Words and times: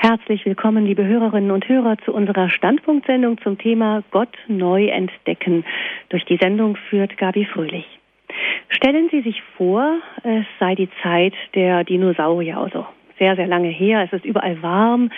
Herzlich 0.00 0.46
willkommen, 0.46 0.86
liebe 0.86 1.04
Hörerinnen 1.04 1.50
und 1.50 1.68
Hörer, 1.68 1.98
zu 2.04 2.14
unserer 2.14 2.48
Standpunktsendung 2.50 3.36
zum 3.42 3.58
Thema 3.58 4.04
Gott 4.12 4.32
neu 4.46 4.86
entdecken. 4.86 5.64
Durch 6.08 6.24
die 6.24 6.36
Sendung 6.36 6.76
führt 6.88 7.18
Gabi 7.18 7.44
Fröhlich. 7.44 7.84
Stellen 8.68 9.08
Sie 9.10 9.22
sich 9.22 9.42
vor, 9.56 9.98
es 10.22 10.46
sei 10.60 10.76
die 10.76 10.88
Zeit 11.02 11.34
der 11.56 11.82
Dinosaurier, 11.82 12.58
also 12.58 12.86
sehr, 13.18 13.36
sehr 13.36 13.46
lange 13.46 13.68
her. 13.68 14.02
Es 14.02 14.12
ist 14.12 14.24
überall 14.24 14.62
warm 14.62 15.10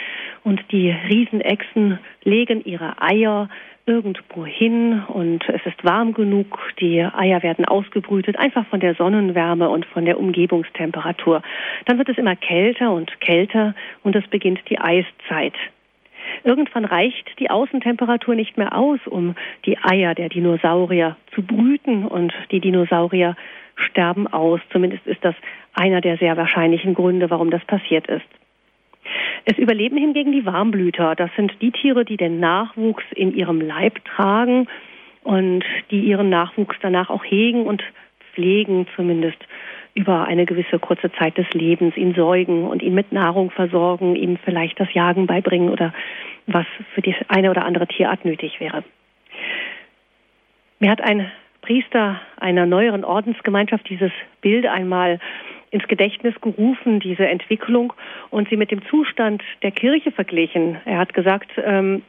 und 0.45 0.61
die 0.71 0.91
Riesenechsen 0.91 1.99
legen 2.25 2.63
ihre 2.65 3.01
Eier 3.01 3.49
irgendwo 3.87 4.47
hin 4.47 5.03
und 5.09 5.49
es 5.49 5.65
ist 5.67 5.85
warm 5.85 6.15
genug. 6.15 6.59
Die 6.81 7.01
Eier 7.03 7.43
werden 7.43 7.65
ausgebrütet, 7.65 8.39
einfach 8.39 8.67
von 8.67 8.81
der 8.81 8.95
Sonnenwärme 8.95 9.69
und 9.69 9.85
von 9.87 10.05
der 10.05 10.19
Umgebungstemperatur. 10.19 11.43
Dann 11.87 11.99
wird 11.99 12.09
es 12.09 12.19
immer 12.19 12.37
kälter 12.37 12.93
und 12.93 13.21
kälter 13.21 13.75
und 14.03 14.15
es 14.15 14.27
beginnt 14.29 14.61
die 14.69 14.79
Eiszeit. 14.79 15.55
Irgendwann 16.45 16.85
reicht 16.85 17.39
die 17.39 17.51
Außentemperatur 17.51 18.35
nicht 18.35 18.57
mehr 18.57 18.77
aus, 18.77 19.01
um 19.07 19.35
die 19.65 19.79
Eier 19.79 20.15
der 20.15 20.29
Dinosaurier 20.29 21.17
zu 21.35 21.43
brüten 21.43 22.07
und 22.07 22.33
die 22.51 22.61
Dinosaurier 22.61 23.37
sterben 23.77 24.27
aus. 24.27 24.61
Zumindest 24.73 25.07
ist 25.07 25.25
das 25.25 25.35
einer 25.75 26.01
der 26.01 26.17
sehr 26.19 26.37
wahrscheinlichen 26.37 26.95
Gründe, 26.95 27.31
warum 27.31 27.51
das 27.51 27.65
passiert 27.65 28.07
ist. 28.09 28.27
Es 29.45 29.57
überleben 29.59 29.97
hingegen 29.97 30.33
die 30.33 30.45
Warmblüter. 30.45 31.15
Das 31.15 31.31
sind 31.37 31.53
die 31.61 31.73
Tiere, 31.73 32.05
die 32.05 32.17
den 32.17 32.41
Nachwuchs 32.41 33.05
in 33.15 33.35
ihrem 33.35 33.61
Leib 33.61 34.05
tragen 34.05 34.69
und 35.23 35.65
die 35.91 36.01
ihren 36.01 36.29
Nachwuchs 36.29 36.77
danach 36.81 37.11
auch 37.11 37.25
hegen 37.25 37.67
und 37.67 37.83
pflegen, 38.33 38.87
zumindest 38.97 39.39
über 39.95 40.25
eine 40.27 40.47
gewisse 40.47 40.79
kurze 40.79 41.11
Zeit 41.13 41.37
des 41.37 41.51
Lebens, 41.53 41.97
ihn 41.97 42.15
säugen 42.15 42.65
und 42.65 42.83
ihn 42.83 42.95
mit 42.95 43.13
Nahrung 43.13 43.51
versorgen, 43.51 44.17
ihm 44.17 44.39
vielleicht 44.45 44.79
das 44.79 44.93
Jagen 44.95 45.27
beibringen 45.27 45.71
oder 45.71 45.93
was 46.47 46.67
für 46.95 47.03
die 47.03 47.15
eine 47.29 47.51
oder 47.51 47.65
andere 47.65 47.87
Tierart 47.87 48.25
nötig 48.25 48.61
wäre. 48.61 48.85
Mir 50.79 50.91
hat 50.91 51.01
ein 51.01 51.31
Priester 51.63 52.21
einer 52.39 52.67
neueren 52.67 53.05
Ordensgemeinschaft 53.05 53.89
dieses 53.89 54.13
Bild 54.41 54.67
einmal 54.67 55.19
ins 55.71 55.87
Gedächtnis 55.87 56.35
gerufen, 56.41 57.01
diese 57.01 57.29
Entwicklung, 57.29 57.93
und 58.31 58.49
sie 58.49 58.57
mit 58.57 58.71
dem 58.71 58.85
Zustand 58.87 59.43
der 59.63 59.71
Kirche 59.71 60.11
verglichen. 60.11 60.79
Er 60.85 60.99
hat 60.99 61.15
gesagt, 61.15 61.51
ähm, 61.63 62.03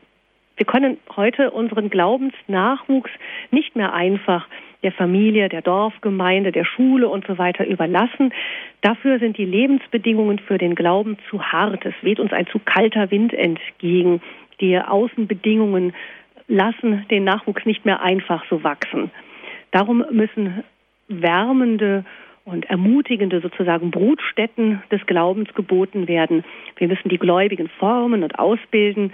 wir 0.57 0.65
können 0.65 0.97
heute 1.15 1.51
unseren 1.51 1.89
Glaubensnachwuchs 1.89 3.11
nicht 3.51 3.75
mehr 3.75 3.93
einfach 3.93 4.47
der 4.83 4.91
Familie, 4.91 5.49
der 5.49 5.61
Dorfgemeinde, 5.61 6.51
der 6.51 6.65
Schule 6.65 7.07
und 7.07 7.25
so 7.27 7.37
weiter 7.37 7.65
überlassen. 7.65 8.33
Dafür 8.81 9.19
sind 9.19 9.37
die 9.37 9.45
Lebensbedingungen 9.45 10.39
für 10.39 10.57
den 10.57 10.75
Glauben 10.75 11.17
zu 11.29 11.43
hart. 11.43 11.85
Es 11.85 11.93
weht 12.01 12.19
uns 12.19 12.33
ein 12.33 12.47
zu 12.47 12.59
kalter 12.59 13.11
Wind 13.11 13.33
entgegen. 13.33 14.21
Die 14.59 14.77
Außenbedingungen 14.77 15.93
lassen 16.47 17.05
den 17.09 17.23
Nachwuchs 17.23 17.65
nicht 17.65 17.85
mehr 17.85 18.01
einfach 18.01 18.43
so 18.49 18.63
wachsen. 18.63 19.11
Darum 19.71 20.03
müssen 20.11 20.63
wärmende 21.07 22.03
und 22.43 22.65
ermutigende 22.65 23.39
sozusagen 23.39 23.91
Brutstätten 23.91 24.81
des 24.91 25.05
Glaubens 25.05 25.53
geboten 25.53 26.07
werden. 26.07 26.43
Wir 26.77 26.87
müssen 26.87 27.09
die 27.09 27.19
Gläubigen 27.19 27.69
formen 27.79 28.23
und 28.23 28.39
ausbilden. 28.39 29.13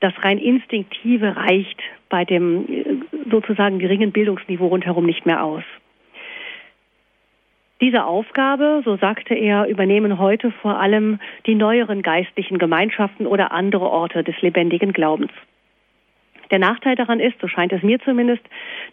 Das 0.00 0.14
rein 0.24 0.38
Instinktive 0.38 1.36
reicht 1.36 1.80
bei 2.08 2.24
dem 2.24 2.66
äh, 2.68 2.84
sozusagen 3.30 3.78
geringen 3.78 4.12
Bildungsniveau 4.12 4.66
rundherum 4.66 5.06
nicht 5.06 5.26
mehr 5.26 5.44
aus. 5.44 5.62
Diese 7.80 8.04
Aufgabe, 8.04 8.82
so 8.84 8.96
sagte 8.96 9.34
er, 9.34 9.66
übernehmen 9.66 10.18
heute 10.18 10.50
vor 10.50 10.78
allem 10.78 11.18
die 11.46 11.54
neueren 11.54 12.02
geistlichen 12.02 12.58
Gemeinschaften 12.58 13.26
oder 13.26 13.52
andere 13.52 13.88
Orte 13.88 14.22
des 14.22 14.38
lebendigen 14.42 14.92
Glaubens. 14.92 15.32
Der 16.50 16.58
Nachteil 16.58 16.96
daran 16.96 17.20
ist, 17.20 17.40
so 17.40 17.48
scheint 17.48 17.72
es 17.72 17.82
mir 17.82 18.00
zumindest, 18.00 18.42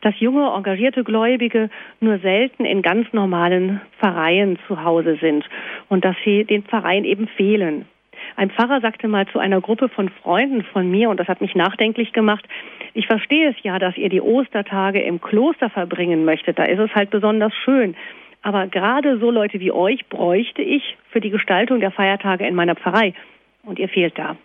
dass 0.02 0.18
junge, 0.20 0.54
engagierte 0.56 1.04
Gläubige 1.04 1.70
nur 2.00 2.20
selten 2.20 2.66
in 2.66 2.82
ganz 2.82 3.12
normalen 3.14 3.82
Pfarreien 4.00 4.58
zu 4.68 4.84
Hause 4.84 5.18
sind 5.20 5.44
und 5.90 6.06
dass 6.06 6.16
sie 6.24 6.46
den 6.46 6.64
Pfarreien 6.64 7.04
eben 7.04 7.28
fehlen. 7.28 7.86
Ein 8.36 8.52
Pfarrer 8.52 8.82
sagte 8.82 9.08
mal 9.08 9.28
zu 9.28 9.40
einer 9.40 9.62
Gruppe 9.62 9.90
von 9.90 10.10
Freunden 10.10 10.64
von 10.64 10.90
mir, 10.90 11.10
und 11.10 11.20
das 11.20 11.28
hat 11.28 11.42
mich 11.42 11.56
nachdenklich 11.56 12.14
gemacht, 12.14 12.46
ich 12.94 13.08
verstehe 13.08 13.50
es 13.50 13.56
ja, 13.64 13.80
dass 13.80 13.98
ihr 13.98 14.10
die 14.10 14.22
Ostertage 14.22 15.02
im 15.02 15.22
Kloster 15.22 15.70
verbringen 15.70 16.26
möchtet, 16.26 16.60
da 16.60 16.64
ist 16.64 16.80
es 16.80 16.94
halt 16.94 17.10
besonders 17.10 17.54
schön. 17.64 17.96
Aber 18.42 18.68
gerade 18.68 19.20
so 19.20 19.32
Leute 19.32 19.60
wie 19.60 19.72
euch 19.72 20.06
bräuchte 20.08 20.62
ich 20.62 20.98
für 21.10 21.20
die 21.20 21.30
Gestaltung 21.30 21.80
der 21.80 21.92
Feiertage 21.92 22.48
in 22.48 22.56
meiner 22.56 22.76
Pfarrei. 22.76 23.14
Und 23.64 23.80
ihr 23.80 23.90
fehlt 23.90 24.18
da. 24.18 24.38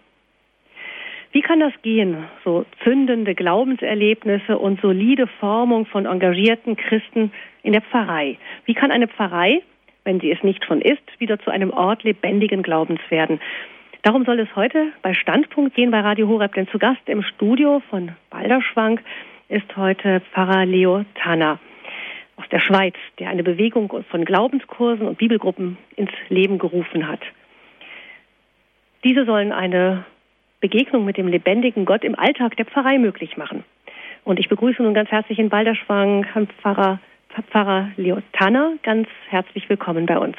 Wie 1.33 1.41
kann 1.41 1.61
das 1.61 1.73
gehen? 1.83 2.25
So 2.45 2.67
zündende 2.85 3.35
Glaubenserlebnisse 3.35 4.59
und 4.59 4.81
solide 4.81 5.27
Formung 5.27 5.87
von 5.87 6.05
engagierten 6.05 6.77
Christen 6.77 7.33
in 7.63 7.73
der 7.73 7.81
Pfarrei. 7.81 8.37
Wie 8.67 8.75
kann 8.75 8.91
eine 8.91 9.09
Pfarrei, 9.09 9.63
wenn 10.05 10.21
sie 10.21 10.31
es 10.31 10.43
nicht 10.43 10.65
schon 10.65 10.81
ist, 10.81 11.03
wieder 11.19 11.39
zu 11.39 11.51
einem 11.51 11.71
Ort 11.71 12.03
lebendigen 12.03 12.63
Glaubens 12.63 13.01
werden? 13.09 13.41
Darum 14.03 14.25
soll 14.25 14.41
es 14.41 14.57
heute 14.57 14.89
bei 15.03 15.15
Standpunkt 15.15 15.75
gehen 15.75 15.91
bei 15.91 16.01
Radio 16.01 16.29
Horeb, 16.29 16.55
denn 16.55 16.69
zu 16.69 16.79
Gast 16.79 17.03
im 17.07 17.23
Studio 17.23 17.81
von 17.89 18.13
Balderschwank 18.31 19.01
ist 19.49 19.77
heute 19.77 20.21
Pfarrer 20.33 20.67
Leo 20.67 21.05
Tanner 21.15 21.61
aus 22.37 22.49
der 22.51 22.59
Schweiz, 22.59 22.95
der 23.19 23.29
eine 23.29 23.45
Bewegung 23.45 24.03
von 24.11 24.25
Glaubenskursen 24.25 25.07
und 25.07 25.19
Bibelgruppen 25.19 25.77
ins 25.95 26.11
Leben 26.29 26.59
gerufen 26.59 27.07
hat. 27.07 27.21
Diese 29.05 29.25
sollen 29.25 29.53
eine 29.53 30.05
Begegnung 30.61 31.05
mit 31.05 31.17
dem 31.17 31.29
lebendigen 31.29 31.85
Gott 31.85 32.05
im 32.05 32.19
Alltag 32.19 32.57
der 32.57 32.67
Pfarrei 32.67 32.99
möglich 32.99 33.37
machen. 33.37 33.65
Und 34.25 34.39
ich 34.39 34.49
begrüße 34.49 34.83
nun 34.83 34.95
ganz 34.95 35.11
herzlich 35.11 35.39
in 35.39 35.49
Balderschwang 35.49 36.25
Herrn 36.25 36.49
Pfarrer, 36.61 37.01
Pfarrer 37.51 37.91
Leo 37.97 38.21
Tanner. 38.33 38.75
Ganz 38.83 39.09
herzlich 39.29 39.69
willkommen 39.69 40.07
bei 40.07 40.19
uns. 40.19 40.37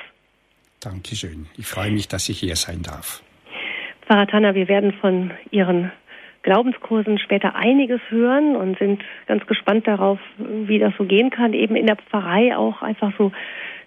Dankeschön. 0.79 1.47
Ich 1.57 1.65
freue 1.65 1.91
mich, 1.91 2.07
dass 2.07 2.29
ich 2.29 2.39
hier 2.39 2.55
sein 2.55 2.83
darf. 2.83 3.23
Pfarrer 4.05 4.27
Tanner, 4.27 4.53
wir 4.53 4.67
werden 4.67 4.93
von 4.93 5.31
Ihren 5.51 5.91
Glaubenskursen 6.43 7.17
später 7.19 7.55
einiges 7.55 8.01
hören 8.09 8.55
und 8.55 8.77
sind 8.77 9.01
ganz 9.27 9.45
gespannt 9.47 9.87
darauf, 9.87 10.19
wie 10.37 10.77
das 10.77 10.93
so 10.97 11.05
gehen 11.05 11.29
kann, 11.29 11.53
eben 11.53 11.75
in 11.75 11.87
der 11.87 11.95
Pfarrei 11.95 12.55
auch 12.55 12.81
einfach 12.81 13.13
so 13.17 13.31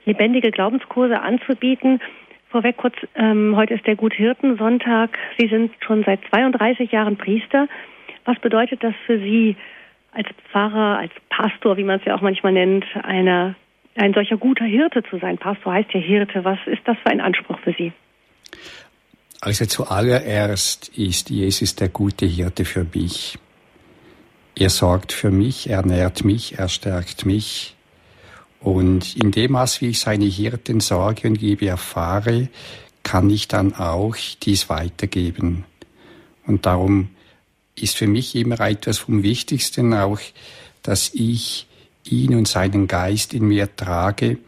lebendige 0.07 0.51
Glaubenskurse 0.51 1.21
anzubieten. 1.21 2.01
Vorweg 2.49 2.79
kurz, 2.79 2.95
ähm, 3.15 3.55
heute 3.57 3.75
ist 3.75 3.87
der 3.87 3.97
Guthirten-Sonntag. 3.97 5.19
Sie 5.39 5.49
sind 5.49 5.73
schon 5.81 6.05
seit 6.05 6.21
32 6.31 6.91
Jahren 6.91 7.17
Priester. 7.17 7.69
Was 8.25 8.39
bedeutet 8.39 8.83
das 8.83 8.95
für 9.05 9.19
Sie 9.19 9.57
als 10.17 10.29
Pfarrer, 10.51 10.99
als 10.99 11.13
Pastor, 11.29 11.77
wie 11.77 11.85
man 11.85 11.99
es 11.99 12.05
ja 12.07 12.17
auch 12.17 12.23
manchmal 12.23 12.53
nennt, 12.53 12.85
einer, 13.03 13.55
ein 13.95 14.15
solcher 14.15 14.37
guter 14.37 14.65
Hirte 14.65 15.03
zu 15.11 15.19
sein? 15.19 15.37
Pastor 15.39 15.75
heißt 15.75 15.93
ja 15.93 16.01
Hirte. 16.01 16.45
Was 16.45 16.59
ist 16.67 16.83
das 16.85 16.97
für 17.03 17.11
ein 17.11 17.21
Anspruch 17.21 17.59
für 17.61 17.73
Sie? 17.73 17.93
Also 19.41 19.67
zuallererst 19.67 20.89
ist 20.97 21.29
Jesus 21.31 21.77
der 21.77 21.89
gute 21.91 22.27
Hirte 22.27 22.65
für 22.65 22.87
mich. 22.95 23.39
Er 24.59 24.71
sorgt 24.71 25.13
für 25.13 25.31
mich, 25.31 25.69
er 25.69 25.85
nährt 25.85 26.25
mich, 26.25 26.59
er 26.59 26.71
stärkt 26.71 27.27
mich, 27.27 27.77
und 28.61 29.17
in 29.17 29.31
dem 29.31 29.53
Maß, 29.53 29.81
wie 29.81 29.91
ich 29.91 30.01
seine 30.01 30.25
Hirten 30.25 30.81
Sorge 30.81 31.29
und 31.29 31.41
Liebe 31.41 31.69
erfahre, 31.69 32.49
kann 33.03 33.31
ich 33.31 33.47
dann 33.47 33.75
auch 33.75 34.17
dies 34.43 34.69
weitergeben. 34.69 35.65
Und 36.47 36.67
darum 36.67 37.11
ist 37.81 37.97
für 37.97 38.07
mich 38.07 38.35
immer 38.35 38.61
etwas 38.61 38.99
vom 38.99 39.23
Wichtigsten 39.23 39.93
auch, 39.95 40.21
dass 40.83 41.13
ich 41.15 41.67
ihn 42.05 42.35
und 42.35 42.49
seinen 42.49 42.87
Geist 42.87 43.35
in 43.35 43.49
mir 43.49 43.75
trage 43.75 44.39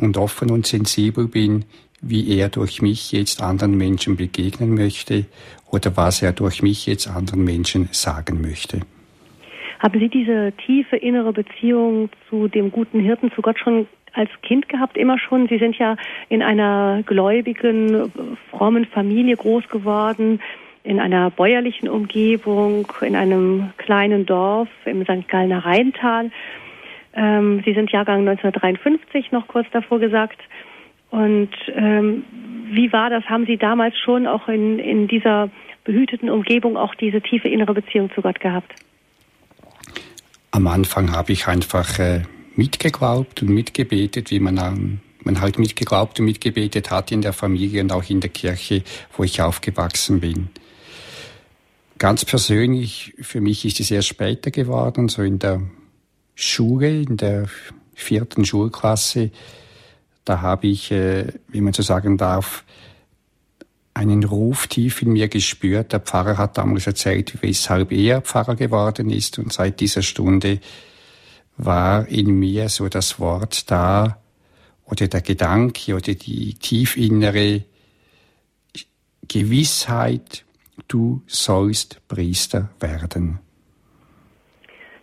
und 0.00 0.16
offen 0.16 0.50
und 0.50 0.66
sensibel 0.66 1.28
bin, 1.28 1.64
wie 2.00 2.36
er 2.36 2.48
durch 2.48 2.82
mich 2.82 3.12
jetzt 3.12 3.42
anderen 3.42 3.76
Menschen 3.76 4.16
begegnen 4.16 4.74
möchte 4.74 5.24
oder 5.70 5.96
was 5.96 6.22
er 6.22 6.32
durch 6.32 6.62
mich 6.62 6.86
jetzt 6.86 7.08
anderen 7.08 7.44
Menschen 7.44 7.88
sagen 7.92 8.42
möchte. 8.42 8.80
Haben 9.78 10.00
Sie 10.00 10.08
diese 10.08 10.52
tiefe 10.66 10.96
innere 10.96 11.32
Beziehung 11.32 12.08
zu 12.28 12.48
dem 12.48 12.70
guten 12.70 13.00
Hirten, 13.00 13.30
zu 13.32 13.42
Gott 13.42 13.58
schon 13.58 13.86
als 14.12 14.30
Kind 14.42 14.68
gehabt, 14.68 14.96
immer 14.96 15.18
schon? 15.18 15.48
Sie 15.48 15.58
sind 15.58 15.76
ja 15.76 15.96
in 16.28 16.42
einer 16.42 17.02
gläubigen, 17.04 18.12
frommen 18.50 18.86
Familie 18.86 19.36
groß 19.36 19.68
geworden, 19.68 20.40
in 20.84 21.00
einer 21.00 21.30
bäuerlichen 21.30 21.88
Umgebung, 21.88 22.86
in 23.00 23.16
einem 23.16 23.72
kleinen 23.78 24.26
Dorf 24.26 24.68
im 24.84 25.02
St. 25.02 25.26
Gallner 25.28 25.64
Rheintal. 25.64 26.30
Ähm, 27.14 27.62
Sie 27.64 27.72
sind 27.72 27.90
Jahrgang 27.90 28.20
1953, 28.20 29.32
noch 29.32 29.48
kurz 29.48 29.66
davor 29.72 29.98
gesagt. 29.98 30.38
Und 31.10 31.50
ähm, 31.74 32.24
wie 32.70 32.92
war 32.92 33.08
das? 33.08 33.24
Haben 33.24 33.46
Sie 33.46 33.56
damals 33.56 33.98
schon 33.98 34.26
auch 34.26 34.46
in, 34.48 34.78
in 34.78 35.08
dieser 35.08 35.48
behüteten 35.84 36.28
Umgebung 36.28 36.76
auch 36.76 36.94
diese 36.94 37.22
tiefe 37.22 37.48
innere 37.48 37.72
Beziehung 37.72 38.10
zu 38.14 38.20
Gott 38.20 38.40
gehabt? 38.40 38.74
Am 40.50 40.66
Anfang 40.66 41.12
habe 41.12 41.32
ich 41.32 41.46
einfach 41.48 41.98
äh, 41.98 42.22
mitgeglaubt 42.56 43.42
und 43.42 43.48
mitgebetet, 43.48 44.30
wie 44.30 44.40
man 44.40 44.58
an 44.58 45.00
man 45.24 45.40
halt 45.40 45.58
mitgeglaubt 45.58 46.20
und 46.20 46.26
mitgebetet 46.26 46.90
hat 46.90 47.10
in 47.10 47.22
der 47.22 47.32
Familie 47.32 47.80
und 47.80 47.92
auch 47.92 48.08
in 48.10 48.20
der 48.20 48.28
Kirche, 48.28 48.82
wo 49.16 49.24
ich 49.24 49.40
aufgewachsen 49.40 50.20
bin. 50.20 50.50
Ganz 51.98 52.24
persönlich, 52.24 53.14
für 53.20 53.40
mich 53.40 53.64
ist 53.64 53.80
es 53.80 53.90
erst 53.90 54.08
später 54.08 54.50
geworden, 54.50 55.08
so 55.08 55.22
in 55.22 55.38
der 55.38 55.62
Schule, 56.34 57.02
in 57.02 57.16
der 57.16 57.48
vierten 57.94 58.44
Schulklasse. 58.44 59.30
Da 60.24 60.40
habe 60.40 60.66
ich, 60.66 60.90
äh, 60.90 61.26
wie 61.48 61.60
man 61.60 61.72
so 61.72 61.82
sagen 61.82 62.16
darf, 62.16 62.64
einen 63.94 64.24
Ruf 64.24 64.66
tief 64.66 65.02
in 65.02 65.12
mir 65.12 65.28
gespürt. 65.28 65.92
Der 65.92 66.00
Pfarrer 66.00 66.36
hat 66.36 66.58
damals 66.58 66.86
erzählt, 66.86 67.40
weshalb 67.42 67.92
er 67.92 68.22
Pfarrer 68.22 68.56
geworden 68.56 69.10
ist. 69.10 69.38
Und 69.38 69.52
seit 69.52 69.78
dieser 69.78 70.02
Stunde 70.02 70.58
war 71.56 72.08
in 72.08 72.38
mir 72.38 72.68
so 72.68 72.88
das 72.88 73.20
Wort 73.20 73.70
da 73.70 74.18
oder 74.84 75.06
der 75.06 75.20
Gedanke 75.20 75.94
oder 75.94 76.14
die 76.14 76.54
tiefinnere 76.54 77.62
Gewissheit, 79.28 80.43
du 80.88 81.22
sollst 81.26 82.06
Priester 82.08 82.70
werden. 82.80 83.38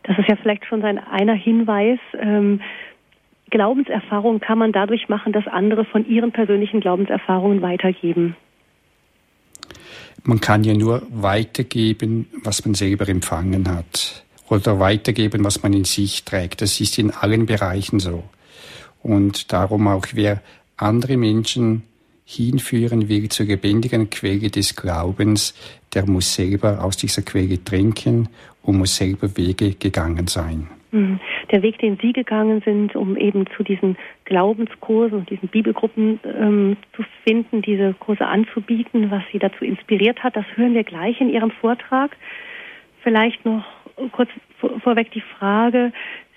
Das 0.03 0.17
ist 0.17 0.27
ja 0.27 0.35
vielleicht 0.35 0.65
schon 0.65 0.81
sein 0.81 0.97
einer 0.97 1.33
Hinweis. 1.33 1.99
Ähm, 2.19 2.61
Glaubenserfahrung 3.49 4.39
kann 4.39 4.57
man 4.57 4.71
dadurch 4.71 5.09
machen, 5.09 5.33
dass 5.33 5.45
andere 5.47 5.85
von 5.85 6.07
ihren 6.07 6.31
persönlichen 6.31 6.79
Glaubenserfahrungen 6.79 7.61
weitergeben. 7.61 8.35
Man 10.23 10.39
kann 10.39 10.63
ja 10.63 10.73
nur 10.73 11.03
weitergeben, 11.09 12.27
was 12.43 12.65
man 12.65 12.73
selber 12.73 13.07
empfangen 13.07 13.69
hat. 13.69 14.23
Oder 14.49 14.79
weitergeben, 14.79 15.43
was 15.43 15.63
man 15.63 15.73
in 15.73 15.85
sich 15.85 16.25
trägt. 16.25 16.61
Das 16.61 16.79
ist 16.81 16.97
in 16.97 17.11
allen 17.11 17.45
Bereichen 17.45 17.99
so. 17.99 18.23
Und 19.01 19.51
darum 19.53 19.87
auch 19.87 20.05
wer 20.13 20.41
andere 20.77 21.17
Menschen 21.17 21.83
hinführen 22.35 23.09
will 23.09 23.29
zur 23.29 23.45
lebendigen 23.45 24.09
Quelle 24.09 24.49
des 24.49 24.75
Glaubens, 24.75 25.53
der 25.93 26.05
muss 26.07 26.33
selber 26.33 26.83
aus 26.83 26.97
dieser 26.97 27.21
Quelle 27.21 27.63
trinken 27.63 28.29
und 28.63 28.77
muss 28.77 28.95
selber 28.95 29.35
Wege 29.37 29.75
gegangen 29.75 30.27
sein. 30.27 30.67
Mhm. 30.91 31.19
Der 31.51 31.61
Weg, 31.61 31.79
den 31.79 31.97
Sie 32.01 32.13
gegangen 32.13 32.61
sind, 32.63 32.95
um 32.95 33.15
eben 33.15 33.45
zu 33.55 33.63
diesen 33.63 33.97
Glaubenskursen 34.25 35.19
und 35.19 35.29
diesen 35.29 35.47
Bibelgruppen 35.47 36.19
ähm, 36.25 36.77
zu 36.95 37.03
finden, 37.23 37.61
diese 37.61 37.93
Kurse 37.93 38.25
anzubieten, 38.25 39.09
was 39.09 39.23
Sie 39.31 39.39
dazu 39.39 39.63
inspiriert 39.63 40.23
hat, 40.23 40.35
das 40.35 40.45
hören 40.55 40.73
wir 40.73 40.83
gleich 40.83 41.19
in 41.21 41.29
Ihrem 41.29 41.51
Vortrag. 41.51 42.15
Vielleicht 43.03 43.43
noch 43.45 43.63
kurz 44.11 44.29
vorweg 44.83 45.11
die 45.11 45.23
Frage, 45.37 45.91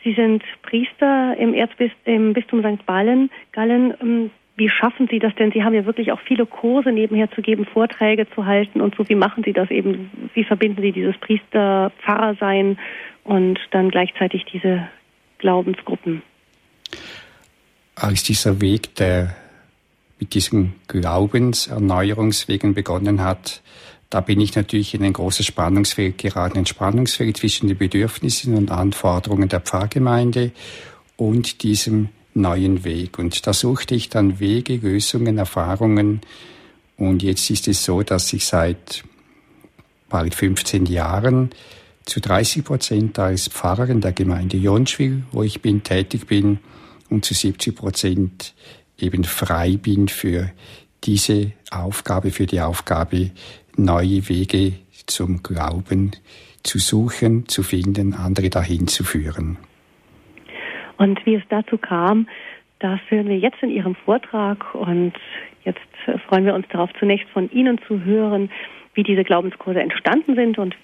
Sie 0.05 0.13
sind 0.13 0.43
Priester 0.63 1.35
im, 1.39 1.53
Bistum 2.35 2.61
St. 2.61 2.87
Gallen. 2.87 3.31
Wie 4.57 4.69
schaffen 4.69 5.09
Sie 5.11 5.19
das 5.19 5.35
denn? 5.35 5.51
Sie 5.51 5.65
haben 5.65 5.75
ja 5.75 5.85
wirklich 5.85 6.13
auch 6.13 6.21
viele 6.21 6.47
Kurse 6.47 6.93
nebenher 6.93 7.31
zu 7.33 7.43
geben, 7.43 7.65
Vorträge 7.65 8.29
zu 8.31 8.47
halten 8.47 8.81
und 8.81 8.95
so. 8.95 9.09
Wie 9.09 9.17
machen 9.17 9.43
Sie 9.45 9.53
das 9.53 9.69
eben? 9.71 10.11
Wie 10.35 10.45
verbinden 10.45 10.81
Sie 10.81 10.93
dieses 10.93 11.17
Priester-Pfarrer-Sein 11.19 12.79
und 13.25 13.59
dann 13.73 13.91
gleichzeitig 13.91 14.45
diese 14.53 14.89
Glaubensgruppen? 15.39 16.23
Als 17.97 18.23
dieser 18.23 18.61
Weg, 18.61 18.95
der 18.95 19.35
mit 20.21 20.35
diesem 20.35 20.75
Glaubenserneuerungswegen 20.87 22.75
begonnen 22.75 23.23
hat, 23.25 23.61
da 24.11 24.21
bin 24.21 24.41
ich 24.41 24.55
natürlich 24.55 24.95
in 24.95 25.03
ein 25.03 25.13
großes 25.13 25.47
Spannungsfeld 25.47 26.19
geraten, 26.19 26.59
ein 26.59 26.67
Spannungsfeld 26.67 27.37
zwischen 27.37 27.67
den 27.67 27.77
Bedürfnissen 27.77 28.55
und 28.55 28.71
Anforderungen 28.71 29.49
der 29.49 29.61
Pfarrgemeinde 29.61 30.53
und 31.17 31.65
diesem 31.65 32.11
neuen 32.35 32.85
Weg. 32.85 33.19
Und 33.19 33.47
da 33.47 33.53
suchte 33.53 33.95
ich 33.95 34.09
dann 34.09 34.41
Wege, 34.41 34.77
Lösungen, 34.77 35.39
Erfahrungen. 35.39 36.21
Und 36.97 37.23
jetzt 37.23 37.49
ist 37.51 37.69
es 37.69 37.85
so, 37.85 38.03
dass 38.03 38.33
ich 38.33 38.45
seit 38.45 39.05
bald 40.09 40.35
15 40.35 40.87
Jahren 40.87 41.51
zu 42.05 42.21
30 42.21 42.65
Prozent 42.65 43.19
als 43.19 43.49
Pfarrer 43.49 43.89
in 43.89 44.01
der 44.01 44.13
Gemeinde 44.13 44.57
Jonschwil, 44.57 45.25
wo 45.33 45.43
ich 45.43 45.63
bin, 45.63 45.83
tätig 45.83 46.27
bin, 46.27 46.59
und 47.11 47.25
zu 47.25 47.35
70 47.35 47.77
Prozent 47.77 48.55
eben 48.99 49.25
frei 49.25 49.77
bin 49.77 50.09
für 50.09 50.51
diese 51.05 51.53
Aufgabe, 51.71 52.31
für 52.31 52.47
die 52.47 52.61
Aufgabe, 52.61 53.31
neue 53.77 54.29
Wege 54.29 54.75
zum 55.07 55.43
Glauben 55.43 56.13
zu 56.63 56.79
suchen, 56.79 57.47
zu 57.49 57.63
finden, 57.63 58.15
andere 58.15 58.51
dahin 58.51 58.89
zu 58.89 59.05
führen. 59.05 59.59
Und 61.05 61.27
wie 61.27 61.35
es 61.35 61.43
dazu 61.51 61.77
kam, 61.77 62.27
das 62.79 62.99
hören 63.11 63.29
wir 63.29 63.37
jetzt 63.37 63.63
in 63.63 63.69
Ihrem 63.69 63.95
Vortrag 63.95 64.75
und 64.75 65.13
jetzt 65.63 65.79
freuen 66.27 66.47
wir 66.47 66.55
uns 66.55 66.67
darauf, 66.69 66.89
zunächst 66.99 67.29
von 67.29 67.51
Ihnen 67.51 67.79
zu 67.87 68.03
hören, 68.05 68.51
wie 68.95 69.03
diese 69.03 69.23
Glaubenskurse 69.23 69.81
entstanden 69.81 70.35
sind 70.35 70.57
und 70.57 70.75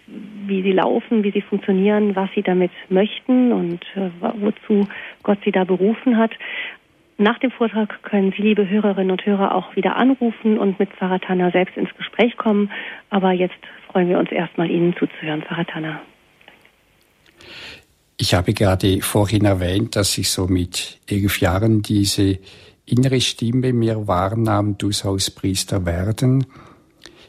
wie 0.47 0.63
sie 0.63 0.73
laufen, 0.73 1.25
wie 1.25 1.31
sie 1.31 1.41
funktionieren, 1.41 2.17
was 2.17 2.29
Sie 2.35 2.43
damit 2.43 2.71
möchten 2.91 3.51
und 3.51 3.83
äh, 3.97 4.11
wozu 4.41 4.87
Gott 5.23 5.39
Sie 5.43 5.53
da 5.53 5.65
berufen 5.65 6.19
hat. 6.19 6.33
Nach 7.17 7.39
dem 7.39 7.51
Vortrag 7.51 8.03
können 8.03 8.35
Sie, 8.37 8.43
liebe 8.43 8.69
Hörerinnen 8.69 9.13
und 9.13 9.25
Hörer, 9.25 9.55
auch 9.55 9.75
wieder 9.75 9.97
anrufen 9.97 10.59
und 10.59 10.79
mit 10.79 10.91
Tanner 10.99 11.51
selbst 11.51 11.79
ins 11.79 11.95
Gespräch 11.97 12.37
kommen. 12.37 12.71
Aber 13.09 13.33
jetzt 13.33 13.63
freuen 13.91 14.11
wir 14.11 14.19
uns 14.19 14.31
erstmal, 14.31 14.71
Ihnen 14.71 14.95
zuzuhören, 14.97 15.43
Tanner. 15.67 16.03
Ich 18.23 18.35
habe 18.35 18.53
gerade 18.53 19.01
vorhin 19.01 19.47
erwähnt, 19.47 19.97
dass 19.97 20.19
ich 20.19 20.29
so 20.29 20.47
mit 20.47 20.99
elf 21.07 21.41
Jahren 21.41 21.81
diese 21.81 22.39
innere 22.85 23.19
Stimme 23.19 23.73
mir 23.73 24.07
wahrnahm, 24.09 24.77
du 24.77 24.93
sollst 24.93 25.37
Priester 25.37 25.87
werden. 25.87 26.45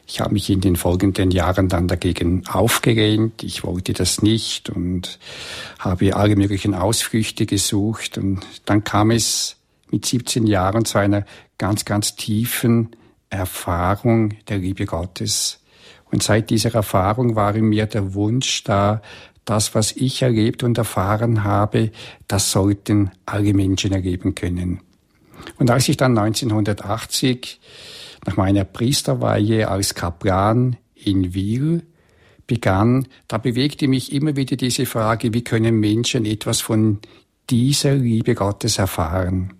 Ich 0.06 0.20
habe 0.20 0.34
mich 0.34 0.50
in 0.50 0.60
den 0.60 0.76
folgenden 0.76 1.30
Jahren 1.30 1.70
dann 1.70 1.88
dagegen 1.88 2.46
aufgelehnt. 2.46 3.42
Ich 3.42 3.64
wollte 3.64 3.94
das 3.94 4.20
nicht 4.20 4.68
und 4.68 5.18
habe 5.78 6.14
alle 6.14 6.36
möglichen 6.36 6.74
Ausflüchte 6.74 7.46
gesucht. 7.46 8.18
Und 8.18 8.40
dann 8.66 8.84
kam 8.84 9.12
es 9.12 9.56
mit 9.90 10.04
17 10.04 10.46
Jahren 10.46 10.84
zu 10.84 10.98
einer 10.98 11.24
ganz, 11.56 11.86
ganz 11.86 12.16
tiefen 12.16 12.90
Erfahrung 13.30 14.34
der 14.46 14.58
Liebe 14.58 14.84
Gottes. 14.84 15.58
Und 16.10 16.22
seit 16.22 16.50
dieser 16.50 16.74
Erfahrung 16.74 17.34
war 17.34 17.54
in 17.54 17.64
mir 17.64 17.86
der 17.86 18.12
Wunsch 18.12 18.62
da, 18.64 19.00
das, 19.44 19.74
was 19.74 19.92
ich 19.92 20.22
erlebt 20.22 20.62
und 20.62 20.78
erfahren 20.78 21.44
habe, 21.44 21.90
das 22.28 22.52
sollten 22.52 23.10
alle 23.26 23.54
Menschen 23.54 23.92
erleben 23.92 24.34
können. 24.34 24.80
Und 25.58 25.70
als 25.70 25.88
ich 25.88 25.96
dann 25.96 26.16
1980 26.16 27.60
nach 28.26 28.36
meiner 28.36 28.64
Priesterweihe 28.64 29.68
als 29.68 29.94
Kaplan 29.94 30.76
in 30.94 31.34
Wiel 31.34 31.82
begann, 32.46 33.08
da 33.28 33.38
bewegte 33.38 33.88
mich 33.88 34.12
immer 34.12 34.36
wieder 34.36 34.56
diese 34.56 34.86
Frage, 34.86 35.34
wie 35.34 35.42
können 35.42 35.80
Menschen 35.80 36.24
etwas 36.24 36.60
von 36.60 37.00
dieser 37.50 37.94
Liebe 37.94 38.34
Gottes 38.34 38.78
erfahren? 38.78 39.54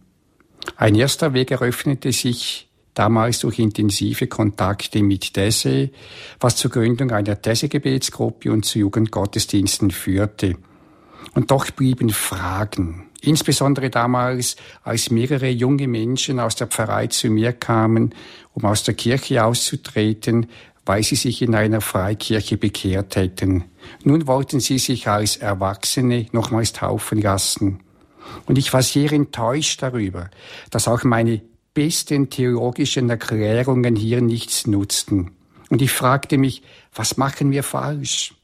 Ein 0.76 0.94
erster 0.94 1.34
Weg 1.34 1.50
eröffnete 1.50 2.12
sich 2.12 2.68
damals 2.94 3.40
durch 3.40 3.58
intensive 3.58 4.26
Kontakte 4.26 5.02
mit 5.02 5.36
Desse, 5.36 5.90
was 6.40 6.56
zur 6.56 6.70
Gründung 6.70 7.10
einer 7.10 7.34
Desse-Gebetsgruppe 7.34 8.52
und 8.52 8.64
zu 8.64 8.78
Jugendgottesdiensten 8.78 9.90
führte. 9.90 10.56
Und 11.34 11.50
doch 11.50 11.70
blieben 11.70 12.10
Fragen, 12.10 13.08
insbesondere 13.22 13.88
damals, 13.88 14.56
als 14.82 15.10
mehrere 15.10 15.48
junge 15.48 15.88
Menschen 15.88 16.40
aus 16.40 16.56
der 16.56 16.66
Pfarrei 16.66 17.06
zu 17.06 17.30
mir 17.30 17.52
kamen, 17.52 18.14
um 18.52 18.64
aus 18.64 18.82
der 18.82 18.94
Kirche 18.94 19.44
auszutreten, 19.44 20.46
weil 20.84 21.02
sie 21.02 21.16
sich 21.16 21.42
in 21.42 21.54
einer 21.54 21.80
Freikirche 21.80 22.56
bekehrt 22.56 23.16
hätten. 23.16 23.64
Nun 24.02 24.26
wollten 24.26 24.60
sie 24.60 24.78
sich 24.78 25.08
als 25.08 25.36
Erwachsene 25.36 26.26
nochmals 26.32 26.72
taufen 26.72 27.22
lassen. 27.22 27.80
Und 28.46 28.58
ich 28.58 28.72
war 28.72 28.82
sehr 28.82 29.12
enttäuscht 29.12 29.82
darüber, 29.82 30.28
dass 30.70 30.88
auch 30.88 31.04
meine 31.04 31.40
besten 31.74 32.30
theologischen 32.30 33.08
Erklärungen 33.10 33.96
hier 33.96 34.20
nichts 34.20 34.66
nutzten. 34.66 35.30
Und 35.70 35.80
ich 35.80 35.90
fragte 35.90 36.38
mich, 36.38 36.62
was 36.94 37.16
machen 37.16 37.50
wir 37.50 37.62
falsch? 37.62 38.34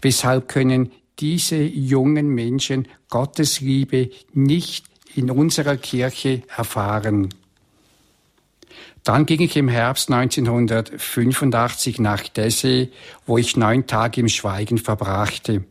Weshalb 0.00 0.48
können 0.48 0.92
diese 1.18 1.56
jungen 1.56 2.28
Menschen 2.28 2.88
Gottes 3.08 3.60
Liebe 3.60 4.10
nicht 4.32 4.86
in 5.14 5.30
unserer 5.30 5.76
Kirche 5.76 6.42
erfahren? 6.56 7.30
Dann 9.02 9.24
ging 9.24 9.40
ich 9.40 9.56
im 9.56 9.68
Herbst 9.68 10.10
1985 10.10 12.00
nach 12.00 12.26
Dessau, 12.28 12.86
wo 13.24 13.38
ich 13.38 13.56
neun 13.56 13.86
Tage 13.86 14.20
im 14.20 14.28
Schweigen 14.28 14.78
verbrachte. 14.78 15.64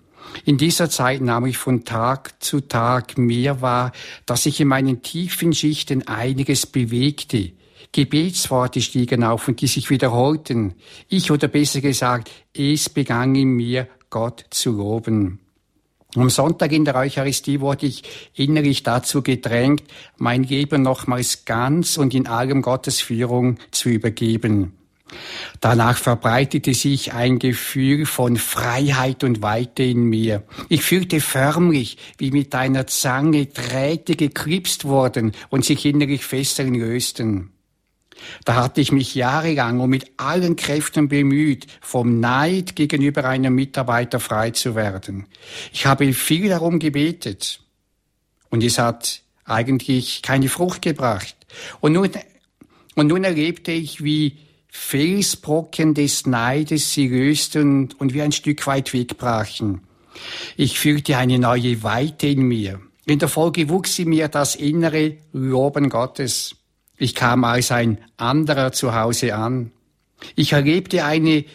In 0.43 0.57
dieser 0.57 0.89
Zeit 0.89 1.21
nahm 1.21 1.45
ich 1.45 1.57
von 1.57 1.85
Tag 1.85 2.43
zu 2.43 2.61
Tag 2.61 3.17
mehr 3.17 3.61
wahr, 3.61 3.91
dass 4.25 4.43
sich 4.43 4.59
in 4.59 4.67
meinen 4.67 5.01
tiefen 5.01 5.53
Schichten 5.53 6.07
einiges 6.07 6.65
bewegte. 6.65 7.53
Gebetsworte 7.91 8.81
stiegen 8.81 9.23
auf 9.23 9.47
und 9.47 9.61
die 9.61 9.67
sich 9.67 9.89
wiederholten. 9.89 10.73
Ich 11.07 11.31
oder 11.31 11.47
besser 11.47 11.79
gesagt, 11.79 12.29
es 12.53 12.89
begann 12.89 13.35
in 13.35 13.49
mir, 13.49 13.87
Gott 14.09 14.45
zu 14.49 14.73
loben. 14.73 15.39
Am 16.15 16.29
Sonntag 16.29 16.71
in 16.71 16.85
der 16.85 16.95
Eucharistie 16.95 17.59
wurde 17.59 17.87
ich 17.87 18.03
innerlich 18.33 18.83
dazu 18.83 19.21
gedrängt, 19.21 19.83
mein 20.17 20.43
Leben 20.43 20.81
nochmals 20.81 21.43
ganz 21.45 21.97
und 21.97 22.13
in 22.13 22.27
allem 22.27 22.61
Gottes 22.61 23.01
Führung 23.01 23.57
zu 23.71 23.89
übergeben. 23.89 24.73
Danach 25.61 25.97
verbreitete 25.97 26.73
sich 26.73 27.13
ein 27.13 27.39
Gefühl 27.39 28.05
von 28.05 28.37
Freiheit 28.37 29.23
und 29.23 29.41
Weite 29.41 29.83
in 29.83 30.03
mir. 30.03 30.43
Ich 30.67 30.81
fühlte 30.81 31.21
förmlich, 31.21 31.97
wie 32.17 32.31
mit 32.31 32.53
einer 32.55 32.87
Zange 32.87 33.45
Drähte 33.45 34.15
geklipst 34.15 34.85
wurden 34.85 35.33
und 35.49 35.63
sich 35.63 35.85
innerlich 35.85 36.25
Fesseln 36.25 36.75
lösten. 36.75 37.51
Da 38.45 38.55
hatte 38.55 38.81
ich 38.81 38.91
mich 38.91 39.13
jahrelang 39.13 39.79
und 39.79 39.89
mit 39.89 40.11
allen 40.17 40.55
Kräften 40.55 41.07
bemüht, 41.07 41.67
vom 41.81 42.19
Neid 42.19 42.75
gegenüber 42.75 43.25
einem 43.25 43.53
Mitarbeiter 43.53 44.19
frei 44.19 44.51
zu 44.51 44.75
werden. 44.75 45.27
Ich 45.73 45.85
habe 45.85 46.11
viel 46.13 46.49
darum 46.49 46.79
gebetet 46.79 47.61
und 48.49 48.63
es 48.63 48.79
hat 48.79 49.21
eigentlich 49.43 50.21
keine 50.21 50.49
Frucht 50.49 50.81
gebracht. 50.81 51.35
Und 51.81 51.93
nun, 51.93 52.09
und 52.95 53.07
nun 53.07 53.23
erlebte 53.23 53.71
ich, 53.71 54.03
wie 54.03 54.37
Felsbrocken 54.77 55.95
des 55.95 56.27
Neides 56.27 56.93
sie 56.93 57.07
lösten 57.07 57.89
und 57.97 58.13
wie 58.13 58.21
ein 58.21 58.31
Stück 58.31 58.67
weit 58.67 58.93
wegbrachen. 58.93 59.81
Ich 60.57 60.77
fühlte 60.77 61.17
eine 61.17 61.39
neue 61.39 61.81
Weite 61.81 62.27
in 62.27 62.43
mir. 62.43 62.79
In 63.05 63.17
der 63.17 63.29
Folge 63.29 63.69
wuchs 63.69 63.97
in 63.97 64.09
mir 64.09 64.27
das 64.27 64.55
innere 64.55 65.15
Loben 65.33 65.89
Gottes. 65.89 66.57
Ich 66.97 67.15
kam 67.15 67.45
als 67.45 67.71
ein 67.71 67.99
anderer 68.17 68.73
zu 68.73 68.93
Hause 68.93 69.33
an. 69.33 69.71
Ich 70.35 70.53
erlebte 70.53 71.03
eine 71.03 71.45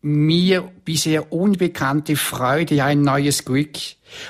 mir 0.00 0.68
bisher 0.84 1.32
unbekannte 1.32 2.16
Freude, 2.16 2.82
ein 2.82 3.02
neues 3.02 3.44
Glück. 3.44 3.76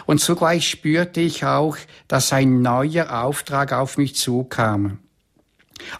Und 0.04 0.20
zugleich 0.20 0.68
spürte 0.68 1.20
ich 1.20 1.44
auch, 1.44 1.78
dass 2.08 2.32
ein 2.32 2.60
neuer 2.60 3.22
Auftrag 3.22 3.72
auf 3.72 3.96
mich 3.96 4.16
zukam. 4.16 4.98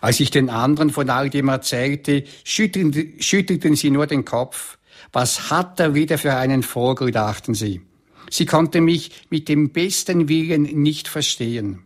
Als 0.00 0.20
ich 0.20 0.30
den 0.30 0.50
anderen 0.50 0.90
von 0.90 1.10
all 1.10 1.30
dem 1.30 1.48
erzählte, 1.48 2.24
schüttelten, 2.44 3.14
schüttelten 3.20 3.76
sie 3.76 3.90
nur 3.90 4.06
den 4.06 4.24
Kopf. 4.24 4.78
Was 5.12 5.50
hat 5.50 5.78
er 5.80 5.94
wieder 5.94 6.18
für 6.18 6.34
einen 6.34 6.62
Vogel, 6.62 7.10
dachten 7.10 7.54
sie. 7.54 7.82
Sie 8.30 8.46
konnten 8.46 8.84
mich 8.84 9.10
mit 9.28 9.48
dem 9.48 9.70
besten 9.70 10.28
Willen 10.28 10.62
nicht 10.62 11.08
verstehen. 11.08 11.84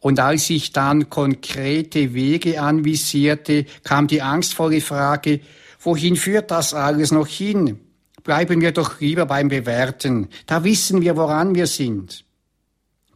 Und 0.00 0.20
als 0.20 0.50
ich 0.50 0.72
dann 0.72 1.08
konkrete 1.08 2.14
Wege 2.14 2.60
anvisierte, 2.60 3.64
kam 3.84 4.06
die 4.06 4.22
angstvolle 4.22 4.80
Frage, 4.80 5.40
wohin 5.80 6.16
führt 6.16 6.50
das 6.50 6.74
alles 6.74 7.10
noch 7.10 7.26
hin? 7.26 7.80
Bleiben 8.22 8.60
wir 8.60 8.72
doch 8.72 9.00
lieber 9.00 9.26
beim 9.26 9.48
Bewerten. 9.48 10.28
Da 10.46 10.64
wissen 10.64 11.02
wir, 11.02 11.16
woran 11.16 11.54
wir 11.54 11.66
sind. 11.66 12.24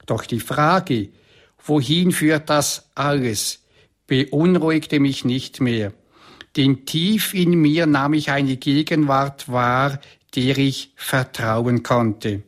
Doch 0.06 0.24
die 0.24 0.40
Frage, 0.40 1.08
wohin 1.64 2.12
führt 2.12 2.48
das 2.50 2.90
alles, 2.94 3.62
beunruhigte 4.08 4.98
mich 4.98 5.24
nicht 5.24 5.60
mehr. 5.60 5.92
Denn 6.56 6.84
tief 6.86 7.34
in 7.34 7.50
mir 7.50 7.86
nahm 7.86 8.14
ich 8.14 8.30
eine 8.30 8.56
Gegenwart 8.56 9.48
wahr, 9.48 10.00
der 10.34 10.58
ich 10.58 10.92
vertrauen 10.96 11.84
konnte. 11.84 12.42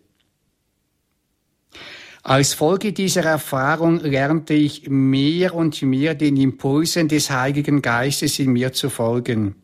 Als 2.22 2.52
Folge 2.52 2.92
dieser 2.92 3.24
Erfahrung 3.24 4.00
lernte 4.00 4.54
ich 4.54 4.88
mehr 4.88 5.54
und 5.54 5.80
mehr 5.82 6.14
den 6.14 6.36
Impulsen 6.36 7.08
des 7.08 7.30
Heiligen 7.30 7.80
Geistes 7.80 8.38
in 8.38 8.52
mir 8.52 8.72
zu 8.72 8.90
folgen. 8.90 9.54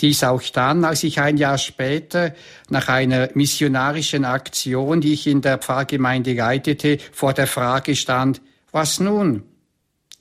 Dies 0.00 0.24
auch 0.24 0.42
dann, 0.42 0.84
als 0.84 1.04
ich 1.04 1.20
ein 1.20 1.36
Jahr 1.36 1.58
später 1.58 2.34
nach 2.68 2.88
einer 2.88 3.28
missionarischen 3.34 4.24
Aktion, 4.24 5.00
die 5.00 5.12
ich 5.12 5.26
in 5.28 5.42
der 5.42 5.58
Pfarrgemeinde 5.58 6.34
leitete, 6.34 6.98
vor 7.12 7.32
der 7.34 7.46
Frage 7.46 7.94
stand, 7.94 8.40
was 8.72 8.98
nun? 8.98 9.44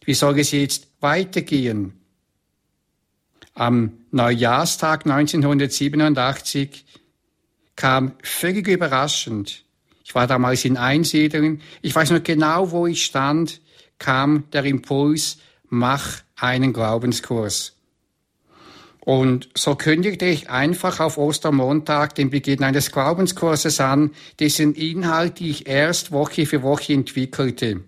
Wie 0.03 0.13
soll 0.13 0.39
es 0.39 0.51
jetzt 0.51 0.87
weitergehen? 0.99 1.93
Am 3.53 3.97
Neujahrstag 4.11 5.05
1987 5.05 6.85
kam 7.75 8.13
völlig 8.23 8.67
überraschend 8.67 9.63
ich 10.11 10.15
war 10.15 10.27
damals 10.27 10.65
in 10.65 10.75
Einsiedlung. 10.75 11.61
Ich 11.81 11.95
weiß 11.95 12.11
noch 12.11 12.21
genau, 12.21 12.71
wo 12.71 12.85
ich 12.85 13.05
stand, 13.05 13.61
kam 13.97 14.43
der 14.51 14.65
Impuls, 14.65 15.37
mach 15.69 16.19
einen 16.35 16.73
Glaubenskurs. 16.73 17.77
Und 18.99 19.47
so 19.55 19.75
kündigte 19.75 20.25
ich 20.25 20.49
einfach 20.49 20.99
auf 20.99 21.17
Ostermontag 21.17 22.13
den 22.15 22.29
Beginn 22.29 22.61
eines 22.61 22.91
Glaubenskurses 22.91 23.79
an, 23.79 24.11
dessen 24.41 24.75
Inhalt 24.75 25.39
ich 25.39 25.65
erst 25.65 26.11
Woche 26.11 26.45
für 26.45 26.61
Woche 26.61 26.91
entwickelte. 26.91 27.85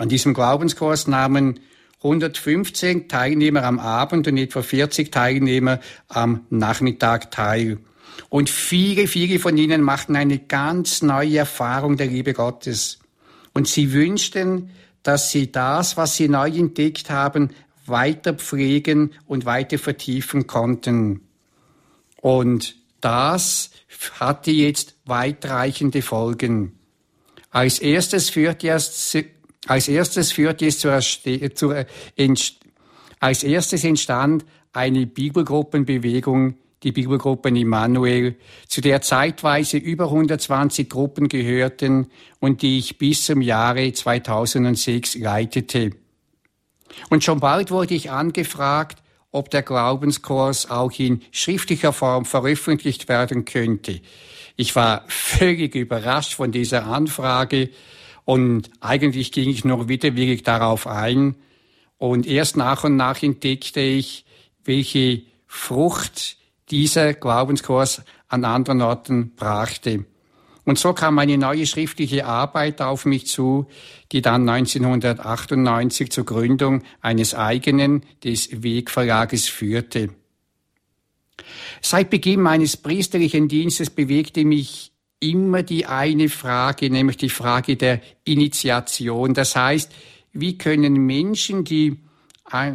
An 0.00 0.08
diesem 0.08 0.32
Glaubenskurs 0.32 1.08
nahmen 1.08 1.60
115 1.98 3.06
Teilnehmer 3.06 3.64
am 3.64 3.78
Abend 3.78 4.26
und 4.28 4.38
etwa 4.38 4.62
40 4.62 5.12
Teilnehmer 5.12 5.78
am 6.08 6.46
Nachmittag 6.48 7.30
teil. 7.30 7.76
Und 8.30 8.48
viele, 8.48 9.06
viele 9.06 9.38
von 9.38 9.58
ihnen 9.58 9.82
machten 9.82 10.16
eine 10.16 10.38
ganz 10.38 11.02
neue 11.02 11.36
Erfahrung 11.36 11.98
der 11.98 12.06
Liebe 12.06 12.32
Gottes. 12.32 13.00
Und 13.52 13.68
sie 13.68 13.92
wünschten, 13.92 14.70
dass 15.02 15.32
sie 15.32 15.52
das, 15.52 15.98
was 15.98 16.16
sie 16.16 16.30
neu 16.30 16.48
entdeckt 16.48 17.10
haben, 17.10 17.50
weiter 17.84 18.32
pflegen 18.32 19.10
und 19.26 19.44
weiter 19.44 19.76
vertiefen 19.76 20.46
konnten. 20.46 21.20
Und 22.22 22.74
das 23.02 23.70
hatte 24.18 24.50
jetzt 24.50 24.94
weitreichende 25.04 26.00
Folgen. 26.00 26.72
Als 27.50 27.80
erstes 27.80 28.30
führte 28.30 28.70
es, 28.70 29.14
als 29.66 29.88
erstes 29.88 30.32
führte 30.32 30.66
es 30.66 30.78
zur, 30.78 31.00
zur, 31.54 31.86
als 33.20 33.42
erstes 33.44 33.84
entstand 33.84 34.44
eine 34.72 35.06
Bibelgruppenbewegung 35.06 36.54
die 36.82 36.92
Bibelgruppen 36.92 37.56
Immanuel, 37.56 38.36
zu 38.66 38.80
der 38.80 39.02
zeitweise 39.02 39.76
über 39.76 40.04
120 40.04 40.88
Gruppen 40.88 41.28
gehörten 41.28 42.10
und 42.38 42.62
die 42.62 42.78
ich 42.78 42.96
bis 42.98 43.26
zum 43.26 43.42
Jahre 43.42 43.92
2006 43.92 45.16
leitete. 45.16 45.90
Und 47.10 47.22
schon 47.22 47.40
bald 47.40 47.70
wurde 47.70 47.94
ich 47.94 48.10
angefragt, 48.10 49.02
ob 49.30 49.50
der 49.50 49.62
Glaubenskurs 49.62 50.70
auch 50.70 50.90
in 50.98 51.22
schriftlicher 51.30 51.92
Form 51.92 52.24
veröffentlicht 52.24 53.08
werden 53.08 53.44
könnte. 53.44 54.00
Ich 54.56 54.74
war 54.74 55.04
völlig 55.06 55.74
überrascht 55.74 56.34
von 56.34 56.50
dieser 56.50 56.86
Anfrage 56.86 57.70
und 58.30 58.70
eigentlich 58.78 59.32
ging 59.32 59.50
ich 59.50 59.64
nur 59.64 59.88
widerwillig 59.88 60.44
darauf 60.44 60.86
ein. 60.86 61.34
Und 61.98 62.28
erst 62.28 62.56
nach 62.56 62.84
und 62.84 62.94
nach 62.94 63.24
entdeckte 63.24 63.80
ich, 63.80 64.24
welche 64.62 65.22
Frucht 65.48 66.36
dieser 66.70 67.14
Glaubenskurs 67.14 68.02
an 68.28 68.44
anderen 68.44 68.82
Orten 68.82 69.32
brachte. 69.34 70.04
Und 70.64 70.78
so 70.78 70.92
kam 70.92 71.18
eine 71.18 71.38
neue 71.38 71.66
schriftliche 71.66 72.24
Arbeit 72.24 72.80
auf 72.80 73.04
mich 73.04 73.26
zu, 73.26 73.66
die 74.12 74.22
dann 74.22 74.48
1998 74.48 76.12
zur 76.12 76.24
Gründung 76.24 76.84
eines 77.00 77.34
eigenen, 77.34 78.04
des 78.22 78.62
Wegverlages 78.62 79.48
führte. 79.48 80.10
Seit 81.82 82.10
Beginn 82.10 82.42
meines 82.42 82.76
priesterlichen 82.76 83.48
Dienstes 83.48 83.90
bewegte 83.90 84.44
mich 84.44 84.89
immer 85.20 85.62
die 85.62 85.86
eine 85.86 86.28
Frage, 86.28 86.90
nämlich 86.90 87.18
die 87.18 87.28
Frage 87.28 87.76
der 87.76 88.00
Initiation. 88.24 89.34
Das 89.34 89.54
heißt, 89.54 89.92
wie 90.32 90.56
können 90.58 90.94
Menschen, 91.06 91.64
die 91.64 91.98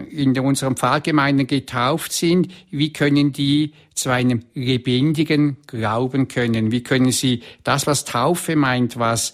in 0.09 0.39
unseren 0.39 0.77
Pfarrgemeinden 0.77 1.47
getauft 1.47 2.13
sind, 2.13 2.49
wie 2.69 2.93
können 2.93 3.33
die 3.33 3.73
zu 3.93 4.09
einem 4.09 4.45
lebendigen 4.53 5.57
Glauben 5.67 6.29
können? 6.29 6.71
Wie 6.71 6.81
können 6.81 7.11
sie 7.11 7.41
das, 7.63 7.85
was 7.85 8.05
Taufe 8.05 8.55
meint, 8.55 8.97
was 8.97 9.33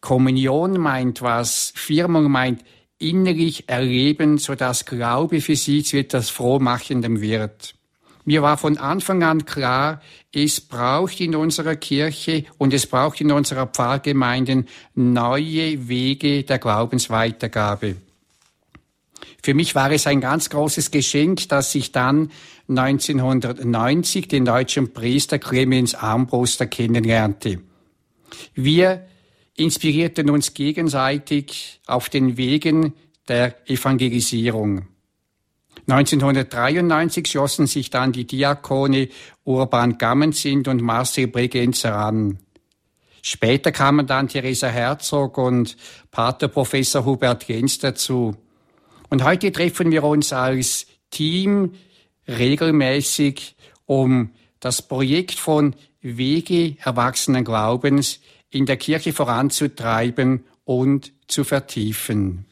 Kommunion 0.00 0.78
meint, 0.78 1.22
was 1.22 1.72
Firmung 1.74 2.30
meint, 2.30 2.62
innerlich 2.98 3.68
erleben, 3.68 4.38
so 4.38 4.54
dass 4.54 4.84
Glaube 4.84 5.40
für 5.40 5.56
sie 5.56 5.82
zu 5.82 5.96
etwas 5.96 6.28
Frohmachendem 6.28 7.20
wird? 7.20 7.74
Mir 8.28 8.42
war 8.42 8.58
von 8.58 8.76
Anfang 8.76 9.22
an 9.22 9.46
klar, 9.46 10.02
es 10.34 10.60
braucht 10.60 11.18
in 11.18 11.34
unserer 11.34 11.76
Kirche 11.76 12.44
und 12.58 12.74
es 12.74 12.86
braucht 12.86 13.22
in 13.22 13.32
unserer 13.32 13.66
Pfarrgemeinden 13.66 14.68
neue 14.94 15.88
Wege 15.88 16.44
der 16.44 16.58
Glaubensweitergabe. 16.58 17.96
Für 19.42 19.54
mich 19.54 19.74
war 19.74 19.90
es 19.92 20.06
ein 20.06 20.20
ganz 20.20 20.50
großes 20.50 20.90
Geschenk, 20.90 21.48
dass 21.48 21.74
ich 21.74 21.90
dann 21.90 22.30
1990 22.68 24.28
den 24.28 24.44
deutschen 24.44 24.92
Priester 24.92 25.38
Clemens 25.38 25.94
Armbruster 25.94 26.66
kennenlernte. 26.66 27.62
Wir 28.54 29.06
inspirierten 29.56 30.28
uns 30.28 30.52
gegenseitig 30.52 31.80
auf 31.86 32.10
den 32.10 32.36
Wegen 32.36 32.92
der 33.26 33.54
Evangelisierung. 33.66 34.86
1993 35.88 37.26
schlossen 37.26 37.66
sich 37.66 37.88
dann 37.88 38.12
die 38.12 38.26
Diakone 38.26 39.08
Urban 39.44 39.96
Gammensind 39.96 40.68
und 40.68 40.82
Marcel 40.82 41.28
Bregenzer 41.28 41.96
an. 41.96 42.38
Später 43.22 43.72
kamen 43.72 44.06
dann 44.06 44.28
Theresa 44.28 44.68
Herzog 44.68 45.38
und 45.38 45.76
Pater 46.10 46.48
Professor 46.48 47.04
Hubert 47.04 47.48
Jens 47.48 47.78
dazu. 47.78 48.36
Und 49.08 49.24
heute 49.24 49.50
treffen 49.50 49.90
wir 49.90 50.04
uns 50.04 50.32
als 50.32 50.86
Team 51.10 51.72
regelmäßig, 52.28 53.56
um 53.86 54.32
das 54.60 54.82
Projekt 54.82 55.34
von 55.34 55.74
Wege 56.02 56.76
erwachsenen 56.82 57.44
Glaubens 57.44 58.20
in 58.50 58.66
der 58.66 58.76
Kirche 58.76 59.14
voranzutreiben 59.14 60.44
und 60.64 61.12
zu 61.28 61.44
vertiefen. 61.44 62.47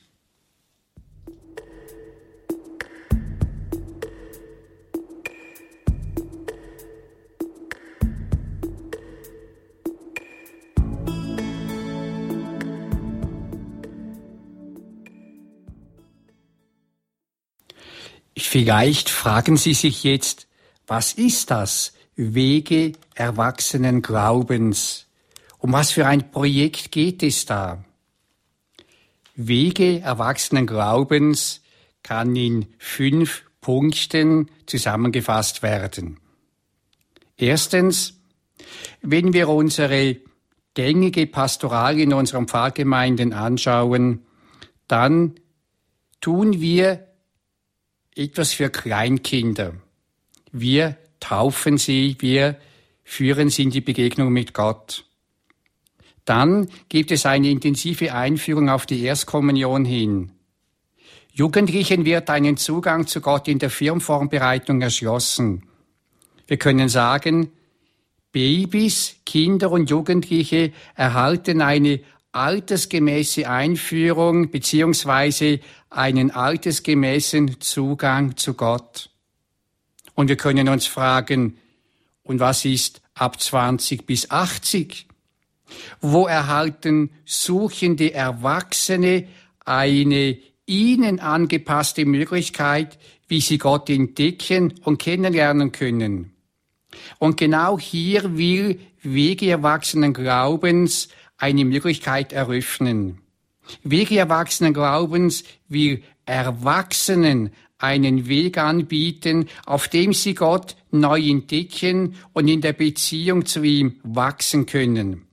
Vielleicht 18.36 19.08
fragen 19.08 19.56
Sie 19.56 19.74
sich 19.74 20.04
jetzt, 20.04 20.46
was 20.86 21.14
ist 21.14 21.50
das? 21.50 21.92
Wege 22.16 22.92
erwachsenen 23.14 24.02
Glaubens. 24.02 25.06
Um 25.58 25.72
was 25.72 25.90
für 25.90 26.06
ein 26.06 26.30
Projekt 26.30 26.92
geht 26.92 27.22
es 27.22 27.46
da? 27.46 27.84
Wege 29.34 30.00
erwachsenen 30.00 30.66
Glaubens 30.66 31.62
kann 32.02 32.36
in 32.36 32.66
fünf 32.78 33.42
Punkten 33.60 34.50
zusammengefasst 34.66 35.62
werden. 35.62 36.18
Erstens, 37.36 38.14
wenn 39.02 39.32
wir 39.32 39.48
unsere 39.48 40.16
gängige 40.74 41.26
Pastoral 41.26 41.98
in 41.98 42.12
unseren 42.12 42.48
Pfarrgemeinden 42.48 43.32
anschauen, 43.32 44.24
dann 44.88 45.34
tun 46.20 46.60
wir 46.60 47.05
etwas 48.16 48.52
für 48.52 48.70
Kleinkinder. 48.70 49.74
Wir 50.50 50.96
taufen 51.20 51.78
sie, 51.78 52.16
wir 52.20 52.56
führen 53.04 53.50
sie 53.50 53.64
in 53.64 53.70
die 53.70 53.80
Begegnung 53.82 54.32
mit 54.32 54.54
Gott. 54.54 55.04
Dann 56.24 56.68
gibt 56.88 57.12
es 57.12 57.24
eine 57.26 57.50
intensive 57.50 58.12
Einführung 58.12 58.68
auf 58.68 58.86
die 58.86 59.04
Erstkommunion 59.04 59.84
hin. 59.84 60.32
Jugendlichen 61.32 62.04
wird 62.04 62.30
einen 62.30 62.56
Zugang 62.56 63.06
zu 63.06 63.20
Gott 63.20 63.46
in 63.46 63.58
der 63.58 63.70
Firmvorbereitung 63.70 64.80
erschlossen. 64.80 65.64
Wir 66.46 66.56
können 66.56 66.88
sagen, 66.88 67.52
Babys, 68.32 69.16
Kinder 69.26 69.70
und 69.70 69.90
Jugendliche 69.90 70.72
erhalten 70.94 71.60
eine 71.60 72.00
altersgemäße 72.36 73.48
Einführung 73.48 74.50
beziehungsweise 74.50 75.60
einen 75.88 76.30
altersgemäßen 76.30 77.60
Zugang 77.60 78.36
zu 78.36 78.54
Gott. 78.54 79.08
Und 80.14 80.28
wir 80.28 80.36
können 80.36 80.68
uns 80.68 80.86
fragen, 80.86 81.56
und 82.22 82.40
was 82.40 82.64
ist 82.64 83.00
ab 83.14 83.40
20 83.40 84.04
bis 84.04 84.30
80? 84.30 85.06
Wo 86.00 86.26
erhalten 86.26 87.10
suchende 87.24 88.12
Erwachsene 88.12 89.26
eine 89.64 90.36
ihnen 90.66 91.20
angepasste 91.20 92.04
Möglichkeit, 92.04 92.98
wie 93.28 93.40
sie 93.40 93.58
Gott 93.58 93.88
entdecken 93.88 94.74
und 94.84 94.98
kennenlernen 94.98 95.72
können? 95.72 96.32
Und 97.18 97.38
genau 97.38 97.78
hier 97.78 98.36
will 98.36 98.78
Wege 99.02 99.50
erwachsenen 99.50 100.12
Glaubens 100.12 101.08
eine 101.38 101.64
Möglichkeit 101.64 102.32
eröffnen. 102.32 103.20
Wege 103.82 104.18
erwachsenen 104.18 104.74
Glaubens 104.74 105.44
will 105.68 106.02
Erwachsenen 106.24 107.50
einen 107.78 108.26
Weg 108.26 108.58
anbieten, 108.58 109.48
auf 109.64 109.88
dem 109.88 110.12
sie 110.12 110.34
Gott 110.34 110.76
neu 110.90 111.20
entdecken 111.20 112.14
und 112.32 112.48
in 112.48 112.60
der 112.60 112.72
Beziehung 112.72 113.44
zu 113.46 113.62
ihm 113.62 114.00
wachsen 114.02 114.66
können. 114.66 115.26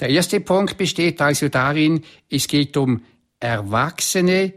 Der 0.00 0.10
erste 0.10 0.40
Punkt 0.40 0.76
besteht 0.76 1.20
also 1.20 1.48
darin, 1.48 2.04
es 2.28 2.46
geht 2.46 2.76
um 2.76 3.02
Erwachsene 3.40 4.52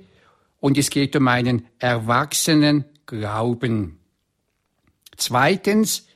und 0.59 0.77
es 0.77 0.89
geht 0.89 1.15
um 1.15 1.27
einen 1.27 1.65
erwachsenen 1.79 2.85
Glauben. 3.05 3.99
Zweitens, 5.15 6.07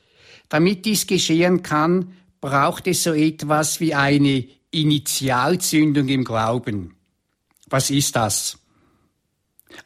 damit 0.48 0.84
dies 0.84 1.06
geschehen 1.06 1.62
kann, 1.62 2.12
braucht 2.42 2.88
es 2.88 3.04
so 3.04 3.14
etwas 3.14 3.80
wie 3.80 3.94
eine 3.94 4.44
Initialzündung 4.72 6.08
im 6.08 6.24
Glauben. 6.24 6.96
Was 7.70 7.88
ist 7.88 8.16
das? 8.16 8.58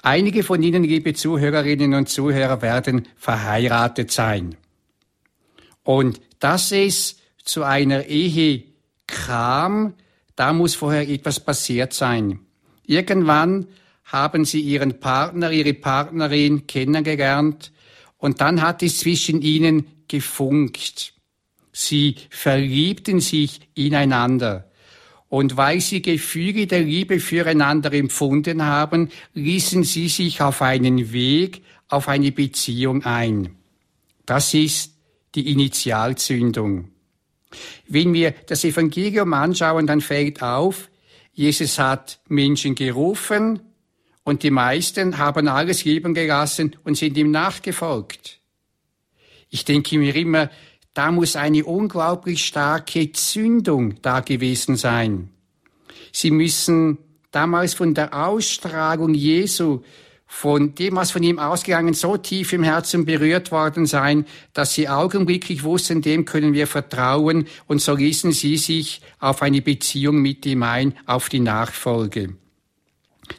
Einige 0.02 0.42
von 0.42 0.62
Ihnen, 0.62 0.82
liebe 0.82 1.14
Zuhörerinnen 1.14 1.94
und 1.94 2.08
Zuhörer, 2.08 2.62
werden 2.62 3.06
verheiratet 3.16 4.10
sein. 4.10 4.56
Und 5.84 6.20
dass 6.40 6.72
es 6.72 7.18
zu 7.44 7.62
einer 7.62 8.06
Ehe 8.06 8.64
kam, 9.06 9.94
da 10.34 10.52
muss 10.52 10.74
vorher 10.74 11.08
etwas 11.08 11.38
passiert 11.38 11.92
sein. 11.92 12.40
Irgendwann 12.84 13.68
haben 14.04 14.44
Sie 14.44 14.60
Ihren 14.60 14.98
Partner, 14.98 15.50
Ihre 15.52 15.74
Partnerin 15.74 16.66
kennengelernt 16.66 17.70
und 18.18 18.40
dann 18.40 18.62
hat 18.62 18.82
es 18.82 19.00
zwischen 19.00 19.42
Ihnen 19.42 19.86
gefunkt. 20.08 21.15
Sie 21.78 22.14
verliebten 22.30 23.20
sich 23.20 23.60
ineinander. 23.74 24.70
Und 25.28 25.58
weil 25.58 25.82
sie 25.82 26.00
Gefühle 26.00 26.66
der 26.66 26.80
Liebe 26.80 27.20
füreinander 27.20 27.92
empfunden 27.92 28.64
haben, 28.64 29.10
ließen 29.34 29.84
sie 29.84 30.08
sich 30.08 30.40
auf 30.40 30.62
einen 30.62 31.12
Weg, 31.12 31.60
auf 31.88 32.08
eine 32.08 32.32
Beziehung 32.32 33.04
ein. 33.04 33.56
Das 34.24 34.54
ist 34.54 34.94
die 35.34 35.52
Initialzündung. 35.52 36.92
Wenn 37.86 38.14
wir 38.14 38.30
das 38.46 38.64
Evangelium 38.64 39.34
anschauen, 39.34 39.86
dann 39.86 40.00
fällt 40.00 40.42
auf, 40.42 40.88
Jesus 41.34 41.78
hat 41.78 42.20
Menschen 42.26 42.74
gerufen 42.74 43.60
und 44.24 44.44
die 44.44 44.50
meisten 44.50 45.18
haben 45.18 45.46
alles 45.46 45.84
lieben 45.84 46.14
gelassen 46.14 46.74
und 46.84 46.96
sind 46.96 47.18
ihm 47.18 47.30
nachgefolgt. 47.30 48.40
Ich 49.50 49.66
denke 49.66 49.98
mir 49.98 50.16
immer, 50.16 50.50
da 50.96 51.12
muss 51.12 51.36
eine 51.36 51.62
unglaublich 51.62 52.46
starke 52.46 53.12
Zündung 53.12 54.00
da 54.00 54.20
gewesen 54.20 54.76
sein. 54.76 55.28
Sie 56.10 56.30
müssen 56.30 56.96
damals 57.32 57.74
von 57.74 57.92
der 57.92 58.26
Ausstrahlung 58.26 59.12
Jesu, 59.12 59.82
von 60.26 60.74
dem, 60.74 60.96
was 60.96 61.10
von 61.10 61.22
ihm 61.22 61.38
ausgegangen, 61.38 61.92
so 61.92 62.16
tief 62.16 62.54
im 62.54 62.62
Herzen 62.62 63.04
berührt 63.04 63.52
worden 63.52 63.84
sein, 63.84 64.24
dass 64.54 64.72
sie 64.72 64.88
augenblicklich 64.88 65.64
wussten, 65.64 66.00
dem 66.00 66.24
können 66.24 66.54
wir 66.54 66.66
vertrauen, 66.66 67.46
und 67.66 67.82
so 67.82 67.94
ließen 67.94 68.32
sie 68.32 68.56
sich 68.56 69.02
auf 69.18 69.42
eine 69.42 69.60
Beziehung 69.60 70.22
mit 70.22 70.46
ihm 70.46 70.62
ein, 70.62 70.94
auf 71.04 71.28
die 71.28 71.40
Nachfolge. 71.40 72.36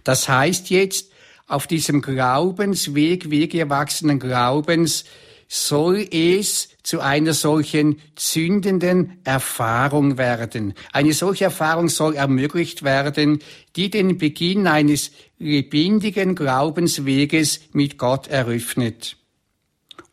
Das 0.03 0.29
heißt 0.29 0.69
jetzt, 0.69 1.11
auf 1.47 1.65
diesem 1.65 2.03
Glaubensweg, 2.03 3.31
Weg 3.31 3.55
erwachsenen 3.55 4.19
Glaubens, 4.19 5.05
soll 5.47 6.05
es 6.11 6.69
zu 6.83 6.99
einer 6.99 7.33
solchen 7.33 8.01
zündenden 8.15 9.19
Erfahrung 9.23 10.17
werden. 10.17 10.73
Eine 10.91 11.13
solche 11.13 11.45
Erfahrung 11.45 11.89
soll 11.89 12.15
ermöglicht 12.15 12.83
werden, 12.83 13.39
die 13.75 13.89
den 13.89 14.17
Beginn 14.17 14.67
eines 14.67 15.11
lebendigen 15.39 16.35
Glaubensweges 16.35 17.61
mit 17.71 17.97
Gott 17.97 18.27
eröffnet. 18.27 19.17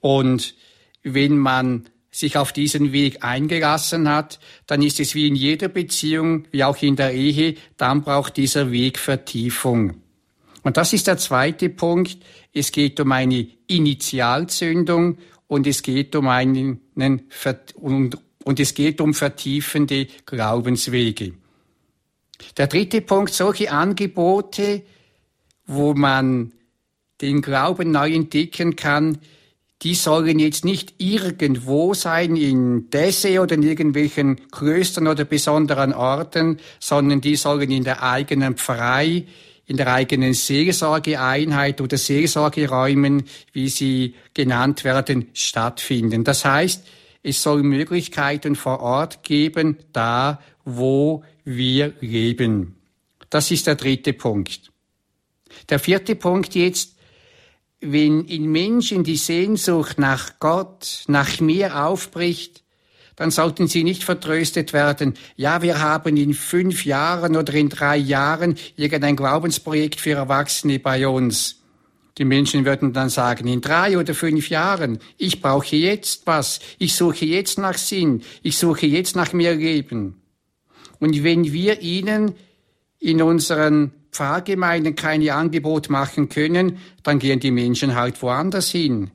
Und 0.01 0.55
wenn 1.03 1.37
man 1.39 1.89
sich 2.11 2.37
auf 2.37 2.53
diesen 2.53 2.93
Weg 2.93 3.25
eingelassen 3.25 4.09
hat, 4.09 4.39
dann 4.67 4.83
ist 4.83 5.01
es 5.01 5.17
wie 5.17 5.27
in 5.27 5.35
jeder 5.35 5.69
Beziehung, 5.69 6.47
wie 6.53 6.63
auch 6.63 6.81
in 6.81 6.95
der 6.95 7.13
Ehe, 7.13 7.57
dann 7.77 8.03
braucht 8.03 8.37
dieser 8.37 8.71
Weg 8.71 8.99
Vertiefung. 8.99 10.04
Und 10.65 10.77
das 10.79 10.93
ist 10.93 11.07
der 11.07 11.19
zweite 11.19 11.69
Punkt. 11.69 12.19
Es 12.53 12.73
geht 12.73 12.99
um 12.99 13.13
eine 13.13 13.47
Initialzündung 13.69 15.19
und 15.47 15.67
es 15.67 15.83
geht 15.83 16.17
um 16.17 16.27
einen 16.27 16.81
und, 17.75 18.19
und 18.45 18.61
es 18.61 18.75
geht 18.75 19.01
um 19.01 19.15
vertiefende 19.15 20.09
Glaubenswege. 20.27 21.35
Der 22.57 22.67
dritte 22.67 23.03
Punkt, 23.03 23.33
solche 23.33 23.71
Angebote, 23.71 24.83
wo 25.67 25.95
man 25.95 26.53
den 27.21 27.43
Glauben 27.43 27.91
neu 27.91 28.13
entdecken 28.13 28.75
kann, 28.75 29.19
die 29.83 29.95
sollen 29.95 30.39
jetzt 30.39 30.65
nicht 30.65 30.95
irgendwo 30.97 31.93
sein, 31.93 32.37
in 32.37 32.89
Desse 32.89 33.41
oder 33.41 33.55
in 33.55 33.63
irgendwelchen 33.63 34.49
Klöstern 34.51 35.09
oder 35.09 35.25
besonderen 35.25 35.93
Orten, 35.93 36.59
sondern 36.81 37.21
die 37.21 37.37
sollen 37.37 37.71
in 37.71 37.85
der 37.85 38.03
eigenen 38.03 38.57
Pfarrei, 38.57 39.25
in 39.67 39.77
der 39.77 39.93
eigenen 39.93 40.35
Seelsorgeeinheit 40.35 41.81
oder 41.81 41.97
Seelsorgeräumen, 41.97 43.25
wie 43.53 43.69
sie 43.69 44.15
genannt 44.35 44.85
werden, 44.85 45.29
stattfinden. 45.33 46.25
Das 46.25 46.45
heißt, 46.45 46.85
es 47.23 47.43
soll 47.43 47.63
Möglichkeiten 47.63 48.57
vor 48.57 48.81
Ort 48.81 49.23
geben, 49.23 49.79
da 49.93 50.41
wo 50.65 51.25
wir 51.45 51.95
leben. 52.01 52.77
Das 53.31 53.51
ist 53.51 53.67
der 53.67 53.75
dritte 53.77 54.13
Punkt. 54.13 54.71
Der 55.69 55.79
vierte 55.79 56.17
Punkt 56.17 56.55
jetzt, 56.55 56.97
wenn 57.81 58.25
in 58.25 58.51
Menschen 58.51 59.05
die 59.05 59.17
Sehnsucht 59.17 59.99
nach 59.99 60.39
Gott, 60.41 61.05
nach 61.07 61.41
mir 61.41 61.85
aufbricht, 61.85 62.64
dann 63.17 63.31
sollten 63.31 63.69
sie 63.69 63.85
nicht 63.85 64.05
vertröstet 64.05 64.73
werden, 64.73 65.15
ja, 65.37 65.63
wir 65.63 65.81
haben 65.81 66.17
in 66.17 66.35
fünf 66.35 66.85
Jahren 66.85 67.37
oder 67.37 67.55
in 67.55 67.69
drei 67.69 67.97
Jahren 67.97 68.57
irgendein 68.77 69.17
Glaubensprojekt 69.17 70.01
für 70.01 70.13
Erwachsene 70.13 70.79
bei 70.79 71.07
uns. 71.07 71.61
Die 72.19 72.25
Menschen 72.25 72.65
würden 72.65 72.93
dann 72.93 73.09
sagen, 73.09 73.49
in 73.49 73.61
drei 73.61 73.99
oder 73.99 74.15
fünf 74.15 74.49
Jahren, 74.49 74.99
ich 75.19 75.41
brauche 75.41 75.75
jetzt 75.75 76.27
was, 76.27 76.61
ich 76.79 76.95
suche 76.95 77.25
jetzt 77.25 77.59
nach 77.59 77.77
Sinn, 77.77 78.23
ich 78.43 78.57
suche 78.57 78.87
jetzt 78.87 79.17
nach 79.17 79.33
mehr 79.33 79.57
Leben. 79.57 80.21
Und 81.01 81.25
wenn 81.25 81.53
wir 81.53 81.83
ihnen 81.83 82.35
in 83.01 83.21
unseren 83.21 83.93
Pfarrgemeinden 84.13 84.95
keine 84.95 85.35
Angebot 85.35 85.91
machen 85.91 86.29
können, 86.29 86.79
dann 87.03 87.19
gehen 87.19 87.41
die 87.41 87.51
Menschen 87.51 87.97
halt 87.97 88.23
woanders 88.23 88.71
hin. 88.71 89.11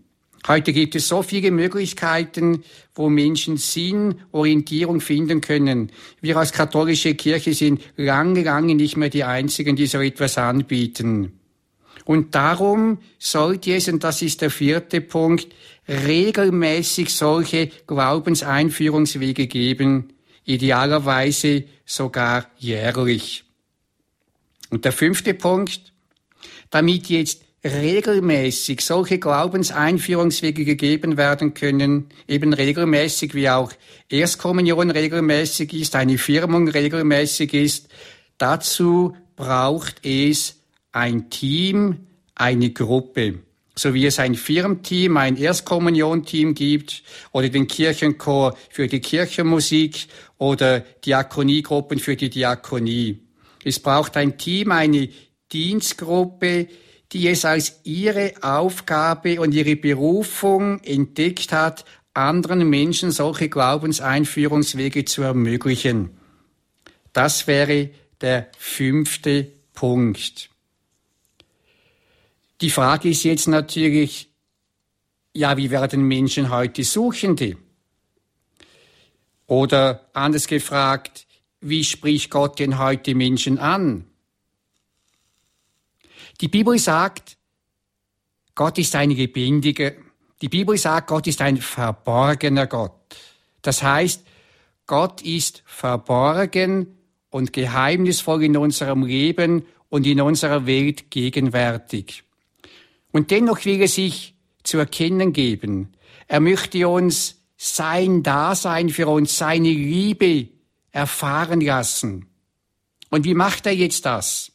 Heute 0.47 0.73
gibt 0.73 0.95
es 0.95 1.07
so 1.07 1.21
viele 1.21 1.51
Möglichkeiten, 1.51 2.63
wo 2.95 3.09
Menschen 3.09 3.57
Sinn, 3.57 4.15
Orientierung 4.31 5.01
finden 5.01 5.41
können. 5.41 5.91
Wir 6.21 6.37
als 6.37 6.53
katholische 6.53 7.15
Kirche 7.15 7.53
sind 7.53 7.81
lange, 7.97 8.43
lange 8.43 8.75
nicht 8.75 8.97
mehr 8.97 9.09
die 9.09 9.23
Einzigen, 9.23 9.75
die 9.75 9.87
so 9.87 9.99
etwas 9.99 10.37
anbieten. 10.37 11.39
Und 12.05 12.33
darum 12.33 12.99
sollte 13.19 13.75
es, 13.75 13.87
und 13.87 14.03
das 14.03 14.21
ist 14.21 14.41
der 14.41 14.49
vierte 14.49 15.01
Punkt, 15.01 15.47
regelmäßig 15.87 17.13
solche 17.13 17.67
Glaubenseinführungswege 17.85 19.47
geben, 19.47 20.13
idealerweise 20.45 21.65
sogar 21.85 22.49
jährlich. 22.57 23.43
Und 24.71 24.85
der 24.85 24.91
fünfte 24.91 25.33
Punkt, 25.33 25.93
damit 26.69 27.09
jetzt 27.09 27.43
regelmäßig 27.63 28.81
solche 28.81 29.19
Glaubenseinführungswege 29.19 30.63
gegeben 30.63 31.17
werden 31.17 31.53
können, 31.53 32.07
eben 32.27 32.53
regelmäßig 32.53 33.33
wie 33.33 33.49
auch 33.49 33.73
Erstkommunion 34.09 34.91
regelmäßig 34.91 35.73
ist, 35.73 35.95
eine 35.95 36.17
Firmung 36.17 36.69
regelmäßig 36.69 37.53
ist. 37.53 37.89
Dazu 38.37 39.15
braucht 39.35 40.05
es 40.05 40.61
ein 40.91 41.29
Team, 41.29 42.07
eine 42.35 42.71
Gruppe. 42.71 43.39
So 43.75 43.93
wie 43.93 44.05
es 44.05 44.19
ein 44.19 44.35
Firmteam, 44.35 45.15
ein 45.17 45.37
Erstkommunionteam 45.37 46.53
gibt 46.53 47.03
oder 47.31 47.47
den 47.49 47.67
Kirchenchor 47.67 48.57
für 48.69 48.87
die 48.87 48.99
Kirchenmusik 48.99 50.07
oder 50.37 50.81
Diakoniegruppen 50.81 51.99
für 51.99 52.15
die 52.15 52.29
Diakonie. 52.29 53.19
Es 53.63 53.79
braucht 53.79 54.17
ein 54.17 54.37
Team, 54.37 54.71
eine 54.71 55.09
Dienstgruppe, 55.51 56.67
die 57.11 57.27
es 57.27 57.45
als 57.45 57.81
ihre 57.83 58.33
Aufgabe 58.41 59.41
und 59.41 59.53
ihre 59.53 59.75
Berufung 59.75 60.79
entdeckt 60.83 61.51
hat, 61.51 61.85
anderen 62.13 62.69
Menschen 62.69 63.11
solche 63.11 63.49
Glaubenseinführungswege 63.49 65.05
zu 65.05 65.23
ermöglichen. 65.23 66.11
Das 67.13 67.47
wäre 67.47 67.89
der 68.21 68.51
fünfte 68.57 69.47
Punkt. 69.73 70.49
Die 72.61 72.69
Frage 72.69 73.09
ist 73.09 73.23
jetzt 73.23 73.47
natürlich, 73.47 74.29
ja, 75.33 75.55
wie 75.55 75.71
werden 75.71 76.03
Menschen 76.03 76.49
heute 76.49 76.83
Suchende? 76.83 77.57
Oder 79.47 80.09
anders 80.13 80.47
gefragt, 80.47 81.25
wie 81.61 81.83
spricht 81.83 82.29
Gott 82.29 82.59
denn 82.59 82.77
heute 82.77 83.15
Menschen 83.15 83.57
an? 83.57 84.08
Die 86.41 86.47
Bibel 86.47 86.77
sagt, 86.79 87.37
Gott 88.55 88.77
ist 88.77 88.95
ein 88.95 89.11
lebendiger, 89.11 89.91
die 90.41 90.49
Bibel 90.49 90.77
sagt, 90.77 91.07
Gott 91.07 91.27
ist 91.27 91.41
ein 91.41 91.57
verborgener 91.57 92.67
Gott. 92.67 92.93
Das 93.61 93.83
heißt, 93.83 94.25
Gott 94.85 95.21
ist 95.21 95.63
verborgen 95.65 96.97
und 97.29 97.51
geheimnisvoll 97.51 98.45
in 98.45 98.57
unserem 98.57 99.03
Leben 99.03 99.65
und 99.89 100.07
in 100.07 100.21
unserer 100.21 100.65
Welt 100.65 101.11
gegenwärtig. 101.11 102.23
Und 103.11 103.31
dennoch 103.31 103.65
will 103.65 103.81
er 103.81 103.87
sich 103.87 104.35
zu 104.63 104.77
erkennen 104.77 105.33
geben. 105.33 105.93
Er 106.27 106.39
möchte 106.39 106.87
uns 106.87 107.41
sein 107.57 108.23
Dasein 108.23 108.89
für 108.89 109.07
uns, 109.07 109.37
seine 109.37 109.69
Liebe 109.69 110.47
erfahren 110.91 111.59
lassen. 111.59 112.27
Und 113.09 113.25
wie 113.25 113.33
macht 113.33 113.65
er 113.65 113.75
jetzt 113.75 114.05
das? 114.05 114.48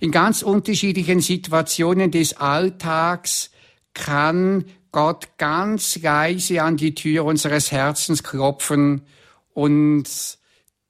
In 0.00 0.10
ganz 0.10 0.42
unterschiedlichen 0.42 1.20
Situationen 1.20 2.10
des 2.10 2.36
Alltags 2.36 3.50
kann 3.94 4.64
Gott 4.92 5.38
ganz 5.38 6.00
leise 6.00 6.62
an 6.62 6.76
die 6.76 6.94
Tür 6.94 7.24
unseres 7.24 7.72
Herzens 7.72 8.22
klopfen 8.22 9.02
und 9.52 10.04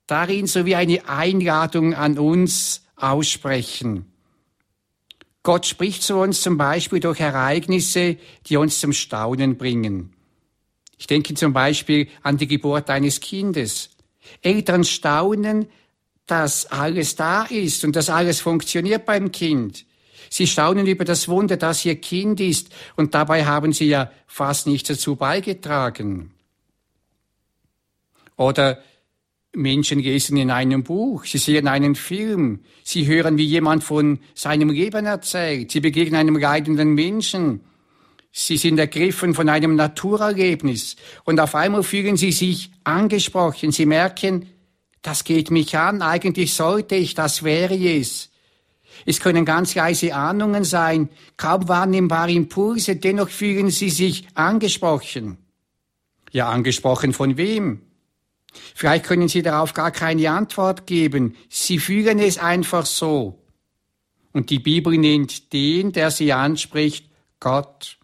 darin 0.06 0.46
so 0.46 0.66
wie 0.66 0.74
eine 0.74 1.08
Einladung 1.08 1.94
an 1.94 2.18
uns 2.18 2.82
aussprechen. 2.96 4.06
Gott 5.42 5.66
spricht 5.66 6.02
zu 6.02 6.16
uns 6.16 6.40
zum 6.40 6.56
Beispiel 6.56 7.00
durch 7.00 7.20
Ereignisse, 7.20 8.16
die 8.46 8.56
uns 8.56 8.80
zum 8.80 8.92
Staunen 8.92 9.58
bringen. 9.58 10.14
Ich 10.96 11.06
denke 11.06 11.34
zum 11.34 11.52
Beispiel 11.52 12.08
an 12.22 12.38
die 12.38 12.46
Geburt 12.46 12.88
eines 12.88 13.20
Kindes. 13.20 13.90
Eltern 14.40 14.84
staunen, 14.84 15.66
dass 16.26 16.66
alles 16.66 17.16
da 17.16 17.44
ist 17.44 17.84
und 17.84 17.96
dass 17.96 18.08
alles 18.10 18.40
funktioniert 18.40 19.04
beim 19.04 19.30
Kind. 19.32 19.84
Sie 20.30 20.46
staunen 20.46 20.86
über 20.86 21.04
das 21.04 21.28
Wunder, 21.28 21.56
dass 21.56 21.84
ihr 21.84 21.96
Kind 21.96 22.40
ist, 22.40 22.70
und 22.96 23.14
dabei 23.14 23.44
haben 23.44 23.72
sie 23.72 23.86
ja 23.86 24.10
fast 24.26 24.66
nichts 24.66 24.88
dazu 24.88 25.16
beigetragen. 25.16 26.32
Oder 28.36 28.82
Menschen 29.54 30.00
lesen 30.00 30.36
in 30.36 30.50
einem 30.50 30.82
Buch, 30.82 31.24
sie 31.24 31.38
sehen 31.38 31.68
einen 31.68 31.94
Film, 31.94 32.60
sie 32.82 33.06
hören, 33.06 33.38
wie 33.38 33.44
jemand 33.44 33.84
von 33.84 34.18
seinem 34.34 34.70
Leben 34.70 35.06
erzählt, 35.06 35.70
sie 35.70 35.80
begegnen 35.80 36.18
einem 36.18 36.36
leidenden 36.36 36.94
Menschen, 36.94 37.60
sie 38.32 38.56
sind 38.56 38.78
ergriffen 38.78 39.34
von 39.34 39.48
einem 39.48 39.76
Naturerlebnis 39.76 40.96
und 41.22 41.38
auf 41.38 41.54
einmal 41.54 41.84
fühlen 41.84 42.16
sie 42.16 42.32
sich 42.32 42.72
angesprochen, 42.82 43.70
sie 43.70 43.86
merken, 43.86 44.48
das 45.04 45.24
geht 45.24 45.50
mich 45.50 45.76
an, 45.76 46.00
eigentlich 46.00 46.54
sollte 46.54 46.94
ich, 46.94 47.14
das 47.14 47.42
wäre 47.42 47.74
es. 47.76 48.30
Es 49.04 49.20
können 49.20 49.44
ganz 49.44 49.74
leise 49.74 50.14
Ahnungen 50.14 50.64
sein, 50.64 51.10
kaum 51.36 51.68
wahrnehmbare 51.68 52.32
Impulse, 52.32 52.96
dennoch 52.96 53.28
fühlen 53.28 53.68
sie 53.68 53.90
sich 53.90 54.26
angesprochen. 54.32 55.36
Ja, 56.32 56.48
angesprochen 56.48 57.12
von 57.12 57.36
wem? 57.36 57.82
Vielleicht 58.74 59.04
können 59.04 59.28
Sie 59.28 59.42
darauf 59.42 59.74
gar 59.74 59.90
keine 59.90 60.30
Antwort 60.30 60.86
geben. 60.86 61.36
Sie 61.50 61.78
fühlen 61.78 62.18
es 62.18 62.38
einfach 62.38 62.86
so. 62.86 63.38
Und 64.32 64.48
die 64.48 64.58
Bibel 64.58 64.96
nennt 64.96 65.52
den, 65.52 65.92
der 65.92 66.10
sie 66.10 66.32
anspricht, 66.32 67.10
Gott. 67.40 67.98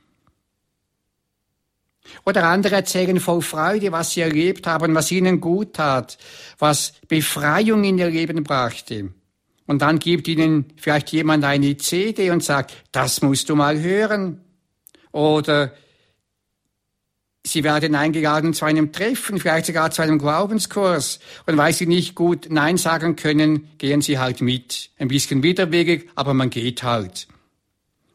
Oder 2.24 2.48
andere 2.48 2.76
erzählen 2.76 3.20
voll 3.20 3.42
Freude, 3.42 3.92
was 3.92 4.12
sie 4.12 4.20
erlebt 4.20 4.66
haben, 4.66 4.94
was 4.94 5.10
ihnen 5.10 5.40
gut 5.40 5.74
tat, 5.74 6.18
was 6.58 6.94
Befreiung 7.08 7.84
in 7.84 7.98
ihr 7.98 8.10
Leben 8.10 8.42
brachte. 8.44 9.10
Und 9.66 9.82
dann 9.82 10.00
gibt 10.00 10.26
ihnen 10.26 10.64
vielleicht 10.76 11.12
jemand 11.12 11.44
eine 11.44 11.76
CD 11.76 12.30
und 12.30 12.42
sagt, 12.42 12.72
das 12.90 13.22
musst 13.22 13.48
du 13.48 13.54
mal 13.54 13.80
hören. 13.80 14.40
Oder 15.12 15.72
sie 17.44 17.62
werden 17.62 17.94
eingeladen 17.94 18.52
zu 18.52 18.64
einem 18.64 18.92
Treffen, 18.92 19.38
vielleicht 19.38 19.66
sogar 19.66 19.92
zu 19.92 20.02
einem 20.02 20.18
Glaubenskurs. 20.18 21.20
Und 21.46 21.56
weil 21.56 21.72
sie 21.72 21.86
nicht 21.86 22.16
gut 22.16 22.48
Nein 22.50 22.78
sagen 22.78 23.14
können, 23.14 23.68
gehen 23.78 24.02
sie 24.02 24.18
halt 24.18 24.40
mit. 24.40 24.90
Ein 24.98 25.06
bisschen 25.08 25.42
widerwegig, 25.44 26.10
aber 26.16 26.34
man 26.34 26.50
geht 26.50 26.82
halt. 26.82 27.28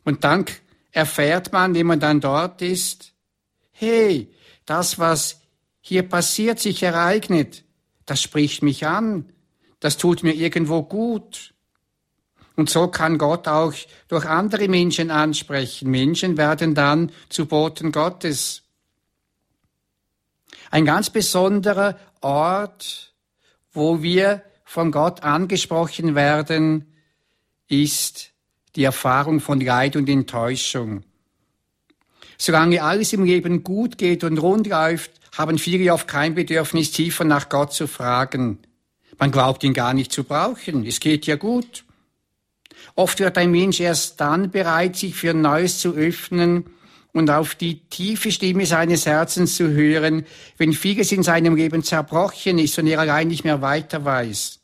Und 0.03 0.23
dann 0.23 0.45
erfährt 0.91 1.51
man, 1.53 1.73
wenn 1.73 1.87
man 1.87 1.99
dann 1.99 2.19
dort 2.19 2.61
ist, 2.61 3.13
hey, 3.75 4.33
das, 4.65 4.97
was 4.99 5.41
hier 5.81 6.03
passiert, 6.03 6.59
sich 6.59 6.81
ereignet, 6.81 7.63
das 8.05 8.21
spricht 8.21 8.63
mich 8.63 8.87
an, 8.87 9.31
das 9.79 9.97
tut 9.97 10.23
mir 10.23 10.33
irgendwo 10.33 10.81
gut. 10.83 11.53
Und 12.55 12.69
so 12.69 12.87
kann 12.87 13.17
Gott 13.17 13.47
auch 13.47 13.73
durch 14.07 14.25
andere 14.25 14.69
Menschen 14.69 15.11
ansprechen. 15.11 15.91
Menschen 15.91 16.37
werden 16.37 16.73
dann 16.73 17.11
zu 17.29 17.45
Boten 17.45 17.91
Gottes. 17.91 18.63
Ein 20.71 20.85
ganz 20.85 21.09
besonderer 21.09 21.99
Ort, 22.21 23.13
wo 23.73 24.01
wir 24.01 24.41
von 24.63 24.91
Gott 24.91 25.21
angesprochen 25.23 26.15
werden, 26.15 26.93
ist 27.67 28.31
die 28.75 28.83
Erfahrung 28.83 29.39
von 29.39 29.59
Leid 29.59 29.95
und 29.95 30.09
Enttäuschung. 30.09 31.03
Solange 32.37 32.83
alles 32.83 33.13
im 33.13 33.23
Leben 33.23 33.63
gut 33.63 33.97
geht 33.97 34.23
und 34.23 34.37
rund 34.37 34.67
läuft, 34.67 35.11
haben 35.37 35.57
viele 35.57 35.93
oft 35.93 36.07
kein 36.07 36.35
Bedürfnis, 36.35 36.91
tiefer 36.91 37.23
nach 37.23 37.49
Gott 37.49 37.73
zu 37.73 37.87
fragen. 37.87 38.59
Man 39.17 39.31
glaubt 39.31 39.63
ihn 39.63 39.73
gar 39.73 39.93
nicht 39.93 40.11
zu 40.11 40.23
brauchen. 40.23 40.85
Es 40.85 40.99
geht 40.99 41.25
ja 41.25 41.35
gut. 41.35 41.85
Oft 42.95 43.19
wird 43.19 43.37
ein 43.37 43.51
Mensch 43.51 43.79
erst 43.79 44.19
dann 44.21 44.51
bereit, 44.51 44.95
sich 44.95 45.15
für 45.15 45.33
Neues 45.33 45.79
zu 45.79 45.93
öffnen 45.93 46.65
und 47.13 47.29
auf 47.29 47.55
die 47.55 47.79
tiefe 47.89 48.31
Stimme 48.31 48.65
seines 48.65 49.05
Herzens 49.05 49.55
zu 49.55 49.69
hören, 49.69 50.25
wenn 50.57 50.73
vieles 50.73 51.11
in 51.11 51.23
seinem 51.23 51.55
Leben 51.55 51.83
zerbrochen 51.83 52.59
ist 52.59 52.77
und 52.77 52.87
er 52.87 52.99
allein 52.99 53.29
nicht 53.29 53.45
mehr 53.45 53.61
weiter 53.61 54.03
weiß. 54.03 54.59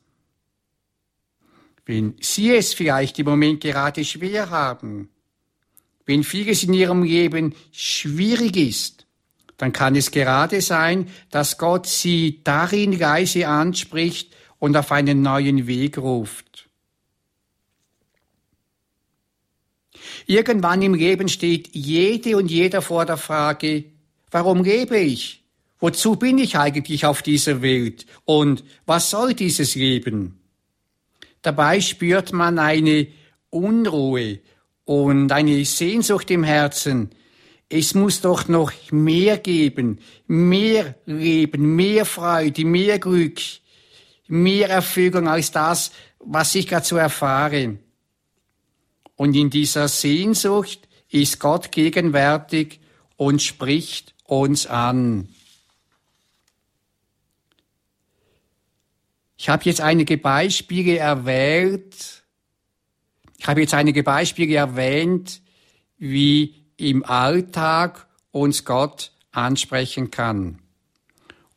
Wenn 1.86 2.16
Sie 2.20 2.54
es 2.54 2.74
vielleicht 2.74 3.20
im 3.20 3.26
Moment 3.26 3.62
gerade 3.62 4.04
schwer 4.04 4.50
haben, 4.50 5.10
wenn 6.06 6.24
vieles 6.24 6.64
in 6.64 6.74
Ihrem 6.74 7.04
Leben 7.04 7.56
schwierig 7.72 8.58
ist, 8.58 9.06
dann 9.58 9.74
kann 9.74 9.96
es 9.96 10.12
gerade 10.12 10.62
sein, 10.62 11.10
dass 11.30 11.58
Gott 11.58 11.86
Sie 11.86 12.42
darin 12.44 12.98
leise 12.98 13.48
anspricht 13.48 14.34
und 14.58 14.76
auf 14.76 14.92
einen 14.92 15.22
neuen 15.22 15.68
Weg 15.68 15.98
ruft. 15.98 16.70
Irgendwann 20.26 20.82
im 20.82 20.94
Leben 20.94 21.30
steht 21.30 21.70
jede 21.74 22.38
und 22.38 22.50
jeder 22.50 22.82
vor 22.82 23.06
der 23.06 23.18
Frage, 23.18 23.86
warum 24.30 24.64
lebe 24.64 24.98
ich? 24.98 25.44
Wozu 25.80 26.16
bin 26.16 26.38
ich 26.38 26.58
eigentlich 26.58 27.06
auf 27.06 27.22
dieser 27.22 27.62
Welt? 27.62 28.06
Und 28.26 28.64
was 28.86 29.10
soll 29.10 29.34
dieses 29.34 29.76
Leben? 29.76 30.40
Dabei 31.42 31.82
spürt 31.82 32.34
man 32.34 32.60
eine 32.60 33.08
Unruhe 33.50 34.40
und 34.86 35.32
eine 35.32 35.64
Sehnsucht 35.66 36.32
im 36.32 36.44
Herzen. 36.44 37.12
Es 37.70 37.94
muss 37.94 38.22
doch 38.22 38.48
noch 38.48 38.74
mehr 38.92 39.38
geben, 39.38 40.00
mehr 40.28 40.96
Leben, 41.06 41.76
mehr 41.76 42.06
Freude, 42.06 42.66
mehr 42.66 43.00
Glück, 43.00 43.40
mehr 44.28 44.70
Erfüllung 44.70 45.28
als 45.28 45.52
das, 45.52 45.92
was 46.20 46.54
ich 46.56 46.68
gerade 46.68 46.86
so 46.86 46.98
erfahre. 46.98 47.78
Und 49.16 49.36
in 49.36 49.50
dieser 49.50 49.88
Sehnsucht 49.88 50.88
ist 51.10 51.40
Gott 51.40 51.72
gegenwärtig 51.72 52.80
und 53.18 53.42
spricht 53.42 54.16
uns 54.26 54.66
an. 54.66 55.30
Ich 59.38 59.50
habe 59.50 59.64
jetzt 59.66 59.82
einige 59.82 60.18
Beispiele 60.18 60.98
erwählt. 60.98 62.21
Ich 63.42 63.48
habe 63.48 63.62
jetzt 63.62 63.74
einige 63.74 64.04
Beispiele 64.04 64.54
erwähnt, 64.54 65.42
wie 65.98 66.54
im 66.78 67.04
Alltag 67.04 68.06
uns 68.30 68.66
Gott 68.66 69.14
ansprechen 69.32 70.12
kann. 70.12 70.60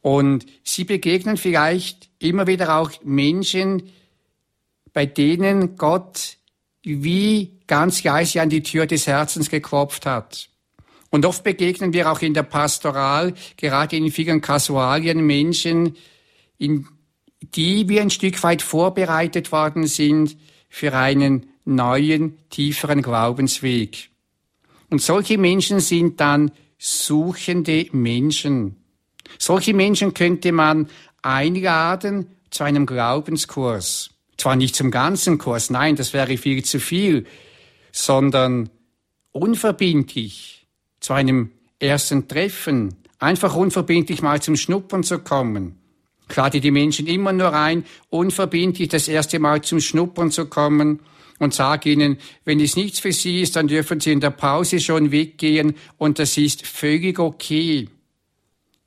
Und 0.01 0.47
Sie 0.63 0.85
begegnen 0.85 1.37
vielleicht 1.37 2.09
immer 2.19 2.47
wieder 2.47 2.79
auch 2.79 2.91
Menschen, 3.03 3.91
bei 4.95 5.05
denen 5.05 5.77
Gott 5.77 6.39
wie 6.83 7.61
ganz 7.67 8.03
leise 8.03 8.41
an 8.41 8.49
die 8.49 8.63
Tür 8.63 8.87
des 8.87 9.07
Herzens 9.07 9.51
geklopft 9.51 10.07
hat. 10.07 10.49
Und 11.11 11.27
oft 11.27 11.45
begegnen 11.45 11.93
wir 11.93 12.11
auch 12.11 12.23
in 12.23 12.33
der 12.33 12.45
Pastoral, 12.45 13.35
gerade 13.59 13.97
in 13.97 14.11
vielen 14.11 14.41
Kasualien, 14.41 15.27
Menschen, 15.27 15.99
in 16.57 16.89
die 17.43 17.91
wie 17.91 18.01
ein 18.01 18.09
Stück 18.09 18.43
weit 18.43 18.63
vorbereitet 18.63 19.53
worden 19.53 19.87
sind 19.87 20.39
für 20.71 20.95
einen 20.95 21.51
neuen, 21.65 22.39
tieferen 22.51 23.03
Glaubensweg. 23.03 24.11
Und 24.91 25.01
solche 25.01 25.39
Menschen 25.39 25.81
sind 25.81 26.21
dann 26.21 26.53
suchende 26.79 27.87
Menschen. 27.93 28.77
Solche 29.39 29.75
Menschen 29.75 30.15
könnte 30.15 30.53
man 30.53 30.89
einladen 31.23 32.27
zu 32.51 32.65
einem 32.65 32.87
Glaubenskurs. 32.87 34.11
Zwar 34.37 34.57
nicht 34.57 34.77
zum 34.77 34.91
ganzen 34.91 35.39
Kurs, 35.39 35.71
nein, 35.71 35.97
das 35.97 36.13
wäre 36.13 36.37
viel 36.37 36.65
zu 36.65 36.81
viel, 36.81 37.25
sondern 37.93 38.69
unverbindlich 39.33 40.67
zu 41.01 41.13
einem 41.13 41.53
ersten 41.79 42.29
Treffen, 42.29 42.97
einfach 43.19 43.55
unverbindlich 43.55 44.23
mal 44.23 44.43
zum 44.43 44.57
Schnuppern 44.57 45.03
zu 45.03 45.19
kommen 45.21 45.79
ich 46.29 46.37
lade 46.37 46.61
die 46.61 46.71
Menschen 46.71 47.07
immer 47.07 47.33
nur 47.33 47.53
ein, 47.53 47.85
unverbindlich 48.11 48.89
das 48.89 49.09
erste 49.09 49.39
Mal 49.39 49.63
zum 49.63 49.81
Schnuppern 49.81 50.31
zu 50.31 50.47
kommen 50.47 51.01
und 51.39 51.55
sage 51.55 51.91
ihnen, 51.91 52.19
wenn 52.45 52.61
es 52.61 52.77
nichts 52.77 53.01
für 53.01 53.13
sie 53.13 53.41
ist, 53.41 53.57
dann 53.57 53.69
dürfen 53.69 54.01
sie 54.01 54.13
in 54.13 54.21
der 54.21 54.31
Pause 54.31 54.81
schon 54.81 55.11
weggehen 55.11 55.77
und 55.99 56.19
das 56.19 56.37
ist 56.37 56.67
völlig 56.67 57.19
okay. 57.19 57.89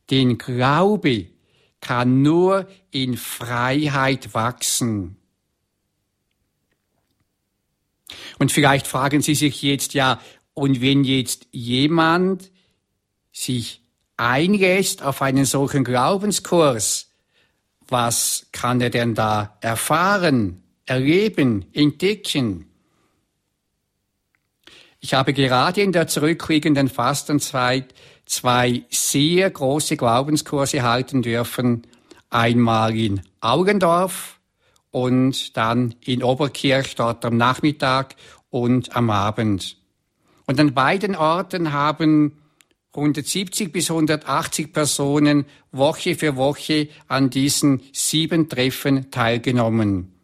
Den 0.10 0.38
Glaube 0.38 1.28
kann 1.82 2.22
nur 2.22 2.68
in 2.92 3.18
Freiheit 3.18 4.34
wachsen. 4.34 5.18
Und 8.40 8.52
vielleicht 8.52 8.88
fragen 8.88 9.22
Sie 9.22 9.36
sich 9.36 9.62
jetzt 9.62 9.94
ja, 9.94 10.20
und 10.54 10.82
wenn 10.82 11.04
jetzt 11.04 11.48
jemand 11.52 12.52
sich 13.32 13.82
einlässt 14.16 15.04
auf 15.04 15.22
einen 15.22 15.46
solchen 15.46 15.84
Glaubenskurs, 15.84 17.12
was 17.88 18.48
kann 18.52 18.82
er 18.82 18.90
denn 18.90 19.14
da 19.14 19.58
erfahren, 19.62 20.64
erleben, 20.88 21.66
entdecken? 21.74 22.66
Ich 25.00 25.14
habe 25.14 25.34
gerade 25.34 25.82
in 25.82 25.92
der 25.92 26.08
zurückliegenden 26.08 26.88
Fastenzeit 26.88 27.94
zwei 28.26 28.84
sehr 28.90 29.50
große 29.50 29.96
Glaubenskurse 29.96 30.82
halten 30.82 31.22
dürfen. 31.22 31.86
Einmal 32.30 32.96
in 32.98 33.22
Augendorf 33.40 34.40
und 34.92 35.56
dann 35.56 35.96
in 36.04 36.24
Oberkirch 36.24 36.96
dort 36.96 37.24
am 37.24 37.38
Nachmittag 37.38 38.16
und 38.50 38.96
am 38.96 39.10
Abend. 39.10 39.78
Und 40.46 40.60
an 40.60 40.74
beiden 40.74 41.16
Orten 41.16 41.74
haben 41.74 42.42
170 42.94 43.72
bis 43.72 43.92
180 43.92 44.74
Personen 44.74 45.46
Woche 45.72 46.16
für 46.16 46.36
Woche 46.36 46.90
an 47.08 47.30
diesen 47.30 47.84
sieben 47.94 48.50
Treffen 48.50 49.12
teilgenommen. 49.12 50.17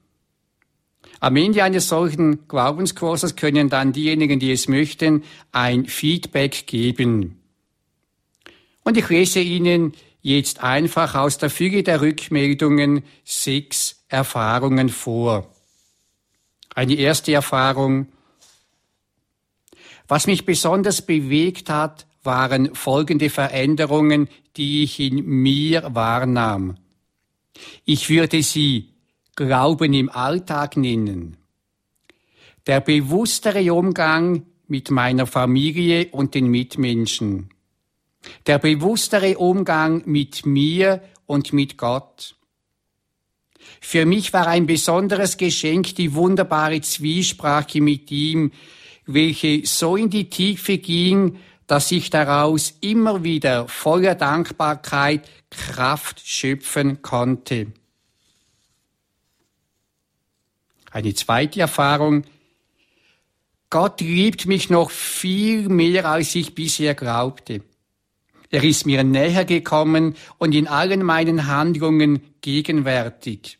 Am 1.23 1.38
Ende 1.38 1.63
eines 1.63 1.88
solchen 1.88 2.49
Glaubenskurses 2.49 3.38
können 3.38 3.69
dann 3.69 3.93
diejenigen, 3.93 4.41
die 4.41 4.51
es 4.51 4.67
möchten, 4.67 5.23
ein 5.53 5.86
Feedback 5.86 6.67
geben. 6.67 7.39
Und 8.83 8.97
ich 8.97 9.07
lese 9.07 9.39
Ihnen 9.39 9.93
jetzt 10.21 10.62
einfach 10.62 11.15
aus 11.15 11.38
der 11.38 11.49
Füge 11.49 11.81
der 11.81 12.01
Rückmeldungen 12.01 13.03
sechs 13.23 14.03
Erfahrungen 14.09 14.89
vor. 14.89 15.49
Eine 16.75 16.95
erste 16.95 17.31
Erfahrung. 17.31 18.07
Was 20.09 20.27
mich 20.27 20.45
besonders 20.45 21.05
bewegt 21.05 21.69
hat, 21.69 22.05
waren 22.23 22.75
folgende 22.75 23.29
Veränderungen, 23.29 24.27
die 24.57 24.83
ich 24.83 24.99
in 24.99 25.25
mir 25.25 25.88
wahrnahm. 25.95 26.75
Ich 27.86 28.09
würde 28.09 28.43
sie 28.43 28.92
Glauben 29.36 29.93
im 29.93 30.10
Alltag 30.10 30.78
nennen. 30.78 31.38
Der 32.67 32.82
bewusstere 32.82 33.74
Umgang 33.74 34.46
mit 34.67 34.91
meiner 34.91 35.26
Familie 35.26 36.10
und 36.12 36.36
den 36.36 36.48
Mitmenschen. 36.48 37.50
Der 38.46 38.60
bewusstere 38.60 39.38
Umgang 39.39 40.04
mit 40.06 40.46
mir 40.46 41.02
und 41.26 41.52
mit 41.52 41.78
Gott. 41.78 42.36
Für 43.82 44.06
mich 44.06 44.34
war 44.34 44.48
ein 44.48 44.67
besonderes 44.67 45.38
Geschenk 45.38 45.96
die 45.96 46.13
wunderbare 46.13 46.82
Zwiesprache 46.82 47.82
mit 47.82 48.12
ihm, 48.12 48.52
welche 49.08 49.65
so 49.65 49.96
in 49.96 50.12
die 50.12 50.30
Tiefe 50.30 50.78
ging, 50.78 51.38
dass 51.65 51.91
ich 51.91 52.10
daraus 52.10 52.78
immer 52.82 53.24
wieder 53.24 53.67
voller 53.67 54.15
Dankbarkeit 54.15 55.28
Kraft 55.50 56.22
schöpfen 56.24 57.02
konnte. 57.02 57.74
Eine 60.93 61.15
zweite 61.15 61.60
Erfahrung. 61.60 62.23
Gott 63.71 63.99
liebt 63.99 64.45
mich 64.45 64.69
noch 64.69 64.91
viel 64.91 65.67
mehr, 65.67 66.06
als 66.06 66.36
ich 66.36 66.53
bisher 66.53 66.93
glaubte. 66.93 67.63
Er 68.51 68.63
ist 68.63 68.86
mir 68.86 69.03
näher 69.03 69.43
gekommen 69.43 70.15
und 70.38 70.53
in 70.53 70.67
allen 70.67 71.01
meinen 71.01 71.47
Handlungen 71.47 72.21
gegenwärtig. 72.41 73.58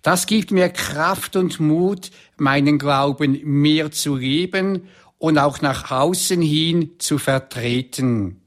Das 0.00 0.24
gibt 0.24 0.50
mir 0.50 0.70
Kraft 0.70 1.36
und 1.36 1.60
Mut, 1.60 2.10
meinen 2.38 2.78
Glauben 2.78 3.38
mehr 3.42 3.92
zu 3.92 4.16
leben 4.16 4.88
und 5.18 5.36
auch 5.36 5.60
nach 5.60 5.90
außen 5.90 6.40
hin 6.40 6.92
zu 7.00 7.18
vertreten. 7.18 8.40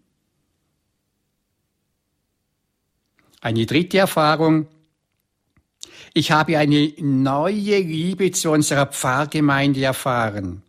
Eine 3.39 3.67
dritte 3.67 3.99
Erfahrung. 3.99 4.67
Ich 6.17 6.31
habe 6.31 6.57
eine 6.57 6.91
neue 6.97 7.77
Liebe 7.77 8.31
zu 8.31 8.49
unserer 8.49 8.87
Pfarrgemeinde 8.87 9.83
erfahren. 9.83 10.63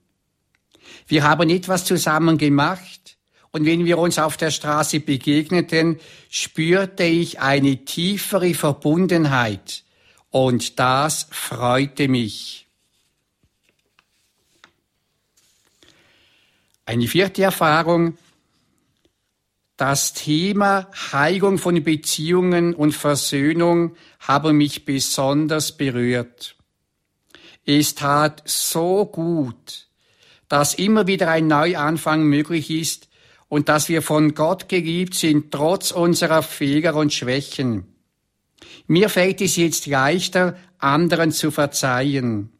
Wir 1.07 1.25
haben 1.25 1.49
etwas 1.49 1.87
zusammen 1.87 2.37
gemacht 2.37 3.17
und 3.51 3.65
wenn 3.65 3.87
wir 3.87 3.97
uns 3.97 4.19
auf 4.19 4.37
der 4.37 4.51
Straße 4.51 5.01
begegneten, 5.01 6.01
spürte 6.29 7.05
ich 7.05 7.41
eine 7.41 7.83
tiefere 7.87 8.53
Verbundenheit 8.53 9.85
und 10.29 10.79
das 10.79 11.29
freute 11.31 12.09
mich. 12.09 12.67
Eine 16.85 17.09
vierte 17.09 17.43
Erfahrung, 17.45 18.19
das 19.79 20.13
Thema 20.13 20.91
Heilung 21.13 21.57
von 21.57 21.83
Beziehungen 21.83 22.75
und 22.75 22.93
Versöhnung 22.93 23.97
habe 24.29 24.53
mich 24.53 24.85
besonders 24.85 25.77
berührt. 25.77 26.55
Es 27.64 27.95
tat 27.95 28.43
so 28.45 29.07
gut, 29.07 29.88
dass 30.49 30.75
immer 30.75 31.07
wieder 31.07 31.31
ein 31.31 31.47
Neuanfang 31.47 32.23
möglich 32.25 32.71
ist 32.71 33.09
und 33.49 33.71
dass 33.71 33.88
wir 33.88 34.03
von 34.03 34.35
Gott 34.35 34.69
geliebt 34.69 35.14
sind, 35.14 35.51
trotz 35.51 35.91
unserer 35.91 36.43
Fehler 36.43 36.95
und 36.95 37.12
Schwächen. 37.12 37.87
Mir 38.87 39.09
fällt 39.09 39.41
es 39.41 39.57
jetzt 39.57 39.87
leichter, 39.87 40.57
anderen 40.79 41.33
zu 41.33 41.51
verzeihen. 41.51 42.53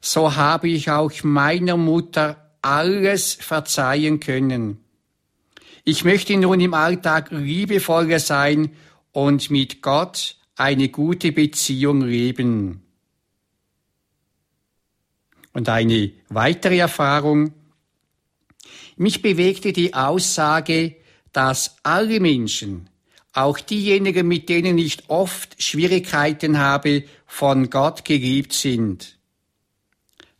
So 0.00 0.36
habe 0.36 0.68
ich 0.68 0.90
auch 0.90 1.12
meiner 1.24 1.76
Mutter 1.76 2.52
alles 2.62 3.34
verzeihen 3.34 4.20
können. 4.20 4.78
Ich 5.84 6.04
möchte 6.04 6.36
nun 6.36 6.60
im 6.60 6.74
Alltag 6.74 7.28
liebevoller 7.30 8.18
sein 8.20 8.70
und 9.12 9.50
mit 9.50 9.82
Gott 9.82 10.35
eine 10.56 10.88
gute 10.88 11.32
Beziehung 11.32 12.02
leben. 12.02 12.82
Und 15.52 15.68
eine 15.68 16.12
weitere 16.28 16.78
Erfahrung. 16.78 17.52
Mich 18.96 19.22
bewegte 19.22 19.72
die 19.72 19.94
Aussage, 19.94 20.96
dass 21.32 21.76
alle 21.82 22.20
Menschen, 22.20 22.88
auch 23.32 23.60
diejenigen, 23.60 24.26
mit 24.26 24.48
denen 24.48 24.78
ich 24.78 25.08
oft 25.08 25.62
Schwierigkeiten 25.62 26.58
habe, 26.58 27.04
von 27.26 27.68
Gott 27.68 28.04
geliebt 28.04 28.54
sind. 28.54 29.18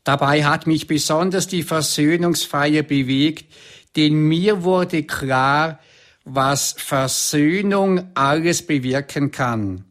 Dabei 0.05 0.45
hat 0.45 0.67
mich 0.67 0.87
besonders 0.87 1.49
die 1.49 1.63
Versöhnungsfeier 1.63 2.83
bewegt, 2.83 3.53
denn 3.97 4.15
mir 4.15 4.63
wurde 4.63 5.03
klar, 5.03 5.81
was 6.25 6.75
Versöhnung 6.79 8.11
alles 8.15 8.67
bewirken 8.67 9.31
kann. 9.31 9.86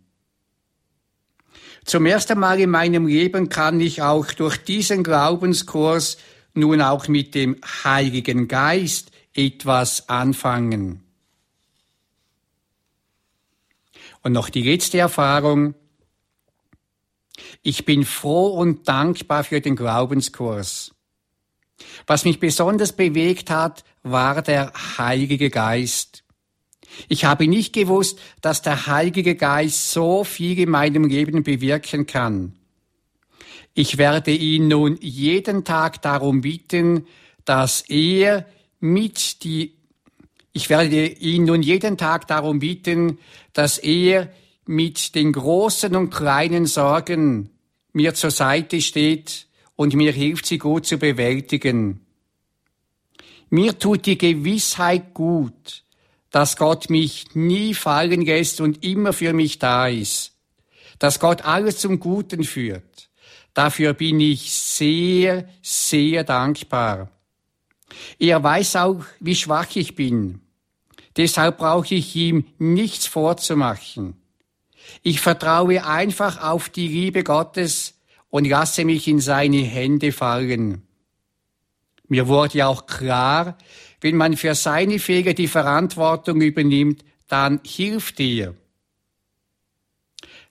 Zum 1.85 2.07
ersten 2.07 2.39
Mal 2.39 2.59
in 2.59 2.71
meinem 2.71 3.05
Leben 3.05 3.47
kann 3.47 3.79
ich 3.79 4.01
auch 4.01 4.31
durch 4.31 4.57
diesen 4.57 5.03
Glaubenskurs 5.03 6.17
nun 6.55 6.81
auch 6.81 7.07
mit 7.07 7.35
dem 7.35 7.57
Heiligen 7.83 8.47
Geist 8.47 9.11
etwas 9.35 10.09
anfangen. 10.09 11.03
Und 14.23 14.31
noch 14.31 14.49
die 14.49 14.63
letzte 14.63 14.97
Erfahrung. 14.97 15.75
Ich 17.61 17.85
bin 17.85 18.03
froh 18.03 18.47
und 18.47 18.87
dankbar 18.87 19.43
für 19.43 19.61
den 19.61 19.75
Glaubenskurs. 19.75 20.95
Was 22.07 22.25
mich 22.25 22.39
besonders 22.39 22.93
bewegt 22.93 23.51
hat, 23.51 23.83
war 24.01 24.41
der 24.41 24.73
Heilige 24.97 25.51
Geist. 25.51 26.24
Ich 27.07 27.25
habe 27.25 27.47
nicht 27.47 27.73
gewusst, 27.73 28.19
dass 28.41 28.61
der 28.61 28.87
Heilige 28.87 29.35
Geist 29.35 29.91
so 29.91 30.23
viel 30.23 30.59
in 30.59 30.69
meinem 30.69 31.05
Leben 31.05 31.43
bewirken 31.43 32.05
kann. 32.05 32.53
Ich 33.73 33.97
werde 33.97 34.31
ihn 34.31 34.69
nun 34.69 34.97
jeden 35.01 35.63
Tag 35.65 36.01
darum 36.01 36.41
bitten, 36.41 37.07
dass 37.43 37.81
er 37.81 38.45
mit 38.79 39.43
die, 39.43 39.73
ich 40.53 40.69
werde 40.69 41.07
ihn 41.07 41.43
nun 41.43 41.61
jeden 41.61 41.97
Tag 41.97 42.27
darum 42.27 42.59
bitten, 42.59 43.19
dass 43.53 43.77
er 43.77 44.31
mit 44.65 45.15
den 45.15 45.33
großen 45.33 45.95
und 45.95 46.09
kleinen 46.09 46.65
Sorgen 46.65 47.49
mir 47.93 48.13
zur 48.13 48.31
Seite 48.31 48.81
steht 48.81 49.47
und 49.75 49.93
mir 49.93 50.11
hilft, 50.11 50.45
sie 50.45 50.57
gut 50.57 50.85
zu 50.85 50.97
bewältigen. 50.97 52.01
Mir 53.49 53.77
tut 53.77 54.05
die 54.05 54.17
Gewissheit 54.17 55.13
gut, 55.13 55.83
dass 56.35 56.57
Gott 56.57 56.89
mich 56.89 57.33
nie 57.33 57.73
fallen 57.73 58.25
lässt 58.25 58.59
und 58.59 58.83
immer 58.83 59.13
für 59.13 59.31
mich 59.31 59.57
da 59.57 59.87
ist, 59.87 60.33
dass 60.99 61.21
Gott 61.21 61.45
alles 61.45 61.77
zum 61.77 61.97
Guten 62.01 62.43
führt. 62.43 63.09
Dafür 63.53 63.93
bin 63.93 64.19
ich 64.19 64.51
sehr, 64.51 65.47
sehr 65.61 66.25
dankbar. 66.25 67.09
Er 68.19 68.43
weiß 68.43 68.75
auch, 68.75 69.05
wie 69.21 69.37
schwach 69.37 69.77
ich 69.77 69.95
bin. 69.95 70.41
Deshalb 71.15 71.57
brauche 71.57 71.95
ich 71.95 72.13
ihm 72.17 72.43
nichts 72.57 73.07
vorzumachen. 73.07 74.17
Ich 75.03 75.21
vertraue 75.21 75.85
einfach 75.85 76.43
auf 76.43 76.67
die 76.67 76.89
Liebe 76.89 77.23
Gottes 77.23 77.93
und 78.29 78.43
lasse 78.43 78.83
mich 78.83 79.07
in 79.07 79.21
seine 79.21 79.61
Hände 79.61 80.11
fallen. 80.11 80.85
Mir 82.09 82.27
wurde 82.27 82.67
auch 82.67 82.87
klar, 82.87 83.57
wenn 84.01 84.15
man 84.15 84.37
für 84.37 84.55
seine 84.55 84.99
Fehler 84.99 85.33
die 85.33 85.47
Verantwortung 85.47 86.41
übernimmt, 86.41 87.03
dann 87.27 87.59
hilft 87.65 88.19
er. 88.19 88.53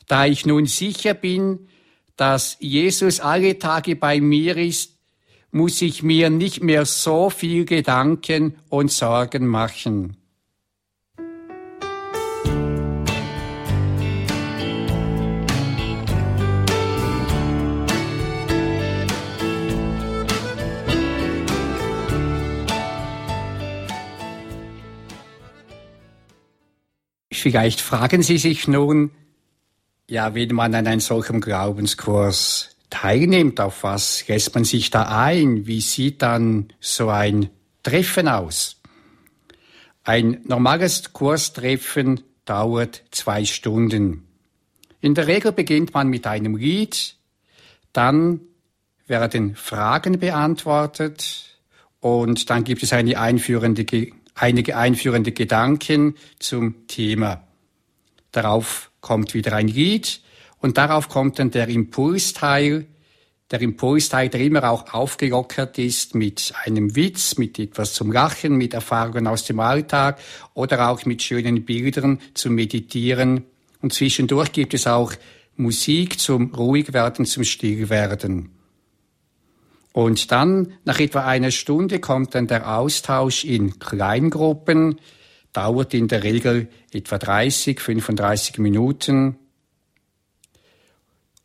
Da 0.07 0.27
ich 0.27 0.45
nun 0.45 0.67
sicher 0.67 1.15
bin, 1.15 1.69
dass 2.17 2.57
Jesus 2.61 3.21
alle 3.21 3.59
Tage 3.59 3.97
bei 3.97 4.21
mir 4.21 4.57
ist, 4.57 4.99
muss 5.51 5.83
ich 5.83 6.03
mir 6.03 6.31
nicht 6.31 6.63
mehr 6.63 6.85
so 6.85 7.31
viel 7.31 7.65
Gedanken 7.65 8.57
und 8.69 8.91
Sorgen 8.91 9.47
machen. 9.47 10.17
Vielleicht 27.45 27.83
fragen 27.83 28.23
Sie 28.23 28.39
sich 28.39 28.69
nun, 28.69 29.11
ja, 30.09 30.35
wenn 30.35 30.55
man 30.55 30.75
an 30.75 30.87
einem 30.87 31.01
solchen 31.01 31.43
Glaubenskurs 31.43 32.75
teilnimmt, 32.89 33.61
auf 33.61 33.83
was 33.83 34.27
lässt 34.29 34.55
man 34.55 34.65
sich 34.65 34.89
da 34.89 35.25
ein? 35.25 35.67
Wie 35.67 35.83
sieht 35.83 36.23
dann 36.23 36.73
so 36.81 37.11
ein 37.11 37.51
Treffen 37.83 38.29
aus? 38.29 38.81
Ein 40.05 40.41
normales 40.47 41.13
Kurstreffen 41.13 42.23
dauert 42.47 43.03
zwei 43.11 43.45
Stunden. 43.45 44.27
In 45.03 45.15
der 45.15 45.27
Regel 45.27 45.53
beginnt 45.53 45.93
man 45.93 46.09
mit 46.09 46.27
einem 46.27 46.57
Lied, 46.57 47.17
dann 47.93 48.41
werden 49.07 49.55
Fragen 49.55 50.19
beantwortet 50.19 51.59
und 52.01 52.49
dann 52.49 52.65
gibt 52.65 52.83
es 52.83 52.95
eine 52.95 53.21
einführende 53.21 53.85
einige 54.35 54.77
einführende 54.77 55.33
Gedanken 55.33 56.17
zum 56.39 56.87
Thema. 56.87 57.47
Darauf 58.33 58.91
kommt 59.01 59.35
wieder 59.35 59.53
ein 59.55 59.69
Lied 59.69 60.21
und 60.59 60.79
darauf 60.79 61.09
kommt 61.09 61.39
dann 61.39 61.51
der 61.51 61.69
Impulsteil, 61.69 62.87
der 63.51 63.61
Impulsteil, 63.61 64.29
der 64.29 64.41
immer 64.41 64.71
auch 64.71 64.93
aufgelockert 64.93 65.79
ist 65.79 66.15
mit 66.15 66.53
einem 66.65 66.97
Witz, 66.97 67.37
mit 67.37 67.59
etwas 67.59 67.93
zum 67.93 68.11
Lachen, 68.11 68.57
mit 68.57 68.75
Erfahrungen 68.75 69.27
aus 69.27 69.45
dem 69.45 69.61
Alltag 69.61 70.19
oder 70.55 70.89
auch 70.89 71.05
mit 71.05 71.23
schönen 71.23 71.65
Bildern 71.65 72.21
zum 72.33 72.55
Meditieren. 72.55 73.45
Und 73.83 73.93
zwischendurch 73.93 74.51
gibt 74.53 74.75
es 74.75 74.87
auch 74.87 75.13
Musik 75.57 76.19
zum 76.19 76.55
Ruhigwerden, 76.55 77.27
zum 77.27 77.45
Stillwerden. 77.45 78.51
Und 79.95 80.33
dann, 80.33 80.73
nach 80.85 80.99
etwa 80.99 81.25
einer 81.25 81.53
Stunde, 81.53 82.01
kommt 82.01 82.35
dann 82.35 82.49
der 82.49 82.77
Austausch 82.77 83.45
in 83.45 83.79
Kleingruppen, 83.79 85.01
dauert 85.53 85.95
in 85.95 86.09
der 86.09 86.25
Regel 86.25 86.69
etwa 86.93 87.17
30, 87.17 87.79
35 87.79 88.59
Minuten. 88.59 89.39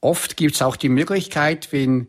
Oft 0.02 0.36
gibt 0.36 0.56
es 0.56 0.64
auch 0.64 0.78
die 0.78 0.90
Möglichkeit, 0.90 1.72
wenn 1.72 2.08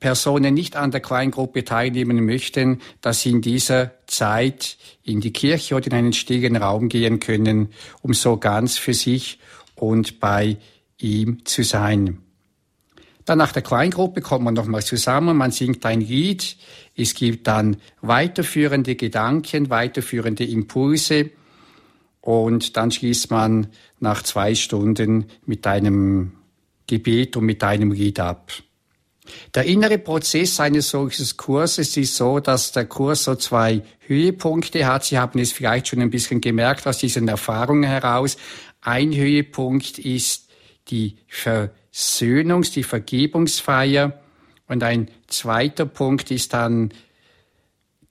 Personen 0.00 0.52
nicht 0.52 0.74
an 0.74 0.90
der 0.90 1.00
Kleingruppe 1.00 1.62
teilnehmen 1.62 2.26
möchten, 2.26 2.80
dass 3.00 3.20
sie 3.20 3.30
in 3.30 3.40
dieser 3.40 3.92
Zeit 4.08 4.76
in 5.04 5.20
die 5.20 5.32
Kirche 5.32 5.76
oder 5.76 5.86
in 5.86 5.94
einen 5.94 6.12
stillen 6.12 6.56
Raum 6.56 6.88
gehen 6.88 7.20
können, 7.20 7.68
um 8.02 8.14
so 8.14 8.36
ganz 8.36 8.78
für 8.78 8.94
sich 8.94 9.38
und 9.76 10.18
bei 10.18 10.56
ihm 10.98 11.44
zu 11.44 11.62
sein. 11.62 12.25
Dann 13.26 13.38
nach 13.38 13.52
der 13.52 13.62
Kleingruppe 13.62 14.20
kommt 14.20 14.44
man 14.44 14.54
nochmal 14.54 14.84
zusammen, 14.84 15.36
man 15.36 15.50
singt 15.50 15.84
ein 15.84 16.00
Lied, 16.00 16.56
es 16.96 17.12
gibt 17.12 17.48
dann 17.48 17.76
weiterführende 18.00 18.94
Gedanken, 18.94 19.68
weiterführende 19.68 20.44
Impulse 20.44 21.30
und 22.20 22.76
dann 22.76 22.92
schließt 22.92 23.30
man 23.32 23.66
nach 23.98 24.22
zwei 24.22 24.54
Stunden 24.54 25.26
mit 25.44 25.66
einem 25.66 26.32
Gebet 26.86 27.36
und 27.36 27.46
mit 27.46 27.64
einem 27.64 27.90
Lied 27.90 28.20
ab. 28.20 28.52
Der 29.56 29.64
innere 29.64 29.98
Prozess 29.98 30.60
eines 30.60 30.90
solchen 30.90 31.26
Kurses 31.36 31.96
ist 31.96 32.14
so, 32.14 32.38
dass 32.38 32.70
der 32.70 32.86
Kurs 32.86 33.24
so 33.24 33.34
zwei 33.34 33.82
Höhepunkte 34.06 34.86
hat. 34.86 35.04
Sie 35.04 35.18
haben 35.18 35.40
es 35.40 35.50
vielleicht 35.50 35.88
schon 35.88 36.00
ein 36.00 36.10
bisschen 36.10 36.40
gemerkt 36.40 36.86
aus 36.86 36.98
diesen 36.98 37.26
Erfahrungen 37.26 37.82
heraus. 37.82 38.36
Ein 38.80 39.12
Höhepunkt 39.12 39.98
ist 39.98 40.48
die 40.88 41.16
Versöhnungs-, 41.96 42.72
die 42.72 42.82
Vergebungsfeier. 42.82 44.20
Und 44.68 44.82
ein 44.82 45.08
zweiter 45.28 45.86
Punkt 45.86 46.30
ist 46.30 46.52
dann 46.52 46.92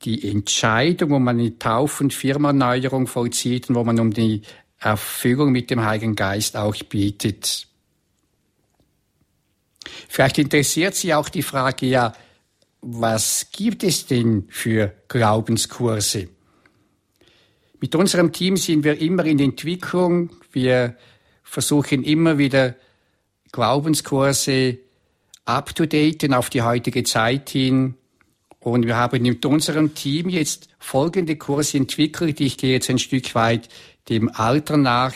die 0.02 0.30
Entscheidung, 0.30 1.12
wo 1.12 1.20
man 1.20 1.40
eine 1.40 1.60
Tauf- 1.60 2.02
und 2.02 2.14
Firmerneuerung 2.14 3.06
vollzieht 3.06 3.70
und 3.70 3.76
wo 3.76 3.84
man 3.84 4.00
um 4.00 4.12
die 4.12 4.42
Erfüllung 4.80 5.52
mit 5.52 5.70
dem 5.70 5.86
Heiligen 5.86 6.16
Geist 6.16 6.58
auch 6.58 6.76
bietet. 6.76 7.68
Vielleicht 10.10 10.40
interessiert 10.40 10.96
Sie 10.96 11.14
auch 11.14 11.30
die 11.30 11.44
Frage, 11.44 11.86
ja, 11.86 12.14
was 12.82 13.50
gibt 13.52 13.84
es 13.84 14.06
denn 14.08 14.48
für 14.50 14.94
Glaubenskurse? 15.08 16.30
Mit 17.80 17.96
unserem 17.96 18.32
Team 18.32 18.58
sind 18.58 18.84
wir 18.84 19.00
immer 19.00 19.26
in 19.26 19.40
Entwicklung. 19.40 20.32
Wir 20.52 20.98
versuchen 21.44 22.04
immer 22.04 22.38
wieder 22.38 22.76
Glaubenskurse 23.56 24.80
up-to-date 25.46 26.34
auf 26.34 26.50
die 26.50 26.62
heutige 26.62 27.04
Zeit 27.04 27.50
hin. 27.50 27.96
Und 28.60 28.86
wir 28.86 28.98
haben 28.98 29.22
mit 29.22 29.46
unserem 29.46 29.96
Team 29.96 30.28
jetzt 30.28 30.68
folgende 30.78 31.38
Kurse 31.38 31.78
entwickelt. 31.78 32.42
Ich 32.42 32.58
gehe 32.58 32.74
jetzt 32.74 32.90
ein 32.90 33.00
Stück 33.00 33.34
weit 33.34 33.70
dem 34.10 34.30
Alter 34.30 34.76
nach. 34.76 35.16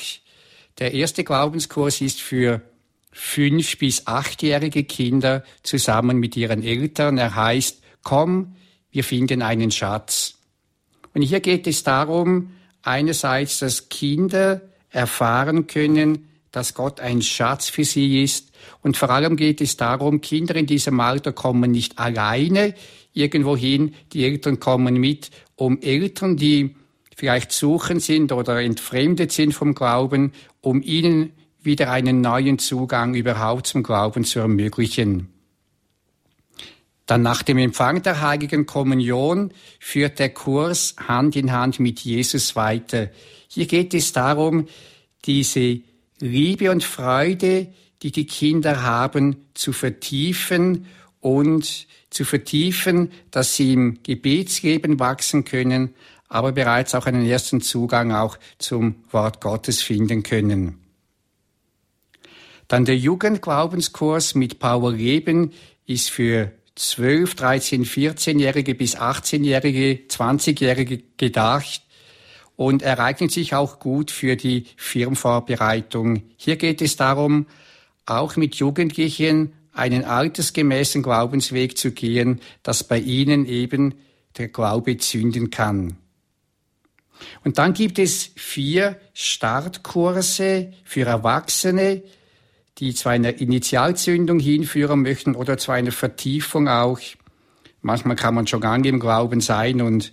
Der 0.78 0.94
erste 0.94 1.26
Glaubenskurs 1.26 2.00
ist 2.00 2.22
für 2.22 2.62
fünf 3.12 3.78
bis 3.78 4.08
achtjährige 4.08 4.86
Kinder 4.86 5.44
zusammen 5.62 6.18
mit 6.18 6.38
ihren 6.38 6.64
Eltern. 6.64 7.18
Er 7.18 7.36
heißt, 7.36 7.82
komm, 8.04 8.56
wir 8.90 9.04
finden 9.04 9.42
einen 9.42 9.72
Schatz. 9.72 10.36
Und 11.14 11.24
hier 11.24 11.42
geht 11.42 11.68
es 11.68 11.84
darum, 11.84 12.52
einerseits, 12.84 13.60
dass 13.60 13.90
Kinder 13.90 14.62
erfahren 14.92 15.68
können, 15.68 16.29
dass 16.52 16.74
Gott 16.74 17.00
ein 17.00 17.22
Schatz 17.22 17.70
für 17.70 17.84
sie 17.84 18.24
ist. 18.24 18.52
Und 18.82 18.98
vor 18.98 19.10
allem 19.10 19.36
geht 19.36 19.62
es 19.62 19.78
darum, 19.78 20.22
Kinder 20.22 20.56
in 20.56 20.66
diesem 20.66 21.00
Alter 21.00 21.32
kommen 21.32 21.72
nicht 21.72 22.00
alleine 22.00 22.74
irgendwo 23.14 23.58
hin, 23.58 23.96
die 24.14 24.26
Eltern 24.26 24.60
kommen 24.60 24.96
mit, 24.96 25.32
um 25.56 25.82
Eltern, 25.82 26.38
die 26.38 26.76
vielleicht 27.16 27.52
suchen 27.52 28.00
sind 28.00 28.32
oder 28.32 28.62
entfremdet 28.62 29.32
sind 29.32 29.54
vom 29.54 29.76
Glauben, 29.76 30.32
um 30.62 30.82
ihnen 30.82 31.34
wieder 31.62 31.92
einen 31.92 32.22
neuen 32.22 32.60
Zugang 32.60 33.14
überhaupt 33.16 33.68
zum 33.68 33.84
Glauben 33.84 34.24
zu 34.24 34.40
ermöglichen. 34.40 35.28
Dann 37.06 37.22
nach 37.24 37.42
dem 37.44 37.58
Empfang 37.58 38.04
der 38.04 38.22
heiligen 38.22 38.66
Kommunion 38.66 39.52
führt 39.80 40.20
der 40.20 40.30
Kurs 40.30 40.96
Hand 41.08 41.36
in 41.36 41.52
Hand 41.52 41.80
mit 41.80 42.00
Jesus 42.02 42.56
weiter. 42.56 43.10
Hier 43.48 43.66
geht 43.66 43.94
es 43.96 44.14
darum, 44.14 44.68
diese 45.26 45.82
Liebe 46.20 46.72
und 46.72 46.84
Freude, 46.84 47.68
die 48.02 48.12
die 48.12 48.26
Kinder 48.26 48.84
haben, 48.84 49.48
zu 49.54 49.74
vertiefen 49.74 50.86
und 51.20 51.88
zu 52.10 52.26
vertiefen, 52.26 53.12
dass 53.32 53.56
sie 53.56 53.74
im 53.74 54.00
Gebetsleben 54.04 55.00
wachsen 55.00 55.46
können, 55.46 55.94
aber 56.28 56.52
bereits 56.52 56.96
auch 56.96 57.06
einen 57.06 57.26
ersten 57.26 57.62
Zugang 57.62 58.12
auch 58.12 58.38
zum 58.58 58.96
Wort 59.12 59.42
Gottes 59.42 59.82
finden 59.82 60.24
können. 60.24 60.80
Dann 62.68 62.86
der 62.86 62.98
Jugendglaubenskurs 62.98 64.36
mit 64.36 64.60
Power 64.60 64.94
Leben 64.94 65.54
ist 65.88 66.12
für 66.12 66.52
12, 66.76 67.36
13, 67.36 67.86
14-Jährige 67.86 68.76
bis 68.76 68.96
18-Jährige, 68.96 70.08
20-Jährige 70.08 71.02
gedacht 71.18 71.82
und 72.60 72.82
ereignet 72.82 73.32
sich 73.32 73.56
auch 73.56 73.80
gut 73.80 74.12
für 74.12 74.36
die 74.36 74.66
Firmenvorbereitung. 74.76 76.24
Hier 76.36 76.58
geht 76.58 76.82
es 76.82 76.98
darum, 76.98 77.46
auch 78.06 78.36
mit 78.36 78.56
Jugendlichen 78.56 79.54
einen 79.72 80.04
altersgemäßen 80.04 81.02
Glaubensweg 81.02 81.78
zu 81.78 81.92
gehen, 81.92 82.42
dass 82.62 82.84
bei 82.84 83.00
ihnen 83.00 83.46
eben 83.46 83.96
der 84.38 84.50
Glaube 84.50 84.98
zünden 84.98 85.52
kann. 85.52 85.96
Und 87.46 87.60
dann 87.60 87.72
gibt 87.72 87.98
es 87.98 88.32
vier 88.36 89.00
Startkurse 89.14 90.74
für 90.84 91.06
Erwachsene, 91.06 92.04
die 92.78 92.94
zu 92.94 93.08
einer 93.08 93.40
Initialzündung 93.40 94.42
hinführen 94.42 95.02
möchten 95.02 95.34
oder 95.34 95.58
zu 95.58 95.72
einer 95.72 95.94
Vertiefung 95.94 96.68
auch. 96.68 97.00
Manchmal 97.82 98.18
kann 98.18 98.36
man 98.36 98.48
schon 98.48 98.64
lange 98.64 98.90
im 98.90 99.00
Glauben 99.00 99.40
sein 99.40 99.82
und 99.82 100.12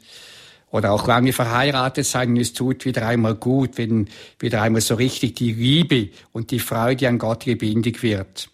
oder 0.77 0.93
auch 0.93 1.07
lange 1.07 1.33
verheiratet 1.33 2.05
sein 2.05 2.31
und 2.31 2.37
es 2.37 2.53
tut 2.53 2.85
wieder 2.85 3.07
einmal 3.07 3.35
gut, 3.35 3.79
wenn 3.79 4.09
wieder 4.39 4.61
einmal 4.61 4.83
so 4.83 4.95
richtig 4.95 5.35
die 5.37 5.55
Liebe 5.55 6.11
und 6.33 6.51
die 6.51 6.59
Freude 6.59 7.09
an 7.09 7.17
Gott 7.17 7.47
lebendig 7.47 8.03
wird. 8.03 8.51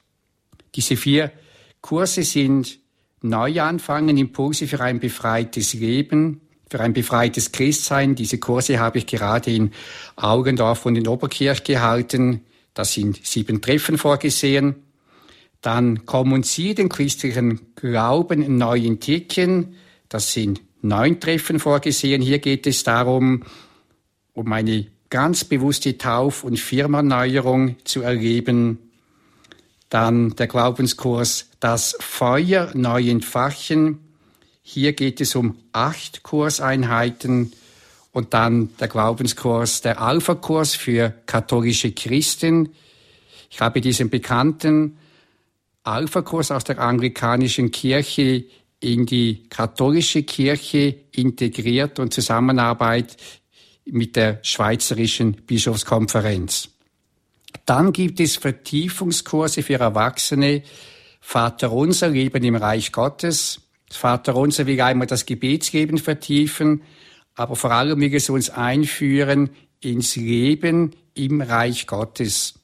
Diese 0.77 0.97
vier 0.97 1.33
Kurse 1.81 2.23
sind 2.23 2.79
Neuanfangen, 3.23 4.17
Impulse 4.17 4.69
für 4.69 4.81
ein 4.81 5.01
befreites 5.01 5.75
Leben, 5.75 6.41
für 6.71 6.79
ein 6.79 6.93
befreites 6.93 7.51
Christsein. 7.51 8.15
Diese 8.15 8.39
Kurse 8.39 8.79
habe 8.79 8.99
ich 8.99 9.07
gerade 9.07 9.53
in 9.53 9.73
Augendorf 10.15 10.87
und 10.87 10.95
in 10.95 11.09
Oberkirch 11.09 11.65
gehalten. 11.65 12.43
Da 12.73 12.85
sind 12.85 13.27
sieben 13.27 13.61
Treffen 13.61 13.99
vorgesehen. 13.99 14.77
Dann 15.61 16.07
kommen 16.07 16.45
Sie 16.45 16.75
den 16.75 16.89
christlichen 16.89 17.75
Glauben 17.75 18.59
neu 18.59 18.79
entdecken. 18.79 19.75
Das 20.09 20.33
sind 20.33 20.61
neun 20.83 21.21
Treffen 21.21 21.59
vorgesehen. 21.59 22.21
Hier 22.21 22.39
geht 22.39 22.67
es 22.67 22.85
darum, 22.85 23.45
um 24.35 24.53
eine 24.53 24.87
ganz 25.11 25.45
bewusste 25.45 25.99
Tauf- 25.99 26.45
und 26.45 26.59
Firmerneuerung 26.59 27.77
zu 27.85 28.03
erleben. 28.03 28.79
Dann 29.89 30.31
der 30.37 30.47
Glaubenskurs 30.47 31.49
Das 31.61 31.97
Feuer 32.01 32.71
neu 32.75 33.09
entfachen. 33.09 34.01
Hier 34.63 34.95
geht 34.95 35.21
es 35.21 35.35
um 35.35 35.59
acht 35.73 36.23
Kurseinheiten 36.23 37.53
und 38.11 38.35
dann 38.35 38.77
der 38.79 38.89
Glaubenskurs, 38.89 39.81
der 39.81 40.01
Alpha-Kurs 40.01 40.75
für 40.75 41.15
katholische 41.27 41.93
Christen. 41.93 42.71
Ich 43.51 43.61
habe 43.61 43.81
diesen 43.81 44.09
bekannten 44.09 44.97
Alpha-Kurs 45.85 46.51
aus 46.51 46.65
der 46.65 46.79
anglikanischen 46.79 47.71
Kirche 47.71 48.45
in 48.83 49.07
die 49.07 49.45
katholische 49.49 50.25
Kirche 50.25 50.95
integriert 51.13 51.99
und 51.99 52.13
Zusammenarbeit 52.13 53.17
mit 53.85 54.17
der 54.17 54.41
Schweizerischen 54.43 55.35
Bischofskonferenz. 55.47 56.69
Dann 57.65 57.93
gibt 57.93 58.19
es 58.19 58.37
Vertiefungskurse 58.37 59.63
für 59.63 59.79
Erwachsene, 59.79 60.63
Vater 61.21 61.73
unser 61.73 62.09
Leben 62.09 62.43
im 62.43 62.57
Reich 62.57 62.91
Gottes. 62.91 63.61
Vater 63.89 64.35
unser 64.35 64.67
will 64.67 64.81
einmal 64.81 65.07
das 65.07 65.27
Gebetsleben 65.27 65.99
vertiefen, 65.99 66.83
aber 67.35 67.55
vor 67.55 67.71
allem 67.71 68.01
will 68.01 68.15
es 68.15 68.31
uns 68.31 68.51
einführen 68.51 69.51
ins 69.81 70.17
Leben 70.17 70.97
im 71.15 71.41
Reich 71.41 71.87
Gottes. 71.87 72.55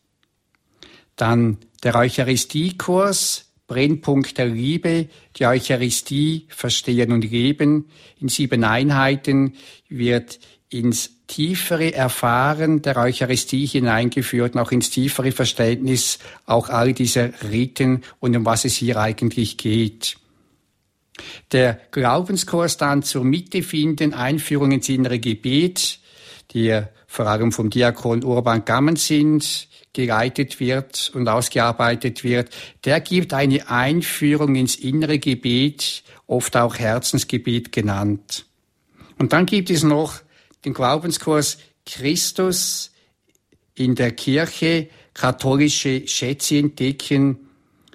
Dann 1.14 1.58
der 1.84 1.94
Eucharistiekurs, 1.94 3.47
Brennpunkt 3.68 4.38
der 4.38 4.46
Liebe, 4.46 5.08
die 5.36 5.46
Eucharistie 5.46 6.46
verstehen 6.48 7.12
und 7.12 7.30
leben. 7.30 7.88
In 8.18 8.28
sieben 8.28 8.64
Einheiten 8.64 9.54
wird 9.88 10.40
ins 10.70 11.10
tiefere 11.28 11.92
Erfahren 11.94 12.82
der 12.82 12.96
Eucharistie 12.96 13.66
hineingeführt, 13.66 14.56
auch 14.56 14.72
ins 14.72 14.90
tiefere 14.90 15.30
Verständnis 15.30 16.18
auch 16.46 16.70
all 16.70 16.94
dieser 16.94 17.30
Riten 17.50 18.02
und 18.18 18.34
um 18.34 18.44
was 18.44 18.64
es 18.64 18.74
hier 18.74 18.98
eigentlich 18.98 19.58
geht. 19.58 20.16
Der 21.52 21.80
Glaubenskurs 21.90 22.76
dann 22.78 23.02
zur 23.02 23.24
Mitte 23.24 23.62
finden, 23.62 24.14
Einführung 24.14 24.72
ins 24.72 24.88
innere 24.88 25.18
Gebet, 25.18 26.00
die 26.52 26.80
vor 27.06 27.26
allem 27.26 27.52
vom 27.52 27.70
Diakon 27.70 28.24
Urban 28.24 28.64
Gammen 28.64 28.96
sind, 28.96 29.67
geleitet 30.06 30.60
wird 30.60 31.10
und 31.12 31.28
ausgearbeitet 31.28 32.22
wird, 32.22 32.54
der 32.84 33.00
gibt 33.00 33.34
eine 33.34 33.68
Einführung 33.68 34.54
ins 34.54 34.76
innere 34.76 35.18
Gebet, 35.18 36.04
oft 36.28 36.56
auch 36.56 36.76
Herzensgebet 36.76 37.72
genannt. 37.72 38.46
Und 39.18 39.32
dann 39.32 39.44
gibt 39.44 39.70
es 39.70 39.82
noch 39.82 40.20
den 40.64 40.72
Glaubenskurs 40.72 41.58
Christus 41.84 42.92
in 43.74 43.96
der 43.96 44.12
Kirche, 44.12 44.88
katholische 45.14 46.06
Schätze 46.06 46.58
entdecken. 46.58 47.48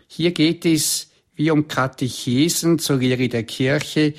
Hier 0.08 0.32
geht 0.32 0.66
es 0.66 1.10
wie 1.36 1.52
um 1.52 1.70
Katechesen 1.70 2.80
zur 2.80 2.98
Lehre 2.98 3.30
der 3.30 3.44
Kirche. 3.44 4.14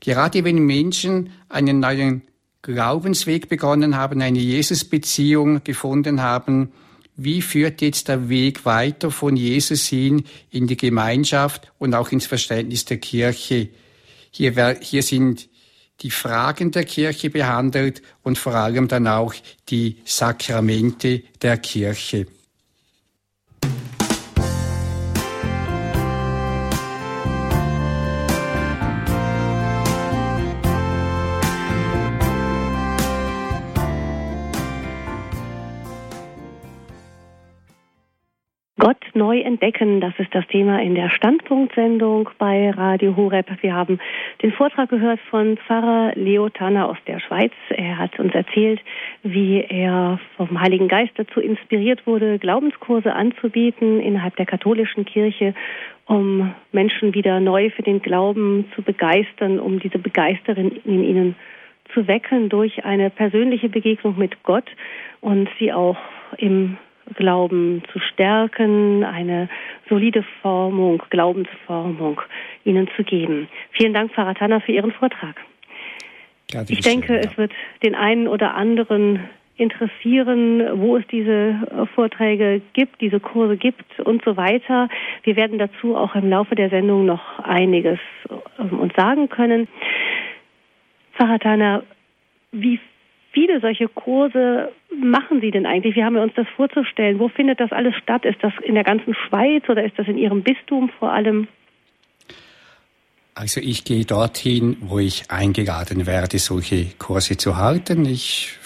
Gerade 0.00 0.44
wenn 0.44 0.58
Menschen 0.58 1.30
einen 1.48 1.80
neuen 1.80 2.22
Glaubensweg 2.62 3.48
begonnen 3.48 3.96
haben, 3.96 4.22
eine 4.22 4.38
Jesusbeziehung 4.38 5.64
gefunden 5.64 6.22
haben, 6.22 6.72
wie 7.16 7.42
führt 7.42 7.82
jetzt 7.82 8.08
der 8.08 8.28
Weg 8.28 8.64
weiter 8.64 9.10
von 9.10 9.36
Jesus 9.36 9.86
hin 9.86 10.24
in 10.50 10.66
die 10.66 10.76
Gemeinschaft 10.76 11.70
und 11.78 11.94
auch 11.94 12.10
ins 12.10 12.26
Verständnis 12.26 12.84
der 12.84 12.98
Kirche. 12.98 13.68
Hier, 14.30 14.78
hier 14.80 15.02
sind 15.02 15.48
die 16.00 16.10
Fragen 16.10 16.70
der 16.70 16.84
Kirche 16.84 17.30
behandelt 17.30 18.02
und 18.22 18.38
vor 18.38 18.54
allem 18.54 18.88
dann 18.88 19.06
auch 19.06 19.34
die 19.68 19.98
Sakramente 20.04 21.22
der 21.40 21.58
Kirche. 21.58 22.26
Neu 39.14 39.40
entdecken, 39.40 40.00
das 40.00 40.14
ist 40.18 40.34
das 40.34 40.46
Thema 40.48 40.80
in 40.80 40.94
der 40.94 41.10
Standpunktsendung 41.10 42.30
bei 42.38 42.70
Radio 42.70 43.16
Horeb. 43.16 43.46
Wir 43.60 43.74
haben 43.74 43.98
den 44.42 44.52
Vortrag 44.52 44.88
gehört 44.88 45.20
von 45.30 45.56
Pfarrer 45.58 46.12
Leo 46.14 46.48
Tanner 46.48 46.88
aus 46.88 46.96
der 47.06 47.20
Schweiz. 47.20 47.52
Er 47.70 47.98
hat 47.98 48.18
uns 48.18 48.34
erzählt, 48.34 48.80
wie 49.22 49.60
er 49.60 50.18
vom 50.36 50.60
Heiligen 50.60 50.88
Geist 50.88 51.12
dazu 51.16 51.40
inspiriert 51.40 52.06
wurde, 52.06 52.38
Glaubenskurse 52.38 53.12
anzubieten 53.12 54.00
innerhalb 54.00 54.36
der 54.36 54.46
katholischen 54.46 55.04
Kirche, 55.04 55.54
um 56.06 56.54
Menschen 56.72 57.14
wieder 57.14 57.40
neu 57.40 57.70
für 57.70 57.82
den 57.82 58.02
Glauben 58.02 58.66
zu 58.74 58.82
begeistern, 58.82 59.58
um 59.58 59.78
diese 59.78 59.98
Begeisterin 59.98 60.72
in 60.84 61.04
ihnen 61.04 61.36
zu 61.92 62.06
wecken 62.06 62.48
durch 62.48 62.84
eine 62.84 63.10
persönliche 63.10 63.68
Begegnung 63.68 64.18
mit 64.18 64.42
Gott 64.42 64.70
und 65.20 65.48
sie 65.58 65.72
auch 65.72 65.96
im 66.38 66.78
Glauben 67.14 67.82
zu 67.92 67.98
stärken, 67.98 69.04
eine 69.04 69.48
solide 69.88 70.24
Formung, 70.40 71.02
Glaubensformung 71.10 72.20
ihnen 72.64 72.88
zu 72.96 73.04
geben. 73.04 73.48
Vielen 73.72 73.94
Dank, 73.94 74.12
Pfarrer 74.12 74.34
Tanner, 74.34 74.60
für 74.60 74.72
Ihren 74.72 74.92
Vortrag. 74.92 75.36
Ja, 76.50 76.62
ich 76.68 76.80
denke, 76.80 77.18
es 77.18 77.36
wird 77.38 77.52
den 77.82 77.94
einen 77.94 78.28
oder 78.28 78.54
anderen 78.54 79.20
interessieren, 79.56 80.80
wo 80.80 80.96
es 80.96 81.06
diese 81.08 81.88
Vorträge 81.94 82.60
gibt, 82.72 83.00
diese 83.00 83.20
Kurse 83.20 83.56
gibt 83.56 84.00
und 84.00 84.24
so 84.24 84.36
weiter. 84.36 84.88
Wir 85.22 85.36
werden 85.36 85.58
dazu 85.58 85.96
auch 85.96 86.14
im 86.14 86.28
Laufe 86.28 86.54
der 86.54 86.70
Sendung 86.70 87.06
noch 87.06 87.38
einiges 87.38 87.98
ähm, 88.58 88.78
uns 88.78 88.94
sagen 88.94 89.28
können. 89.28 89.68
Pfarrer 91.14 91.38
Tanner, 91.38 91.82
wie 92.50 92.80
viele 93.32 93.60
solche 93.60 93.88
Kurse 93.88 94.70
machen 94.94 95.40
Sie 95.40 95.50
denn 95.50 95.66
eigentlich? 95.66 95.96
Wie 95.96 96.04
haben 96.04 96.14
wir 96.14 96.22
uns 96.22 96.34
das 96.34 96.46
vorzustellen? 96.56 97.18
Wo 97.18 97.28
findet 97.28 97.60
das 97.60 97.72
alles 97.72 97.94
statt? 97.96 98.24
Ist 98.24 98.42
das 98.42 98.52
in 98.62 98.74
der 98.74 98.84
ganzen 98.84 99.14
Schweiz 99.14 99.68
oder 99.68 99.84
ist 99.84 99.98
das 99.98 100.06
in 100.06 100.18
Ihrem 100.18 100.42
Bistum 100.42 100.90
vor 100.98 101.12
allem? 101.12 101.48
Also 103.34 103.60
ich 103.60 103.84
gehe 103.84 104.04
dorthin, 104.04 104.76
wo 104.80 104.98
ich 104.98 105.30
eingeladen 105.30 106.06
werde, 106.06 106.38
solche 106.38 106.86
Kurse 106.98 107.38
zu 107.38 107.56
halten. 107.56 108.04
Ich 108.04 108.58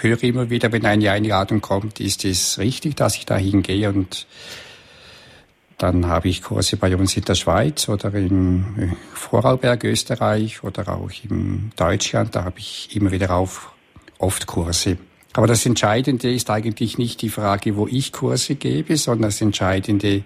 höre 0.00 0.22
immer 0.22 0.50
wieder, 0.50 0.70
wenn 0.70 0.86
eine 0.86 1.10
Einladung 1.10 1.60
kommt, 1.60 1.98
ist 1.98 2.24
es 2.24 2.58
richtig, 2.58 2.94
dass 2.94 3.16
ich 3.16 3.26
da 3.26 3.36
hingehe 3.36 3.88
und 3.88 4.26
dann 5.78 6.06
habe 6.06 6.28
ich 6.28 6.42
Kurse 6.42 6.76
bei 6.76 6.94
uns 6.96 7.16
in 7.16 7.24
der 7.24 7.34
Schweiz 7.34 7.88
oder 7.88 8.14
in 8.14 8.96
Vorarlberg, 9.12 9.82
Österreich 9.82 10.62
oder 10.62 10.88
auch 10.88 11.10
in 11.28 11.72
Deutschland. 11.76 12.36
Da 12.36 12.44
habe 12.44 12.60
ich 12.60 12.94
immer 12.94 13.10
wieder 13.10 13.34
auf 13.34 13.73
oft 14.18 14.46
Kurse. 14.46 14.98
Aber 15.32 15.46
das 15.46 15.66
Entscheidende 15.66 16.32
ist 16.32 16.48
eigentlich 16.50 16.96
nicht 16.96 17.20
die 17.22 17.28
Frage, 17.28 17.76
wo 17.76 17.88
ich 17.88 18.12
Kurse 18.12 18.54
gebe, 18.54 18.96
sondern 18.96 19.28
das 19.28 19.40
entscheidende 19.40 20.22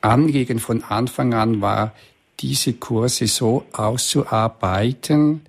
Anliegen 0.00 0.58
von 0.58 0.82
Anfang 0.82 1.34
an 1.34 1.60
war, 1.60 1.92
diese 2.40 2.74
Kurse 2.74 3.26
so 3.26 3.66
auszuarbeiten, 3.72 5.42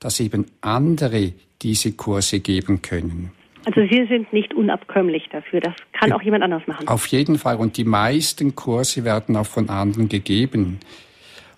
dass 0.00 0.20
eben 0.20 0.46
andere 0.60 1.32
diese 1.62 1.92
Kurse 1.92 2.40
geben 2.40 2.82
können. 2.82 3.32
Also 3.64 3.80
Sie 3.90 4.06
sind 4.06 4.30
nicht 4.32 4.52
unabkömmlich 4.52 5.28
dafür, 5.32 5.60
das 5.60 5.72
kann 5.98 6.12
auch 6.12 6.20
jemand 6.20 6.44
anders 6.44 6.66
machen. 6.66 6.86
Auf 6.86 7.06
jeden 7.06 7.38
Fall 7.38 7.56
und 7.56 7.78
die 7.78 7.84
meisten 7.84 8.54
Kurse 8.54 9.04
werden 9.04 9.36
auch 9.36 9.46
von 9.46 9.70
anderen 9.70 10.10
gegeben. 10.10 10.80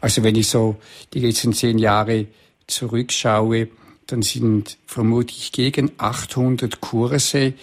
Also 0.01 0.23
wenn 0.23 0.37
ich 0.37 0.47
so 0.47 0.77
die 1.15 1.19
letzten 1.19 1.53
zehn 1.53 1.79
Jahre 1.79 2.27
zurückschaue, 2.69 3.69
dann 4.07 4.23
sind 4.23 4.79
vermutlich 4.87 5.53
gegen 5.53 5.93
800 5.99 6.81
Kurse 6.81 7.55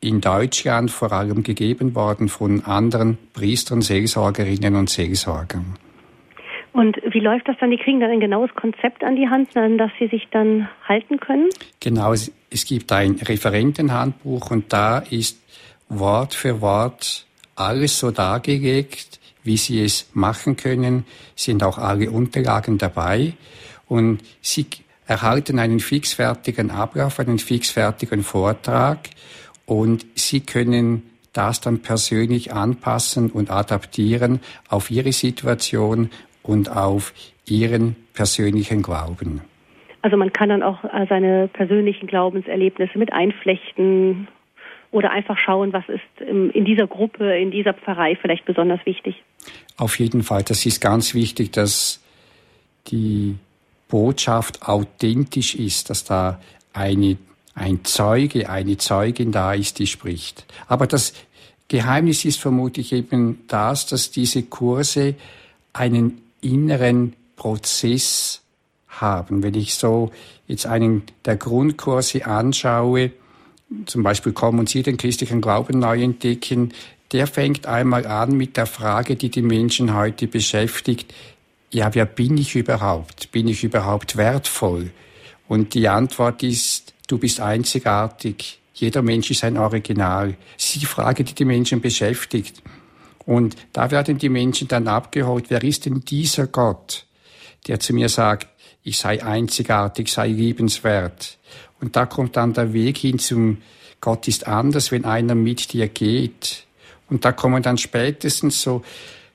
in 0.00 0.20
Deutschland 0.20 0.90
vor 0.90 1.12
allem 1.12 1.42
gegeben 1.42 1.94
worden 1.94 2.28
von 2.28 2.64
anderen 2.64 3.18
Priestern, 3.32 3.82
Seelsorgerinnen 3.82 4.74
und 4.74 4.90
Seelsorgern. 4.90 5.76
Und 6.72 6.96
wie 7.10 7.20
läuft 7.20 7.48
das 7.48 7.56
dann? 7.60 7.70
Die 7.70 7.76
kriegen 7.76 8.00
dann 8.00 8.10
ein 8.10 8.20
genaues 8.20 8.50
Konzept 8.54 9.04
an 9.04 9.14
die 9.14 9.28
Hand, 9.28 9.54
an 9.56 9.76
das 9.76 9.90
sie 9.98 10.08
sich 10.08 10.28
dann 10.30 10.68
halten 10.88 11.20
können? 11.20 11.50
Genau, 11.80 12.12
es 12.12 12.64
gibt 12.64 12.90
ein 12.92 13.16
Referentenhandbuch 13.16 14.50
und 14.50 14.72
da 14.72 14.98
ist 14.98 15.38
Wort 15.88 16.34
für 16.34 16.60
Wort 16.62 17.26
alles 17.54 17.98
so 17.98 18.10
dargelegt, 18.10 19.20
wie 19.44 19.56
sie 19.58 19.82
es 19.84 20.10
machen 20.14 20.56
können, 20.56 21.04
sind 21.34 21.62
auch 21.62 21.76
alle 21.76 22.10
Unterlagen 22.10 22.78
dabei 22.78 23.34
und 23.86 24.20
sie 24.40 24.66
erhalten 25.06 25.58
einen 25.58 25.80
fixfertigen 25.80 26.70
Ablauf, 26.70 27.18
einen 27.18 27.38
fixfertigen 27.38 28.22
Vortrag 28.22 29.10
und 29.66 30.06
Sie 30.14 30.40
können 30.40 31.02
das 31.32 31.60
dann 31.60 31.80
persönlich 31.80 32.52
anpassen 32.52 33.30
und 33.30 33.50
adaptieren 33.50 34.40
auf 34.68 34.90
Ihre 34.90 35.12
Situation 35.12 36.10
und 36.42 36.70
auf 36.70 37.14
Ihren 37.46 37.96
persönlichen 38.12 38.82
Glauben. 38.82 39.40
Also 40.02 40.16
man 40.16 40.32
kann 40.32 40.48
dann 40.48 40.62
auch 40.62 40.82
seine 41.08 41.48
persönlichen 41.48 42.06
Glaubenserlebnisse 42.08 42.98
mit 42.98 43.12
einflechten 43.12 44.28
oder 44.90 45.10
einfach 45.10 45.38
schauen, 45.38 45.72
was 45.72 45.84
ist 45.88 46.20
in 46.28 46.64
dieser 46.64 46.86
Gruppe, 46.86 47.38
in 47.38 47.50
dieser 47.50 47.72
Pfarrei 47.72 48.16
vielleicht 48.20 48.44
besonders 48.44 48.84
wichtig. 48.84 49.22
Auf 49.78 49.98
jeden 49.98 50.22
Fall, 50.22 50.42
das 50.42 50.66
ist 50.66 50.80
ganz 50.80 51.14
wichtig, 51.14 51.52
dass 51.52 52.04
die 52.88 53.36
Botschaft 53.92 54.62
authentisch 54.62 55.54
ist, 55.54 55.90
dass 55.90 56.04
da 56.04 56.40
eine, 56.72 57.18
ein 57.54 57.84
Zeuge, 57.84 58.48
eine 58.48 58.78
Zeugin 58.78 59.32
da 59.32 59.52
ist, 59.52 59.78
die 59.80 59.86
spricht. 59.86 60.46
Aber 60.66 60.86
das 60.86 61.12
Geheimnis 61.68 62.24
ist 62.24 62.40
vermutlich 62.40 62.94
eben 62.94 63.44
das, 63.48 63.84
dass 63.84 64.10
diese 64.10 64.44
Kurse 64.44 65.14
einen 65.74 66.22
inneren 66.40 67.12
Prozess 67.36 68.40
haben. 68.88 69.42
Wenn 69.42 69.56
ich 69.56 69.74
so 69.74 70.10
jetzt 70.48 70.64
einen 70.64 71.02
der 71.26 71.36
Grundkurse 71.36 72.24
anschaue, 72.24 73.12
zum 73.84 74.02
Beispiel 74.02 74.32
kommen 74.32 74.66
Sie 74.66 74.82
den 74.82 74.96
christlichen 74.96 75.42
Glauben 75.42 75.80
neu 75.80 76.02
entdecken, 76.02 76.72
der 77.12 77.26
fängt 77.26 77.66
einmal 77.66 78.06
an 78.06 78.38
mit 78.38 78.56
der 78.56 78.64
Frage, 78.64 79.16
die 79.16 79.28
die 79.28 79.42
Menschen 79.42 79.94
heute 79.94 80.26
beschäftigt, 80.26 81.12
ja, 81.72 81.94
wer 81.94 82.06
bin 82.06 82.36
ich 82.36 82.54
überhaupt? 82.54 83.32
Bin 83.32 83.48
ich 83.48 83.64
überhaupt 83.64 84.16
wertvoll? 84.16 84.90
Und 85.48 85.74
die 85.74 85.88
Antwort 85.88 86.42
ist, 86.42 86.94
du 87.08 87.18
bist 87.18 87.40
einzigartig. 87.40 88.60
Jeder 88.74 89.02
Mensch 89.02 89.30
ist 89.30 89.42
ein 89.44 89.56
Original. 89.56 90.36
Das 90.54 90.66
ist 90.66 90.82
die 90.82 90.86
Frage, 90.86 91.24
die 91.24 91.34
die 91.34 91.44
Menschen 91.44 91.80
beschäftigt. 91.80 92.62
Und 93.24 93.56
da 93.72 93.90
werden 93.90 94.18
die 94.18 94.28
Menschen 94.28 94.68
dann 94.68 94.86
abgeholt, 94.88 95.46
wer 95.48 95.62
ist 95.62 95.86
denn 95.86 96.00
dieser 96.00 96.46
Gott, 96.46 97.06
der 97.66 97.80
zu 97.80 97.94
mir 97.94 98.08
sagt, 98.08 98.48
ich 98.82 98.98
sei 98.98 99.22
einzigartig, 99.22 100.12
sei 100.12 100.28
liebenswert. 100.28 101.38
Und 101.80 101.96
da 101.96 102.06
kommt 102.06 102.36
dann 102.36 102.52
der 102.52 102.72
Weg 102.72 102.98
hin 102.98 103.18
zum 103.18 103.58
Gott 104.00 104.26
ist 104.26 104.48
anders, 104.48 104.90
wenn 104.90 105.04
einer 105.04 105.36
mit 105.36 105.72
dir 105.72 105.86
geht. 105.86 106.66
Und 107.08 107.24
da 107.24 107.30
kommen 107.30 107.62
dann 107.62 107.78
spätestens 107.78 108.60
so 108.60 108.82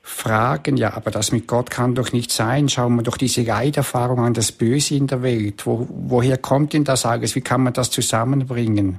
fragen, 0.08 0.76
ja, 0.76 0.94
aber 0.94 1.10
das 1.10 1.32
mit 1.32 1.46
Gott 1.46 1.70
kann 1.70 1.94
doch 1.94 2.12
nicht 2.12 2.32
sein. 2.32 2.68
Schauen 2.68 2.96
wir 2.96 3.02
doch 3.02 3.18
diese 3.18 3.42
Leiderfahrung 3.42 4.20
an, 4.20 4.34
das 4.34 4.52
Böse 4.52 4.94
in 4.94 5.06
der 5.06 5.22
Welt. 5.22 5.66
Wo, 5.66 5.86
woher 5.88 6.38
kommt 6.38 6.72
denn 6.72 6.84
das 6.84 7.04
alles? 7.04 7.34
Wie 7.34 7.42
kann 7.42 7.62
man 7.62 7.74
das 7.74 7.90
zusammenbringen? 7.90 8.98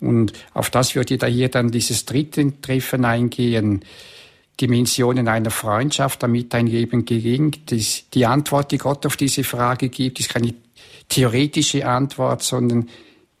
Und 0.00 0.32
auf 0.54 0.70
das 0.70 0.94
würde 0.94 1.18
da 1.18 1.26
hier 1.26 1.48
dann 1.48 1.70
dieses 1.70 2.06
dritte 2.06 2.60
Treffen 2.60 3.04
eingehen. 3.04 3.84
Dimensionen 4.60 5.28
einer 5.28 5.50
Freundschaft, 5.50 6.22
damit 6.22 6.52
dein 6.54 6.66
Leben 6.66 7.04
gelingt. 7.04 7.70
Die 8.14 8.26
Antwort, 8.26 8.72
die 8.72 8.78
Gott 8.78 9.04
auf 9.06 9.16
diese 9.16 9.44
Frage 9.44 9.90
gibt, 9.90 10.18
ist 10.18 10.30
keine 10.30 10.54
theoretische 11.08 11.86
Antwort, 11.86 12.42
sondern 12.42 12.88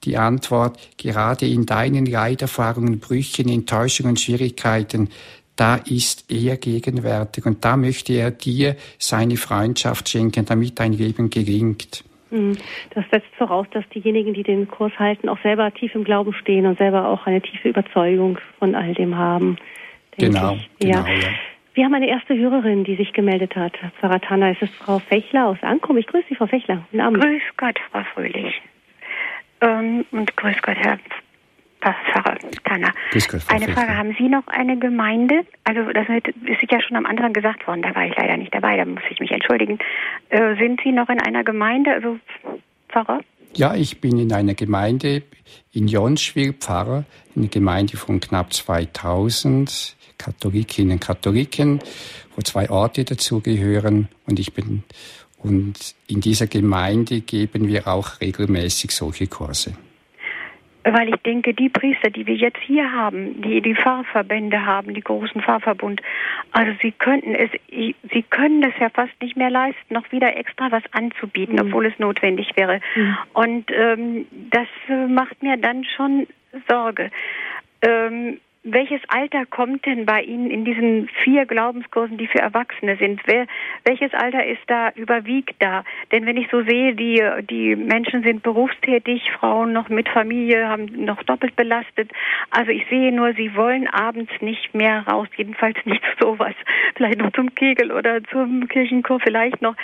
die 0.04 0.16
Antwort, 0.16 0.78
gerade 0.96 1.46
in 1.46 1.64
deinen 1.64 2.06
Leiderfahrungen, 2.06 2.98
Brüchen, 2.98 3.48
Enttäuschungen, 3.48 4.16
Schwierigkeiten, 4.16 5.10
da 5.56 5.76
ist 5.76 6.30
er 6.30 6.56
gegenwärtig 6.56 7.46
und 7.46 7.64
da 7.64 7.76
möchte 7.76 8.14
er 8.14 8.30
dir 8.30 8.76
seine 8.98 9.36
Freundschaft 9.36 10.08
schenken, 10.08 10.44
damit 10.44 10.78
dein 10.78 10.92
Leben 10.92 11.30
gelingt. 11.30 12.04
Hm, 12.30 12.56
das 12.94 13.04
setzt 13.10 13.34
voraus, 13.36 13.66
dass 13.72 13.86
diejenigen, 13.90 14.32
die 14.32 14.42
den 14.42 14.66
Kurs 14.66 14.92
halten, 14.98 15.28
auch 15.28 15.40
selber 15.42 15.72
tief 15.72 15.94
im 15.94 16.04
Glauben 16.04 16.32
stehen 16.32 16.64
und 16.64 16.78
selber 16.78 17.08
auch 17.08 17.26
eine 17.26 17.42
tiefe 17.42 17.68
Überzeugung 17.68 18.38
von 18.58 18.74
all 18.74 18.94
dem 18.94 19.16
haben. 19.16 19.56
Genau, 20.16 20.56
genau 20.78 21.06
ja. 21.06 21.14
ja. 21.14 21.28
Wir 21.74 21.84
haben 21.84 21.94
eine 21.94 22.08
erste 22.08 22.36
Hörerin, 22.36 22.84
die 22.84 22.96
sich 22.96 23.12
gemeldet 23.12 23.56
hat. 23.56 23.72
Pfarrer 23.98 24.20
Tanner, 24.20 24.50
es 24.50 24.60
ist 24.60 24.74
Frau 24.74 24.98
Fechler 24.98 25.46
aus 25.46 25.58
Ankum. 25.62 25.96
Ich 25.96 26.06
grüße 26.06 26.26
Sie, 26.28 26.34
Frau 26.34 26.46
Fechler. 26.46 26.84
Guten 26.90 27.00
Abend. 27.00 27.22
Grüß 27.22 27.42
Gott, 27.56 27.78
Frau 27.90 28.02
Fröhlich. 28.14 28.60
Ähm, 29.62 30.04
und 30.10 30.36
grüß 30.36 30.56
Gott, 30.62 30.76
Herr 30.76 30.98
Pfarrer. 31.82 32.92
Grüß 33.10 33.28
Gott, 33.28 33.42
Frau 33.42 33.54
eine 33.54 33.68
Frage, 33.68 33.96
haben 33.96 34.14
Sie 34.18 34.28
noch 34.28 34.46
eine 34.46 34.78
Gemeinde? 34.78 35.44
Also 35.64 35.92
das 35.92 36.06
ist 36.08 36.70
ja 36.70 36.80
schon 36.80 36.96
am 36.96 37.06
Anfang 37.06 37.32
gesagt 37.32 37.66
worden, 37.66 37.82
da 37.82 37.94
war 37.94 38.06
ich 38.06 38.16
leider 38.16 38.36
nicht 38.36 38.54
dabei, 38.54 38.76
da 38.76 38.84
muss 38.84 39.02
ich 39.10 39.20
mich 39.20 39.30
entschuldigen. 39.30 39.78
Äh, 40.30 40.56
sind 40.56 40.80
Sie 40.82 40.92
noch 40.92 41.08
in 41.08 41.20
einer 41.20 41.44
Gemeinde, 41.44 41.92
also 41.92 42.18
Pfarrer? 42.88 43.20
Ja, 43.54 43.74
ich 43.74 44.00
bin 44.00 44.18
in 44.18 44.32
einer 44.32 44.54
Gemeinde 44.54 45.22
in 45.72 45.88
Jonschwil 45.88 46.54
Pfarrer, 46.54 47.04
eine 47.36 47.48
Gemeinde 47.48 47.96
von 47.96 48.20
knapp 48.20 48.52
2000 48.52 49.96
Katholikinnen 50.16 50.92
und 50.92 51.00
Katholiken, 51.00 51.80
wo 52.34 52.42
zwei 52.42 52.70
Orte 52.70 53.04
dazugehören 53.04 54.08
und 54.26 54.38
ich 54.38 54.54
bin 54.54 54.84
und 55.38 55.96
in 56.06 56.20
dieser 56.20 56.46
Gemeinde 56.46 57.20
geben 57.20 57.66
wir 57.66 57.88
auch 57.88 58.20
regelmäßig 58.20 58.92
solche 58.92 59.26
Kurse. 59.26 59.74
Weil 60.84 61.10
ich 61.10 61.20
denke, 61.22 61.54
die 61.54 61.68
Priester, 61.68 62.10
die 62.10 62.26
wir 62.26 62.34
jetzt 62.34 62.60
hier 62.60 62.90
haben, 62.90 63.40
die 63.40 63.60
die 63.60 63.74
Pfarrverbände 63.74 64.66
haben, 64.66 64.94
die 64.94 65.00
großen 65.00 65.40
Pfarrverbund, 65.40 66.02
also 66.50 66.72
sie 66.82 66.92
könnten 66.92 67.34
es, 67.34 67.50
sie 67.70 68.22
können 68.30 68.62
es 68.64 68.72
ja 68.80 68.88
fast 68.90 69.12
nicht 69.20 69.36
mehr 69.36 69.50
leisten, 69.50 69.94
noch 69.94 70.10
wieder 70.10 70.36
extra 70.36 70.72
was 70.72 70.82
anzubieten, 70.92 71.54
mhm. 71.54 71.60
obwohl 71.60 71.86
es 71.86 71.98
notwendig 71.98 72.50
wäre. 72.56 72.80
Mhm. 72.96 73.18
Und 73.32 73.70
ähm, 73.70 74.26
das 74.50 74.66
äh, 74.88 75.06
macht 75.06 75.42
mir 75.42 75.56
dann 75.56 75.84
schon 75.84 76.26
Sorge. 76.68 77.10
Ähm, 77.82 78.38
welches 78.64 79.00
Alter 79.08 79.44
kommt 79.44 79.86
denn 79.86 80.06
bei 80.06 80.22
Ihnen 80.22 80.48
in 80.48 80.64
diesen 80.64 81.08
vier 81.24 81.46
Glaubenskursen, 81.46 82.16
die 82.16 82.28
für 82.28 82.38
Erwachsene 82.38 82.96
sind? 82.96 83.20
Wer, 83.26 83.46
welches 83.84 84.14
Alter 84.14 84.46
ist 84.46 84.62
da, 84.68 84.90
überwiegt 84.94 85.56
da? 85.58 85.82
Denn 86.12 86.26
wenn 86.26 86.36
ich 86.36 86.48
so 86.48 86.62
sehe, 86.62 86.94
die, 86.94 87.20
die 87.50 87.74
Menschen 87.74 88.22
sind 88.22 88.44
berufstätig, 88.44 89.32
Frauen 89.32 89.72
noch 89.72 89.88
mit 89.88 90.08
Familie, 90.08 90.68
haben 90.68 90.86
noch 91.04 91.24
doppelt 91.24 91.56
belastet. 91.56 92.12
Also 92.50 92.70
ich 92.70 92.86
sehe 92.88 93.10
nur, 93.10 93.34
sie 93.34 93.56
wollen 93.56 93.88
abends 93.88 94.30
nicht 94.40 94.72
mehr 94.74 95.08
raus, 95.08 95.26
jedenfalls 95.36 95.76
nicht 95.84 96.04
sowas. 96.20 96.54
Vielleicht 96.94 97.18
noch 97.18 97.32
zum 97.32 97.52
Kegel 97.56 97.90
oder 97.90 98.22
zum 98.24 98.68
Kirchenchor 98.68 99.18
vielleicht 99.18 99.60
noch. 99.60 99.74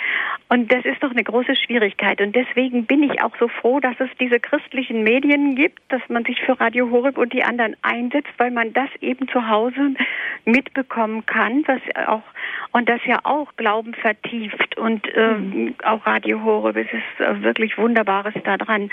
Und 0.47 0.71
das 0.71 0.85
ist 0.85 1.03
doch 1.03 1.11
eine 1.11 1.23
große 1.23 1.57
Schwierigkeit. 1.57 2.21
Und 2.21 2.33
deswegen 2.33 2.85
bin 2.85 3.03
ich 3.03 3.21
auch 3.21 3.35
so 3.39 3.49
froh, 3.49 3.81
dass 3.81 3.99
es 3.99 4.09
diese 4.21 4.39
christlichen 4.39 5.03
Medien 5.03 5.55
gibt, 5.55 5.79
dass 5.89 6.01
man 6.07 6.23
sich 6.23 6.39
für 6.41 6.57
Radio 6.59 6.89
Horeb 6.89 7.17
und 7.17 7.33
die 7.33 7.43
anderen 7.43 7.75
einsetzt, 7.81 8.31
weil 8.37 8.51
man 8.51 8.68
das 8.73 8.89
eben 9.01 9.27
zu 9.27 9.47
Hause 9.47 9.95
mitbekommen 10.45 11.25
kann, 11.25 11.63
was 11.67 11.81
auch 12.07 12.23
und 12.71 12.87
das 12.87 13.01
ja 13.05 13.19
auch 13.23 13.55
Glauben 13.57 13.93
vertieft 13.93 14.77
und 14.77 15.07
äh, 15.15 15.33
mhm. 15.33 15.75
auch 15.83 16.05
Radio 16.05 16.43
Horeb, 16.43 16.77
es 16.77 16.87
ist 16.93 17.25
äh, 17.25 17.41
wirklich 17.41 17.77
Wunderbares 17.77 18.33
da 18.43 18.57
dran. 18.57 18.91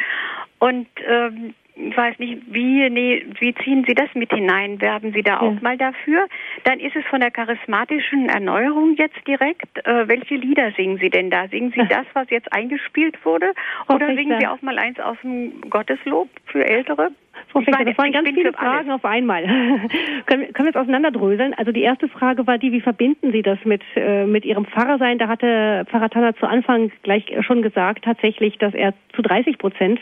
Und 0.59 0.89
ähm, 1.07 1.55
ich 1.79 1.95
weiß 1.95 2.19
nicht, 2.19 2.43
wie, 2.47 2.89
nee, 2.89 3.27
wie 3.39 3.55
ziehen 3.55 3.85
Sie 3.87 3.95
das 3.95 4.09
mit 4.15 4.33
hinein? 4.33 4.81
Werben 4.81 5.13
Sie 5.13 5.23
da 5.23 5.41
auch 5.41 5.53
ja. 5.53 5.59
mal 5.61 5.77
dafür? 5.77 6.27
Dann 6.65 6.81
ist 6.81 6.97
es 6.97 7.05
von 7.07 7.21
der 7.21 7.31
charismatischen 7.31 8.31
Erneuerung 8.31 8.97
jetzt 8.97 9.27
direkt. 9.27 9.87
Äh, 9.87 10.09
welche 10.09 10.37
Lieder 10.37 10.73
singen 10.73 10.99
Sie 10.99 11.11
denn 11.11 11.31
da? 11.31 11.49
Singen 11.49 11.73
Sie 11.73 11.87
das, 11.89 12.07
was 12.15 12.31
jetzt 12.31 12.51
eingespielt 12.53 13.23
wurde? 13.27 13.53
Oder 13.89 14.07
singen 14.15 14.41
Sie 14.41 14.47
auch 14.47 14.63
mal 14.63 14.79
eins 14.79 14.99
aus 14.99 15.19
dem 15.23 15.61
Gotteslob 15.69 16.31
für 16.47 16.65
Ältere? 16.65 17.11
Frau 17.49 17.61
Fichter, 17.61 17.85
das 17.85 17.99
waren 17.99 18.13
ganz 18.13 18.29
viele 18.29 18.53
Fragen 18.53 18.91
auf 18.91 19.05
einmal. 19.05 19.43
können, 20.27 20.53
können 20.53 20.67
wir 20.67 20.71
es 20.71 20.77
auseinanderdröseln? 20.77 21.55
Also 21.55 21.73
die 21.73 21.83
erste 21.83 22.09
Frage 22.09 22.47
war 22.47 22.59
die, 22.59 22.73
wie 22.73 22.81
verbinden 22.81 23.33
Sie 23.33 23.43
das 23.43 23.59
mit, 23.65 23.83
äh, 23.95 24.27
mit 24.27 24.45
Ihrem 24.45 24.67
Pfarrersein? 24.67 25.19
Da 25.19 25.29
hatte 25.29 25.85
Pfarrer 25.89 26.11
Tanner 26.11 26.37
zu 26.37 26.47
Anfang 26.47 26.91
gleich 27.03 27.33
schon 27.41 27.63
gesagt, 27.63 28.05
tatsächlich, 28.05 28.59
dass 28.59 28.75
er 28.75 28.95
zu 29.15 29.23
30 29.23 29.59
Prozent 29.59 30.01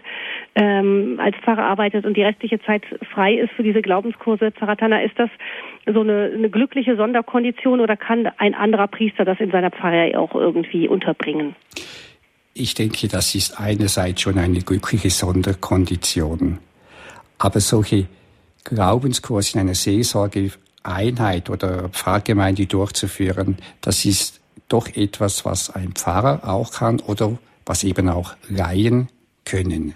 ähm, 0.54 1.20
als 1.22 1.36
Pfarrer 1.36 1.64
arbeitet 1.64 2.04
und 2.06 2.16
die 2.16 2.22
restliche 2.22 2.60
Zeit 2.62 2.82
frei 3.12 3.34
ist 3.34 3.52
für 3.52 3.62
diese 3.62 3.82
Glaubenskurse. 3.82 4.50
Pfarrer 4.50 4.76
Tanner, 4.76 5.02
ist 5.02 5.18
das 5.18 5.30
so 5.86 6.00
eine, 6.00 6.32
eine 6.34 6.50
glückliche 6.50 6.96
Sonderkondition 6.96 7.80
oder 7.80 7.96
kann 7.96 8.28
ein 8.38 8.54
anderer 8.54 8.88
Priester 8.88 9.24
das 9.24 9.38
in 9.40 9.50
seiner 9.50 9.70
Pfarrei 9.70 10.16
auch 10.16 10.34
irgendwie 10.34 10.88
unterbringen? 10.88 11.54
Ich 12.54 12.74
denke, 12.74 13.08
das 13.08 13.34
ist 13.34 13.58
einerseits 13.58 14.22
schon 14.22 14.38
eine 14.38 14.60
glückliche 14.60 15.10
Sonderkondition. 15.10 16.58
Aber 17.38 17.60
solche 17.60 18.06
Glaubenskurse 18.64 19.54
in 19.54 19.60
einer 19.60 19.74
Seelsorgeeinheit 19.74 21.50
oder 21.50 21.88
Pfarrgemeinde 21.90 22.66
durchzuführen, 22.66 23.58
das 23.80 24.04
ist 24.04 24.40
doch 24.68 24.88
etwas, 24.94 25.44
was 25.44 25.70
ein 25.70 25.92
Pfarrer 25.92 26.48
auch 26.48 26.72
kann 26.72 27.00
oder 27.00 27.38
was 27.66 27.84
eben 27.84 28.08
auch 28.08 28.34
Laien 28.48 29.08
können. 29.44 29.94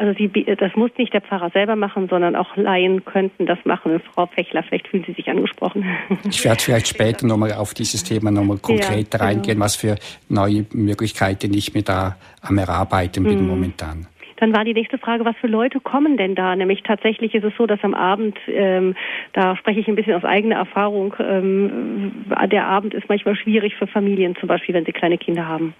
Also 0.00 0.14
Sie, 0.16 0.30
das 0.58 0.74
muss 0.76 0.90
nicht 0.96 1.12
der 1.12 1.20
Pfarrer 1.20 1.50
selber 1.50 1.76
machen, 1.76 2.08
sondern 2.08 2.34
auch 2.34 2.56
Laien 2.56 3.04
könnten 3.04 3.44
das 3.44 3.58
machen. 3.64 4.00
Frau 4.14 4.24
Fechler, 4.24 4.62
vielleicht 4.62 4.88
fühlen 4.88 5.04
Sie 5.06 5.12
sich 5.12 5.28
angesprochen. 5.28 5.84
Ich 6.26 6.42
werde 6.42 6.62
vielleicht 6.62 6.88
später 6.94 7.26
nochmal 7.26 7.52
auf 7.52 7.74
dieses 7.74 8.02
Thema 8.02 8.30
nochmal 8.30 8.56
konkreter 8.56 8.94
ja, 8.94 9.02
genau. 9.02 9.24
reingehen, 9.24 9.60
was 9.60 9.76
für 9.76 9.96
neue 10.30 10.64
Möglichkeiten 10.72 11.52
ich 11.52 11.74
mir 11.74 11.82
da 11.82 12.16
am 12.40 12.56
Erarbeiten 12.56 13.24
bin 13.24 13.42
mhm. 13.42 13.48
momentan. 13.48 14.06
Dann 14.40 14.54
war 14.54 14.64
die 14.64 14.72
nächste 14.72 14.96
Frage, 14.98 15.24
was 15.26 15.36
für 15.36 15.46
Leute 15.46 15.80
kommen 15.80 16.16
denn 16.16 16.34
da? 16.34 16.56
Nämlich 16.56 16.82
tatsächlich 16.82 17.34
ist 17.34 17.44
es 17.44 17.52
so, 17.58 17.66
dass 17.66 17.78
am 17.82 17.94
Abend, 17.94 18.38
ähm, 18.48 18.96
da 19.34 19.54
spreche 19.56 19.80
ich 19.80 19.88
ein 19.88 19.96
bisschen 19.96 20.14
aus 20.14 20.24
eigener 20.24 20.56
Erfahrung, 20.56 21.14
ähm, 21.20 22.24
der 22.50 22.66
Abend 22.66 22.94
ist 22.94 23.08
manchmal 23.08 23.36
schwierig 23.36 23.74
für 23.76 23.86
Familien, 23.86 24.34
zum 24.36 24.48
Beispiel, 24.48 24.74
wenn 24.74 24.86
sie 24.86 24.92
kleine 24.92 25.18
Kinder 25.18 25.46
haben. 25.46 25.74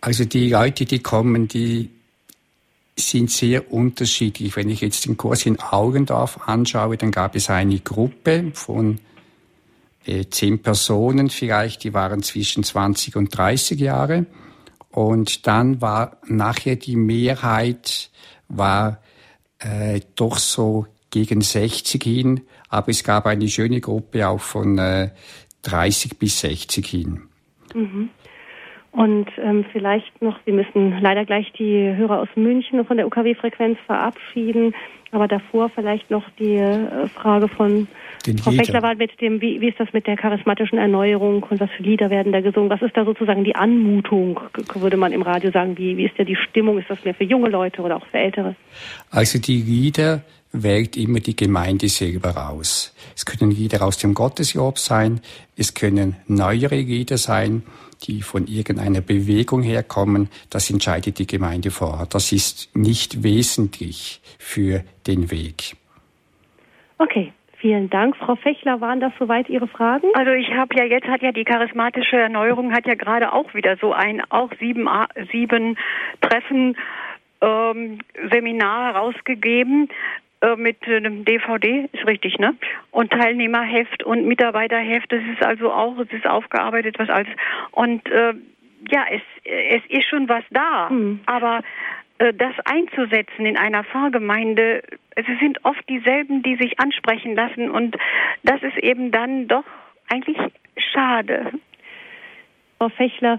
Also 0.00 0.24
die 0.24 0.50
Leute, 0.50 0.84
die 0.86 0.98
kommen, 0.98 1.46
die 1.46 1.90
sind 2.96 3.30
sehr 3.30 3.72
unterschiedlich. 3.72 4.56
Wenn 4.56 4.68
ich 4.68 4.80
jetzt 4.80 5.06
den 5.06 5.16
Kurs 5.16 5.46
in 5.46 5.58
Augendorf 5.60 6.48
anschaue, 6.48 6.96
dann 6.96 7.12
gab 7.12 7.36
es 7.36 7.48
eine 7.48 7.78
Gruppe 7.78 8.50
von 8.54 8.98
äh, 10.04 10.24
zehn 10.30 10.60
Personen 10.60 11.30
vielleicht, 11.30 11.84
die 11.84 11.94
waren 11.94 12.22
zwischen 12.22 12.64
20 12.64 13.14
und 13.14 13.36
30 13.36 13.78
Jahre. 13.78 14.26
Und 14.90 15.46
dann 15.46 15.80
war 15.80 16.18
nachher 16.26 16.76
die 16.76 16.96
Mehrheit 16.96 18.10
war 18.48 19.00
äh, 19.58 20.00
doch 20.16 20.38
so 20.38 20.86
gegen 21.10 21.40
60 21.40 22.02
hin, 22.02 22.40
aber 22.68 22.90
es 22.90 23.04
gab 23.04 23.26
eine 23.26 23.48
schöne 23.48 23.80
Gruppe 23.80 24.28
auch 24.28 24.40
von 24.40 24.78
äh, 24.78 25.10
30 25.62 26.18
bis 26.18 26.40
60 26.40 26.86
hin. 26.86 27.22
Mhm. 27.74 28.10
Und 28.92 29.28
ähm, 29.38 29.64
vielleicht 29.72 30.20
noch, 30.20 30.38
wir 30.44 30.52
müssen 30.52 31.00
leider 31.00 31.24
gleich 31.24 31.52
die 31.52 31.94
Hörer 31.94 32.20
aus 32.20 32.28
München 32.34 32.84
von 32.84 32.96
der 32.96 33.06
UKW-Frequenz 33.06 33.78
verabschieden, 33.86 34.74
aber 35.12 35.28
davor 35.28 35.68
vielleicht 35.68 36.10
noch 36.10 36.24
die 36.38 36.56
äh, 36.56 37.06
Frage 37.08 37.48
von 37.48 37.86
den 38.26 38.38
Frau 38.38 38.50
Fechler 38.50 38.82
war 38.82 38.94
mit 38.96 39.20
dem, 39.20 39.40
wie, 39.40 39.60
wie 39.60 39.68
ist 39.68 39.78
das 39.78 39.92
mit 39.92 40.06
der 40.06 40.16
charismatischen 40.16 40.78
Erneuerung 40.78 41.42
und 41.44 41.60
was 41.60 41.70
für 41.70 41.82
Lieder 41.82 42.10
werden 42.10 42.32
da 42.32 42.40
gesungen? 42.40 42.68
Was 42.68 42.82
ist 42.82 42.96
da 42.96 43.04
sozusagen 43.04 43.44
die 43.44 43.54
Anmutung, 43.54 44.40
würde 44.74 44.96
man 44.96 45.12
im 45.12 45.22
Radio 45.22 45.50
sagen? 45.50 45.78
Wie, 45.78 45.96
wie 45.96 46.06
ist 46.06 46.14
da 46.18 46.24
die 46.24 46.36
Stimmung? 46.36 46.78
Ist 46.78 46.90
das 46.90 47.04
mehr 47.04 47.14
für 47.14 47.24
junge 47.24 47.48
Leute 47.48 47.82
oder 47.82 47.96
auch 47.96 48.06
für 48.06 48.18
Ältere? 48.18 48.56
Also 49.10 49.38
die 49.38 49.62
Lieder 49.62 50.22
wählt 50.52 50.96
immer 50.96 51.20
die 51.20 51.36
Gemeinde 51.36 51.88
selber 51.88 52.50
aus. 52.50 52.94
Es 53.16 53.24
können 53.24 53.52
Lieder 53.52 53.82
aus 53.82 53.98
dem 53.98 54.14
Gotteslob 54.14 54.78
sein, 54.78 55.20
es 55.56 55.74
können 55.74 56.16
neuere 56.26 56.76
Lieder 56.76 57.18
sein, 57.18 57.62
die 58.06 58.22
von 58.22 58.46
irgendeiner 58.46 59.00
Bewegung 59.00 59.62
herkommen, 59.62 60.28
das 60.50 60.70
entscheidet 60.70 61.18
die 61.18 61.26
Gemeinde 61.26 61.70
vor 61.70 62.00
Ort. 62.00 62.14
Das 62.14 62.32
ist 62.32 62.74
nicht 62.74 63.22
wesentlich 63.22 64.20
für 64.38 64.84
den 65.06 65.30
Weg. 65.30 65.76
Okay, 66.98 67.32
Vielen 67.60 67.90
Dank. 67.90 68.16
Frau 68.16 68.36
Fechler, 68.36 68.80
waren 68.80 69.00
das 69.00 69.12
soweit 69.18 69.50
Ihre 69.50 69.68
Fragen? 69.68 70.06
Also 70.14 70.30
ich 70.30 70.50
habe 70.52 70.74
ja 70.78 70.84
jetzt 70.84 71.06
hat 71.06 71.20
ja 71.20 71.30
die 71.30 71.44
charismatische 71.44 72.16
Erneuerung 72.16 72.72
hat 72.72 72.86
ja 72.86 72.94
gerade 72.94 73.34
auch 73.34 73.52
wieder 73.52 73.76
so 73.76 73.92
ein 73.92 74.22
auch 74.30 74.50
sieben 74.58 74.88
sieben 75.30 75.76
Treffen 76.22 76.74
ähm, 77.42 77.98
Seminar 78.30 78.94
herausgegeben 78.94 79.90
mit 80.56 80.78
einem 80.86 81.24
DVD, 81.24 81.88
ist 81.92 82.06
richtig, 82.06 82.38
ne? 82.38 82.54
Und 82.90 83.12
Teilnehmerheft 83.12 84.02
und 84.04 84.26
Mitarbeiterheft, 84.26 85.12
das 85.12 85.22
ist 85.32 85.44
also 85.44 85.70
auch, 85.70 85.98
es 85.98 86.10
ist 86.12 86.26
aufgearbeitet, 86.26 86.98
was 86.98 87.10
alles. 87.10 87.28
Und 87.72 88.06
äh, 88.10 88.34
ja, 88.90 89.04
es, 89.10 89.22
es 89.44 89.82
ist 89.88 90.08
schon 90.08 90.28
was 90.28 90.44
da, 90.50 90.88
mhm. 90.90 91.20
aber 91.26 91.60
äh, 92.18 92.32
das 92.32 92.54
einzusetzen 92.64 93.46
in 93.46 93.56
einer 93.56 93.84
Pfarrgemeinde, 93.84 94.82
es 95.16 95.26
sind 95.40 95.64
oft 95.64 95.86
dieselben, 95.88 96.42
die 96.42 96.56
sich 96.56 96.80
ansprechen 96.80 97.34
lassen 97.34 97.70
und 97.70 97.96
das 98.42 98.62
ist 98.62 98.78
eben 98.78 99.10
dann 99.10 99.48
doch 99.48 99.64
eigentlich 100.08 100.38
schade. 100.76 101.52
Frau 102.78 102.88
Fechler, 102.88 103.38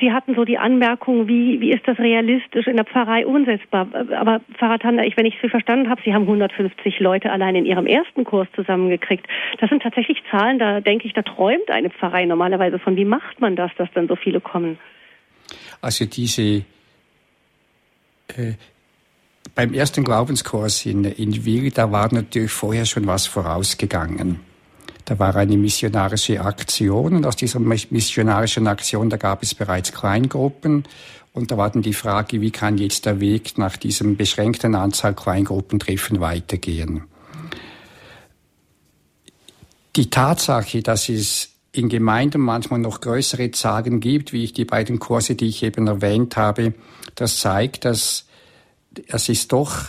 Sie 0.00 0.12
hatten 0.12 0.34
so 0.34 0.44
die 0.44 0.58
Anmerkung, 0.58 1.28
wie, 1.28 1.60
wie 1.60 1.70
ist 1.70 1.86
das 1.86 1.98
realistisch 1.98 2.66
in 2.66 2.76
der 2.76 2.84
Pfarrei 2.84 3.26
umsetzbar? 3.26 3.88
Aber 4.16 4.40
Pfarrer 4.58 4.78
Tander, 4.78 5.04
ich, 5.04 5.16
wenn 5.16 5.26
ich 5.26 5.36
Sie 5.40 5.48
verstanden 5.48 5.88
habe, 5.88 6.02
Sie 6.04 6.12
haben 6.12 6.22
150 6.22 7.00
Leute 7.00 7.30
allein 7.30 7.54
in 7.54 7.64
Ihrem 7.64 7.86
ersten 7.86 8.24
Kurs 8.24 8.48
zusammengekriegt. 8.54 9.26
Das 9.60 9.70
sind 9.70 9.82
tatsächlich 9.82 10.22
Zahlen, 10.30 10.58
da 10.58 10.80
denke 10.80 11.06
ich, 11.06 11.14
da 11.14 11.22
träumt 11.22 11.70
eine 11.70 11.90
Pfarrei 11.90 12.24
normalerweise 12.24 12.78
von. 12.78 12.96
Wie 12.96 13.04
macht 13.04 13.40
man 13.40 13.56
das, 13.56 13.70
dass 13.78 13.88
dann 13.94 14.08
so 14.08 14.16
viele 14.16 14.40
kommen? 14.40 14.78
Also 15.80 16.04
diese 16.04 16.64
äh, 18.36 18.54
beim 19.54 19.72
ersten 19.74 20.04
Glaubenskurs 20.04 20.84
in, 20.86 21.04
in 21.04 21.44
Wil, 21.44 21.70
da 21.70 21.90
war 21.90 22.12
natürlich 22.12 22.52
vorher 22.52 22.86
schon 22.86 23.06
was 23.06 23.26
vorausgegangen. 23.26 24.40
Da 25.08 25.18
war 25.18 25.34
eine 25.36 25.56
missionarische 25.56 26.38
Aktion 26.42 27.14
und 27.14 27.24
aus 27.24 27.34
dieser 27.34 27.60
missionarischen 27.60 28.66
Aktion, 28.66 29.08
da 29.08 29.16
gab 29.16 29.42
es 29.42 29.54
bereits 29.54 29.90
Kleingruppen 29.90 30.84
und 31.32 31.50
da 31.50 31.56
war 31.56 31.70
dann 31.70 31.80
die 31.80 31.94
Frage, 31.94 32.42
wie 32.42 32.50
kann 32.50 32.76
jetzt 32.76 33.06
der 33.06 33.18
Weg 33.18 33.56
nach 33.56 33.78
diesem 33.78 34.18
beschränkten 34.18 34.74
Anzahl 34.74 35.14
Kleingruppentreffen 35.14 36.20
weitergehen. 36.20 37.04
Die 39.96 40.10
Tatsache, 40.10 40.82
dass 40.82 41.08
es 41.08 41.52
in 41.72 41.88
Gemeinden 41.88 42.42
manchmal 42.42 42.80
noch 42.80 43.00
größere 43.00 43.50
Zahlen 43.52 44.00
gibt, 44.00 44.34
wie 44.34 44.44
ich 44.44 44.52
die 44.52 44.66
beiden 44.66 44.98
Kurse, 44.98 45.36
die 45.36 45.46
ich 45.46 45.62
eben 45.62 45.86
erwähnt 45.86 46.36
habe, 46.36 46.74
das 47.14 47.40
zeigt, 47.40 47.86
dass 47.86 48.26
es 49.06 49.30
ist 49.30 49.52
doch 49.52 49.86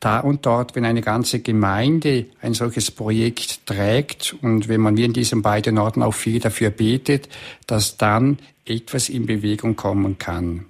da 0.00 0.20
und 0.20 0.46
dort, 0.46 0.74
wenn 0.74 0.84
eine 0.84 1.00
ganze 1.00 1.40
Gemeinde 1.40 2.26
ein 2.40 2.54
solches 2.54 2.90
Projekt 2.90 3.66
trägt 3.66 4.36
und 4.42 4.68
wenn 4.68 4.80
man 4.80 4.96
wie 4.96 5.04
in 5.04 5.12
diesen 5.12 5.42
beiden 5.42 5.78
Orten 5.78 6.02
auch 6.02 6.14
viel 6.14 6.40
dafür 6.40 6.70
betet, 6.70 7.28
dass 7.66 7.96
dann 7.96 8.38
etwas 8.64 9.08
in 9.08 9.26
Bewegung 9.26 9.76
kommen 9.76 10.18
kann. 10.18 10.66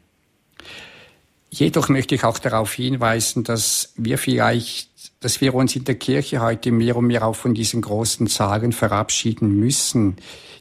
Jedoch 1.50 1.88
möchte 1.88 2.16
ich 2.16 2.24
auch 2.24 2.38
darauf 2.38 2.72
hinweisen, 2.74 3.44
dass 3.44 3.92
wir 3.96 4.18
vielleicht, 4.18 4.90
dass 5.20 5.40
wir 5.40 5.54
uns 5.54 5.76
in 5.76 5.84
der 5.84 5.94
Kirche 5.94 6.40
heute 6.40 6.72
mehr 6.72 6.96
und 6.96 7.06
mehr 7.06 7.24
auch 7.24 7.36
von 7.36 7.54
diesen 7.54 7.80
großen 7.80 8.26
Zahlen 8.26 8.72
verabschieden 8.72 9.60
müssen. 9.60 10.16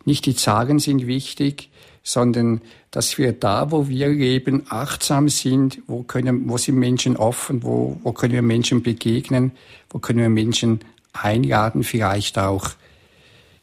Nicht 0.06 0.28
die 0.28 0.36
Zahlen 0.36 0.78
sind 0.78 1.08
wichtig, 1.08 1.70
sondern 2.04 2.62
dass 2.92 3.18
wir 3.18 3.32
da, 3.32 3.72
wo 3.72 3.88
wir 3.88 4.10
leben, 4.10 4.64
achtsam 4.70 5.30
sind, 5.30 5.82
wo 5.88 6.04
können, 6.04 6.50
wo 6.50 6.58
sind 6.58 6.76
Menschen 6.76 7.16
offen, 7.16 7.64
wo, 7.64 7.98
wo 8.04 8.12
können 8.12 8.34
wir 8.34 8.42
Menschen 8.42 8.84
begegnen, 8.84 9.52
wo 9.90 10.00
können 10.00 10.20
wir 10.20 10.30
Menschen 10.30 10.82
einladen, 11.14 11.84
vielleicht 11.84 12.38
auch 12.38 12.72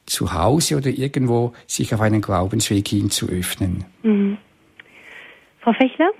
zu 0.06 0.32
Hause 0.32 0.76
oder 0.76 0.88
irgendwo 0.88 1.52
sich 1.66 1.94
auf 1.94 2.00
einen 2.00 2.20
Glaubensweg 2.20 2.88
hin 2.88 3.10
zu 3.10 3.28
öffnen. 3.28 3.84
Mhm. 4.02 4.38
Frau 5.60 5.72
Fechler? 5.74 6.10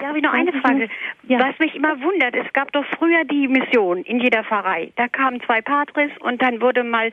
Ja, 0.00 0.08
habe 0.08 0.18
ich 0.18 0.24
noch 0.24 0.32
eine 0.32 0.52
Frage. 0.52 0.88
Ja. 1.28 1.38
Was 1.38 1.58
mich 1.58 1.74
immer 1.76 2.00
wundert, 2.00 2.34
es 2.34 2.52
gab 2.52 2.72
doch 2.72 2.84
früher 2.98 3.24
die 3.24 3.46
Mission 3.46 3.98
in 3.98 4.18
jeder 4.18 4.42
Pfarrei. 4.42 4.92
Da 4.96 5.06
kamen 5.08 5.40
zwei 5.42 5.60
Patres 5.60 6.10
und 6.20 6.42
dann 6.42 6.60
wurde 6.60 6.82
mal, 6.82 7.12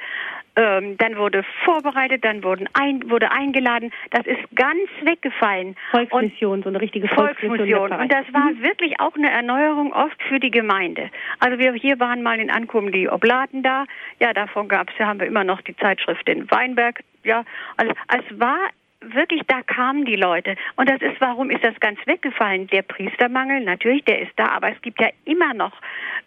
ähm, 0.56 0.98
dann 0.98 1.18
wurde 1.18 1.44
vorbereitet, 1.66 2.26
dann 2.26 2.44
wurden 2.44 2.68
ein, 2.74 3.08
wurde 3.10 3.32
eingeladen. 3.32 3.92
Das 4.10 4.26
ist 4.26 4.40
ganz 4.56 4.90
weggefallen. 5.04 5.76
Volksmission, 5.92 6.54
und 6.54 6.64
so 6.64 6.70
eine 6.70 6.82
richtige 6.82 7.08
Volksmission. 7.10 7.58
Volksmission. 7.58 7.92
Und 7.92 8.12
das 8.12 8.26
war 8.34 8.52
mhm. 8.52 8.64
wirklich 8.64 9.00
auch 9.00 9.16
eine 9.16 9.30
Erneuerung 9.30 9.94
oft 9.94 10.22
für 10.24 10.40
die 10.40 10.52
Gemeinde. 10.52 11.12
Also 11.40 11.60
wir 11.60 11.74
hier 11.74 12.00
waren 12.00 12.24
mal 12.24 12.40
in 12.40 12.50
Ankommen 12.50 12.92
die 12.92 13.08
Oblaten 13.08 13.62
da. 13.62 13.86
Ja, 14.20 14.34
davon 14.34 14.68
gab 14.68 14.90
es, 14.90 14.98
ja, 14.98 15.06
haben 15.06 15.20
wir 15.20 15.28
immer 15.28 15.44
noch 15.44 15.62
die 15.62 15.76
Zeitschrift 15.76 16.28
in 16.28 16.50
Weinberg. 16.50 17.02
Ja, 17.24 17.44
also 17.78 17.94
es 18.08 18.40
war 18.40 18.58
wirklich, 19.02 19.41
da 19.47 19.62
kamen 19.62 20.06
die 20.06 20.16
Leute. 20.16 20.56
Und 20.76 20.89
das 20.89 21.02
ist, 21.02 21.20
warum 21.20 21.50
ist 21.50 21.64
das 21.64 21.80
ganz 21.80 22.00
weggefallen? 22.06 22.68
Der 22.68 22.82
Priestermangel, 22.82 23.62
natürlich, 23.62 24.04
der 24.06 24.22
ist 24.22 24.32
da, 24.36 24.47
aber 24.47 24.72
es 24.72 24.82
gibt 24.82 25.00
ja 25.00 25.10
immer 25.26 25.54
noch 25.54 25.74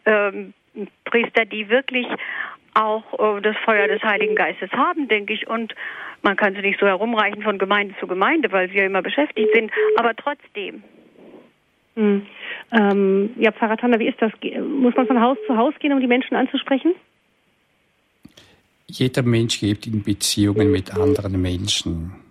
ähm, 0.06 0.54
Priester, 1.04 1.44
die 1.44 1.68
wirklich 1.68 2.06
auch 2.74 3.36
äh, 3.36 3.40
das 3.42 3.56
Feuer 3.64 3.88
des 3.88 4.02
Heiligen 4.02 4.34
Geistes 4.34 4.70
haben, 4.72 5.08
denke 5.08 5.34
ich. 5.34 5.46
Und 5.46 5.74
man 6.22 6.36
kann 6.36 6.54
sie 6.54 6.62
nicht 6.62 6.80
so 6.80 6.86
herumreichen 6.86 7.42
von 7.42 7.58
Gemeinde 7.58 7.94
zu 8.00 8.06
Gemeinde, 8.06 8.50
weil 8.52 8.70
sie 8.70 8.78
ja 8.78 8.86
immer 8.86 9.02
beschäftigt 9.02 9.50
sind. 9.54 9.70
Aber 9.96 10.14
trotzdem. 10.16 10.82
Hm. 11.94 12.26
Ähm, 12.72 13.30
ja, 13.36 13.52
Pfarrer 13.52 13.76
Tanner, 13.76 13.98
wie 13.98 14.08
ist 14.08 14.20
das? 14.22 14.32
Muss 14.62 14.96
man 14.96 15.06
von 15.06 15.20
Haus 15.20 15.36
zu 15.46 15.56
Haus 15.56 15.74
gehen, 15.78 15.92
um 15.92 16.00
die 16.00 16.06
Menschen 16.06 16.36
anzusprechen? 16.36 16.94
Jeder 18.86 19.22
Mensch 19.22 19.60
lebt 19.60 19.86
in 19.86 20.02
Beziehungen 20.02 20.70
mit 20.70 20.94
anderen 20.94 21.40
Menschen. 21.40 22.21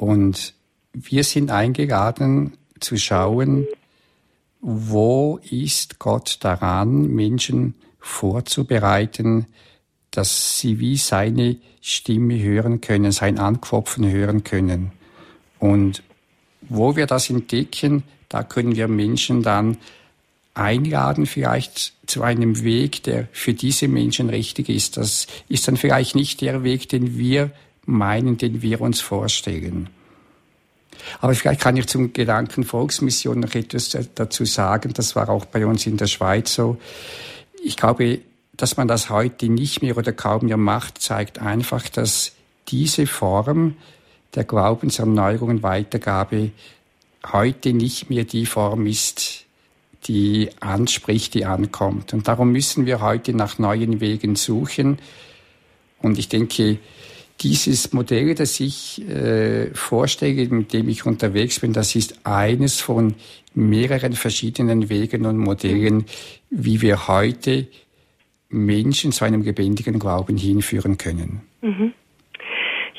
Und 0.00 0.54
wir 0.94 1.24
sind 1.24 1.50
eingeladen 1.50 2.56
zu 2.80 2.96
schauen, 2.96 3.66
wo 4.62 5.38
ist 5.50 5.98
Gott 5.98 6.38
daran, 6.40 7.08
Menschen 7.08 7.74
vorzubereiten, 7.98 9.46
dass 10.10 10.58
sie 10.58 10.78
wie 10.78 10.96
seine 10.96 11.58
Stimme 11.82 12.42
hören 12.42 12.80
können, 12.80 13.12
sein 13.12 13.38
Anklopfen 13.38 14.10
hören 14.10 14.42
können. 14.42 14.92
Und 15.58 16.02
wo 16.62 16.96
wir 16.96 17.04
das 17.04 17.28
entdecken, 17.28 18.02
da 18.30 18.42
können 18.42 18.76
wir 18.76 18.88
Menschen 18.88 19.42
dann 19.42 19.76
einladen, 20.54 21.26
vielleicht 21.26 21.92
zu 22.06 22.22
einem 22.22 22.62
Weg, 22.64 23.02
der 23.02 23.28
für 23.32 23.52
diese 23.52 23.86
Menschen 23.86 24.30
richtig 24.30 24.70
ist. 24.70 24.96
Das 24.96 25.26
ist 25.50 25.68
dann 25.68 25.76
vielleicht 25.76 26.14
nicht 26.14 26.40
der 26.40 26.64
Weg, 26.64 26.88
den 26.88 27.18
wir 27.18 27.50
meinen, 27.86 28.38
den 28.38 28.62
wir 28.62 28.80
uns 28.80 29.00
vorstellen. 29.00 29.88
Aber 31.20 31.34
vielleicht 31.34 31.60
kann 31.60 31.76
ich 31.76 31.86
zum 31.86 32.12
Gedanken 32.12 32.64
Volksmission 32.64 33.40
noch 33.40 33.54
etwas 33.54 33.96
dazu 34.14 34.44
sagen. 34.44 34.92
Das 34.94 35.16
war 35.16 35.28
auch 35.28 35.44
bei 35.46 35.66
uns 35.66 35.86
in 35.86 35.96
der 35.96 36.06
Schweiz 36.06 36.54
so. 36.54 36.78
Ich 37.62 37.76
glaube, 37.76 38.20
dass 38.56 38.76
man 38.76 38.88
das 38.88 39.08
heute 39.08 39.48
nicht 39.48 39.82
mehr 39.82 39.96
oder 39.96 40.12
kaum 40.12 40.46
mehr 40.46 40.56
macht, 40.56 41.00
zeigt 41.00 41.38
einfach, 41.38 41.88
dass 41.88 42.32
diese 42.68 43.06
Form 43.06 43.76
der 44.34 44.44
Glaubenserneuerung 44.44 45.48
und 45.48 45.62
Weitergabe 45.62 46.52
heute 47.32 47.72
nicht 47.72 48.10
mehr 48.10 48.24
die 48.24 48.46
Form 48.46 48.86
ist, 48.86 49.44
die 50.04 50.50
anspricht, 50.60 51.34
die 51.34 51.44
ankommt. 51.44 52.12
Und 52.12 52.28
darum 52.28 52.52
müssen 52.52 52.86
wir 52.86 53.00
heute 53.00 53.34
nach 53.34 53.58
neuen 53.58 54.00
Wegen 54.00 54.36
suchen. 54.36 54.98
Und 56.00 56.18
ich 56.18 56.28
denke, 56.28 56.78
dieses 57.40 57.92
Modell, 57.92 58.34
das 58.34 58.60
ich 58.60 59.06
äh, 59.08 59.74
vorstelle, 59.74 60.48
mit 60.48 60.72
dem 60.72 60.88
ich 60.88 61.06
unterwegs 61.06 61.60
bin, 61.60 61.72
das 61.72 61.94
ist 61.94 62.26
eines 62.26 62.80
von 62.80 63.14
mehreren 63.54 64.12
verschiedenen 64.12 64.88
Wegen 64.88 65.26
und 65.26 65.38
Modellen, 65.38 66.04
wie 66.50 66.82
wir 66.82 67.08
heute 67.08 67.66
Menschen 68.48 69.12
zu 69.12 69.24
einem 69.24 69.42
lebendigen 69.42 69.98
Glauben 69.98 70.36
hinführen 70.36 70.98
können. 70.98 71.40
Mhm. 71.62 71.92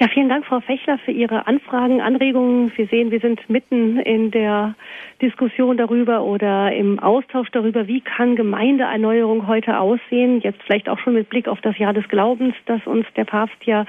Ja, 0.02 0.08
vielen 0.08 0.30
Dank, 0.30 0.48
Frau 0.48 0.62
Fechler, 0.62 0.98
für 0.98 1.12
Ihre 1.12 1.46
Anfragen, 1.46 2.02
Anregungen. 2.02 2.72
Sie 2.76 2.86
sehen, 2.86 3.12
wir 3.12 3.20
sind 3.20 3.48
mitten 3.52 4.00
in 4.00 4.32
der 4.32 4.74
Diskussion 5.22 5.78
darüber 5.78 6.24
oder 6.24 6.74
im 6.74 6.98
Austausch 6.98 7.50
darüber, 7.52 7.88
wie 7.88 8.02
kann 8.02 8.36
Gemeindeerneuerung 8.36 9.46
heute 9.46 9.80
aussehen. 9.80 10.42
Jetzt 10.42 10.64
vielleicht 10.64 10.90
auch 10.90 10.98
schon 10.98 11.14
mit 11.14 11.30
Blick 11.30 11.48
auf 11.48 11.62
das 11.62 11.78
Jahr 11.78 11.94
des 11.94 12.08
Glaubens, 12.08 12.56
das 12.66 12.82
uns 12.88 13.06
der 13.16 13.26
Papst 13.26 13.64
ja 13.66 13.86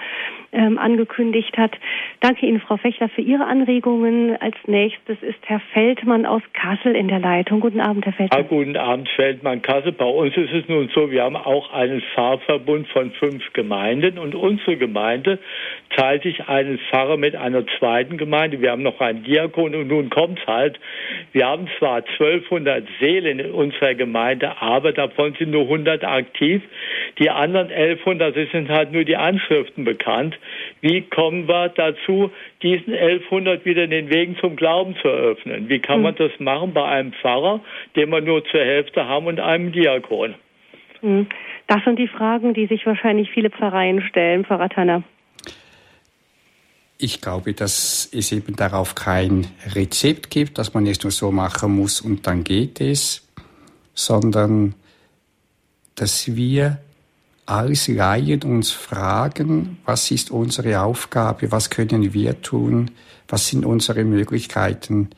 ähm, 0.53 0.77
angekündigt 0.77 1.57
hat. 1.57 1.73
Danke 2.21 2.45
Ihnen, 2.45 2.61
Frau 2.61 2.77
Fechler, 2.77 3.09
für 3.09 3.23
Ihre 3.23 3.47
Anregungen. 3.47 4.37
Als 4.39 4.57
nächstes 4.67 5.17
ist 5.23 5.39
Herr 5.47 5.61
Feldmann 5.73 6.27
aus 6.27 6.43
Kassel 6.53 6.95
in 6.95 7.09
der 7.09 7.21
Leitung. 7.21 7.61
Guten 7.61 7.81
Abend, 7.81 8.05
Herr 8.05 8.13
Feldmann. 8.13 8.43
Ja, 8.43 8.47
guten 8.47 8.77
Abend, 8.77 9.09
Feldmann 9.17 9.63
Kassel. 9.63 9.93
Bei 9.93 10.05
uns 10.05 10.37
ist 10.37 10.53
es 10.53 10.69
nun 10.69 10.91
so, 10.95 11.11
wir 11.11 11.23
haben 11.23 11.37
auch 11.37 11.73
einen 11.73 12.03
Pfarrverbund 12.15 12.89
von 12.89 13.13
fünf 13.13 13.43
Gemeinden 13.55 14.19
und 14.19 14.35
unsere 14.35 14.77
Gemeinde 14.77 15.39
teilt 16.03 16.25
sich 16.25 16.49
einen 16.49 16.81
Pfarrer 16.91 17.17
mit 17.17 17.37
einer 17.37 17.65
zweiten 17.79 18.19
Gemeinde. 18.19 18.61
Wir 18.61 18.73
haben 18.73 18.83
noch 18.83 19.01
einen 19.01 19.23
Diakon 19.23 19.73
und 19.77 19.87
nun 19.87 20.11
kommt's 20.11 20.45
halt. 20.49 20.81
Wir 21.31 21.47
haben 21.47 21.69
zwar 21.79 21.99
1200 21.99 22.85
Seelen 22.99 23.39
in 23.39 23.53
unserer 23.53 23.95
Gemeinde, 23.95 24.61
aber 24.61 24.91
davon 24.91 25.35
sind 25.39 25.53
nur 25.53 25.63
100 25.63 26.03
aktiv. 26.03 26.61
Die 27.21 27.31
anderen 27.31 27.71
1100 27.71 28.35
sind 28.51 28.69
halt 28.69 28.91
nur 28.91 29.05
die 29.05 29.17
Anschriften 29.17 29.85
bekannt. 29.85 30.37
Wie 30.81 31.03
kommen 31.03 31.47
wir 31.47 31.69
dazu, 31.69 32.33
diesen 32.65 32.95
1100 32.95 33.65
wieder 33.65 33.87
den 33.87 34.13
Wegen 34.13 34.37
zum 34.39 34.57
Glauben 34.57 34.97
zu 34.97 35.07
eröffnen? 35.07 35.69
Wie 35.69 35.79
kann 35.79 36.03
man 36.03 36.19
hm. 36.19 36.29
das 36.29 36.41
machen 36.41 36.73
bei 36.73 36.85
einem 36.85 37.13
Pfarrer, 37.13 37.61
den 37.95 38.11
wir 38.11 38.21
nur 38.21 38.45
zur 38.47 38.61
Hälfte 38.61 39.07
haben 39.07 39.27
und 39.27 39.39
einem 39.39 39.71
Diakon? 39.71 40.35
Hm. 41.01 41.29
Das 41.69 41.85
sind 41.85 42.01
die 42.01 42.09
Fragen, 42.09 42.55
die 42.55 42.67
sich 42.67 42.87
wahrscheinlich 42.87 43.31
viele 43.31 43.51
Pfarreien 43.51 44.03
stellen, 44.03 44.45
Pfarrer 44.45 44.69
Tanner. 44.69 45.05
Ich 47.03 47.21
glaube, 47.21 47.53
dass 47.53 48.09
es 48.13 48.31
eben 48.31 48.55
darauf 48.55 48.95
kein 48.95 49.49
Rezept 49.75 50.31
gibt, 50.31 50.57
dass 50.57 50.73
man 50.73 50.87
es 50.87 51.03
nur 51.03 51.11
so 51.11 51.33
machen 51.33 51.75
muss 51.75 52.01
und 52.01 52.29
dann 52.29 52.45
geht 52.45 52.81
es, 52.81 53.23
sondern 53.93 54.77
dass 55.97 56.37
wir 56.37 56.79
als 57.45 57.89
Laien 57.89 58.45
uns 58.45 58.71
fragen, 58.71 59.79
was 59.85 60.13
ist 60.13 60.31
unsere 60.31 60.81
Aufgabe, 60.81 61.51
was 61.51 61.71
können 61.71 62.15
wir 62.15 62.41
tun, 62.41 62.93
was 63.27 63.49
sind 63.49 63.65
unsere 63.65 64.05
Möglichkeiten. 64.05 65.11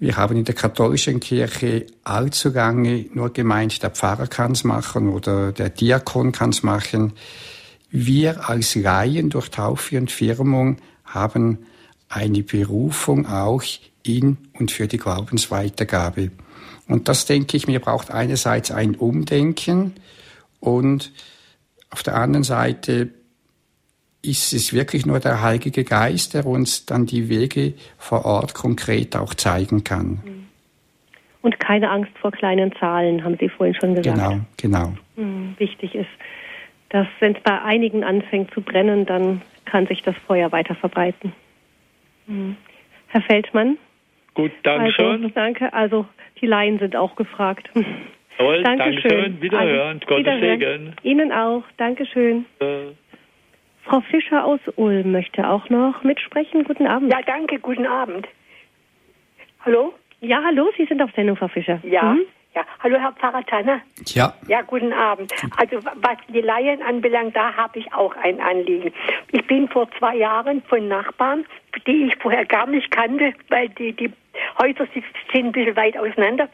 Wir 0.00 0.16
haben 0.16 0.36
in 0.36 0.44
der 0.44 0.56
katholischen 0.56 1.20
Kirche 1.20 1.86
allzu 2.02 2.48
lange 2.48 3.06
nur 3.14 3.32
gemeint, 3.32 3.80
der 3.84 3.90
Pfarrer 3.90 4.26
kann's 4.26 4.64
machen 4.64 5.08
oder 5.10 5.52
der 5.52 5.70
Diakon 5.70 6.32
kann's 6.32 6.64
machen. 6.64 7.12
Wir 7.92 8.48
als 8.50 8.74
Laien 8.74 9.30
durch 9.30 9.52
Taufe 9.52 9.96
und 9.96 10.10
Firmung 10.10 10.78
haben 11.04 11.66
eine 12.08 12.42
Berufung 12.42 13.26
auch 13.26 13.62
in 14.02 14.36
und 14.58 14.70
für 14.70 14.86
die 14.86 14.98
Glaubensweitergabe. 14.98 16.30
Und 16.86 17.08
das, 17.08 17.26
denke 17.26 17.56
ich 17.56 17.66
mir, 17.66 17.80
braucht 17.80 18.10
einerseits 18.10 18.70
ein 18.70 18.94
Umdenken 18.94 19.94
und 20.60 21.12
auf 21.90 22.02
der 22.02 22.16
anderen 22.16 22.44
Seite 22.44 23.10
ist 24.22 24.52
es 24.52 24.72
wirklich 24.72 25.06
nur 25.06 25.20
der 25.20 25.42
Heilige 25.42 25.84
Geist, 25.84 26.34
der 26.34 26.46
uns 26.46 26.86
dann 26.86 27.06
die 27.06 27.28
Wege 27.28 27.74
vor 27.98 28.24
Ort 28.24 28.54
konkret 28.54 29.16
auch 29.16 29.34
zeigen 29.34 29.84
kann. 29.84 30.44
Und 31.42 31.60
keine 31.60 31.90
Angst 31.90 32.12
vor 32.18 32.32
kleinen 32.32 32.72
Zahlen, 32.80 33.22
haben 33.22 33.36
Sie 33.38 33.50
vorhin 33.50 33.74
schon 33.74 33.94
gesagt. 33.94 34.16
Genau, 34.16 34.40
genau. 34.56 34.94
Hm, 35.16 35.54
wichtig 35.58 35.94
ist, 35.94 36.08
dass 36.88 37.06
wenn 37.20 37.36
es 37.36 37.42
bei 37.42 37.60
einigen 37.60 38.02
anfängt 38.02 38.50
zu 38.54 38.62
brennen, 38.62 39.04
dann 39.04 39.42
kann 39.64 39.86
sich 39.86 40.02
das 40.02 40.16
Feuer 40.26 40.52
weiter 40.52 40.74
verbreiten. 40.74 41.32
Hm. 42.26 42.56
Herr 43.08 43.22
Feldmann? 43.22 43.78
Gut, 44.34 44.50
danke 44.62 44.86
also, 44.86 44.92
schön. 44.92 45.32
Danke. 45.34 45.72
Also 45.72 46.06
die 46.40 46.46
Laien 46.46 46.78
sind 46.78 46.96
auch 46.96 47.14
gefragt. 47.16 47.70
Jawohl, 48.38 48.62
Dankeschön. 48.64 49.02
Dankeschön. 49.02 49.42
Wiederhören. 49.42 50.00
Also, 50.00 50.06
Gottes 50.06 50.40
Segen. 50.40 50.96
Ihnen 51.02 51.32
auch. 51.32 51.62
Dankeschön. 51.76 52.44
Äh. 52.60 52.92
Frau 53.84 54.00
Fischer 54.00 54.44
aus 54.44 54.60
Ulm 54.76 55.12
möchte 55.12 55.48
auch 55.48 55.68
noch 55.68 56.02
mitsprechen. 56.02 56.64
Guten 56.64 56.86
Abend. 56.86 57.12
Ja, 57.12 57.20
danke. 57.24 57.58
Guten 57.58 57.86
Abend. 57.86 58.26
Hallo? 59.64 59.94
Ja, 60.20 60.42
hallo. 60.44 60.70
Sie 60.76 60.86
sind 60.86 61.02
auf 61.02 61.10
Sendung, 61.14 61.36
Frau 61.36 61.48
Fischer. 61.48 61.80
Ja. 61.84 62.14
Mhm. 62.14 62.22
Ja, 62.54 62.64
hallo 62.78 62.98
Herr 62.98 63.12
Pfarrer 63.12 63.44
Tanner. 63.44 63.80
Ja. 64.06 64.32
Ja, 64.46 64.62
guten 64.62 64.92
Abend. 64.92 65.32
Also 65.56 65.84
was 65.84 66.18
die 66.28 66.40
Laien 66.40 66.80
anbelangt, 66.82 67.34
da 67.34 67.52
habe 67.56 67.80
ich 67.80 67.92
auch 67.92 68.14
ein 68.16 68.40
Anliegen. 68.40 68.92
Ich 69.32 69.44
bin 69.48 69.68
vor 69.68 69.88
zwei 69.98 70.16
Jahren 70.16 70.62
von 70.62 70.86
Nachbarn, 70.86 71.44
die 71.84 72.06
ich 72.06 72.16
vorher 72.22 72.44
gar 72.44 72.66
nicht 72.68 72.92
kannte, 72.92 73.34
weil 73.48 73.70
die, 73.70 73.92
die 73.92 74.12
Häuser 74.62 74.86
sind 74.94 75.46
ein 75.46 75.52
bisschen 75.52 75.74
weit 75.74 75.96
auseinander. 75.96 76.48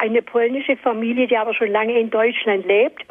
Eine 0.00 0.22
polnische 0.22 0.76
Familie, 0.78 1.26
die 1.26 1.36
aber 1.36 1.52
schon 1.54 1.70
lange 1.70 1.98
in 1.98 2.08
Deutschland 2.08 2.64
lebt. 2.64 3.04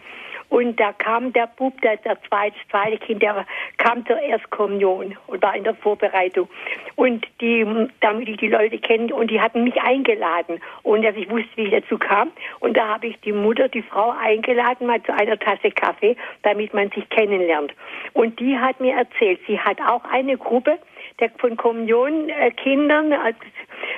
Und 0.52 0.82
da 0.82 0.92
kam 0.92 1.32
der 1.32 1.48
Bub, 1.48 1.80
der, 1.82 1.96
der 1.96 2.22
zweite, 2.24 2.58
zweite 2.70 2.98
Kind, 2.98 3.22
der 3.22 3.46
kam 3.78 4.06
zur 4.06 4.20
Erstkommunion 4.20 5.16
und 5.28 5.42
war 5.42 5.56
in 5.56 5.64
der 5.64 5.76
Vorbereitung. 5.76 6.50
Und 6.96 7.26
die, 7.40 7.66
damit 8.02 8.28
ich 8.28 8.36
die 8.36 8.50
Leute 8.50 8.78
kenne, 8.78 9.16
und 9.16 9.32
die 9.32 9.40
hatten 9.40 9.64
mich 9.64 9.82
eingeladen, 9.82 10.60
ohne 10.84 11.08
dass 11.08 11.16
ich 11.16 11.30
wusste, 11.30 11.50
wie 11.56 11.68
ich 11.68 11.72
dazu 11.72 11.98
kam. 11.98 12.32
Und 12.60 12.76
da 12.76 12.90
habe 12.90 13.08
ich 13.08 13.18
die 13.22 13.32
Mutter, 13.32 13.70
die 13.70 13.82
Frau 13.82 14.10
eingeladen, 14.10 14.88
mal 14.88 15.02
zu 15.04 15.14
einer 15.14 15.40
Tasse 15.40 15.72
Kaffee, 15.72 16.18
damit 16.44 16.74
man 16.74 16.90
sich 16.90 17.08
kennenlernt. 17.10 17.74
Und 18.12 18.38
die 18.42 18.58
hat 18.58 18.82
mir 18.82 18.96
erzählt, 18.96 19.40
sie 19.48 19.58
hat 19.58 19.80
auch 19.80 20.04
eine 20.04 20.38
Gruppe, 20.38 20.80
der 21.22 21.30
von 21.38 21.56
Kommunionkindern, 21.56 23.12
äh, 23.12 23.34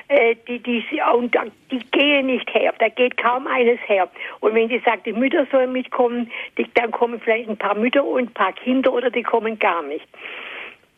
äh, 0.09 0.35
die, 0.47 0.59
die, 0.59 0.83
und 1.15 1.35
die 1.71 1.79
gehen 1.91 2.27
nicht 2.27 2.53
her. 2.53 2.73
Da 2.77 2.89
geht 2.89 3.17
kaum 3.17 3.47
eines 3.47 3.79
her. 3.87 4.09
Und 4.41 4.53
wenn 4.53 4.69
sie 4.69 4.81
sagt, 4.85 5.05
die 5.05 5.13
Mütter 5.13 5.47
sollen 5.51 5.71
mitkommen, 5.71 6.31
die, 6.57 6.67
dann 6.75 6.91
kommen 6.91 7.19
vielleicht 7.19 7.49
ein 7.49 7.57
paar 7.57 7.75
Mütter 7.75 8.03
und 8.03 8.29
ein 8.29 8.33
paar 8.33 8.53
Kinder 8.53 8.93
oder 8.93 9.09
die 9.09 9.23
kommen 9.23 9.57
gar 9.57 9.81
nicht. 9.83 10.05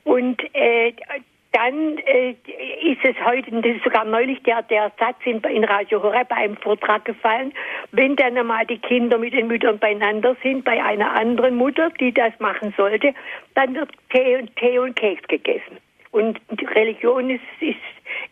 Und 0.03 0.41
äh, 0.53 0.93
dann 1.51 1.97
äh, 1.99 2.31
ist 2.81 2.99
es 3.03 3.15
heute, 3.23 3.49
das 3.49 3.77
ist 3.77 3.83
sogar 3.85 4.03
neulich 4.03 4.43
der, 4.43 4.61
der 4.63 4.91
Satz 4.99 5.15
in, 5.23 5.39
in 5.39 5.63
Radio 5.63 6.03
Horeb 6.03 6.27
bei 6.27 6.35
einem 6.35 6.57
Vortrag 6.57 7.05
gefallen, 7.05 7.53
wenn 7.93 8.17
dann 8.17 8.37
einmal 8.37 8.65
die 8.65 8.77
Kinder 8.77 9.17
mit 9.17 9.33
den 9.33 9.47
Müttern 9.47 9.79
beieinander 9.79 10.35
sind, 10.43 10.65
bei 10.65 10.83
einer 10.83 11.17
anderen 11.17 11.55
Mutter, 11.55 11.91
die 11.99 12.11
das 12.11 12.33
machen 12.39 12.73
sollte, 12.75 13.13
dann 13.53 13.73
wird 13.73 13.89
Tee 14.09 14.35
und 14.35 14.53
Tee 14.57 14.79
und 14.79 14.97
Keks 14.97 15.25
gegessen. 15.29 15.77
Und 16.15 16.39
die 16.49 16.63
Religion 16.63 17.29
ist, 17.29 17.41
ist, 17.59 17.75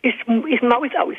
ist, 0.00 0.16
ist 0.48 0.62
Maus 0.62 0.88
aus. 0.98 1.16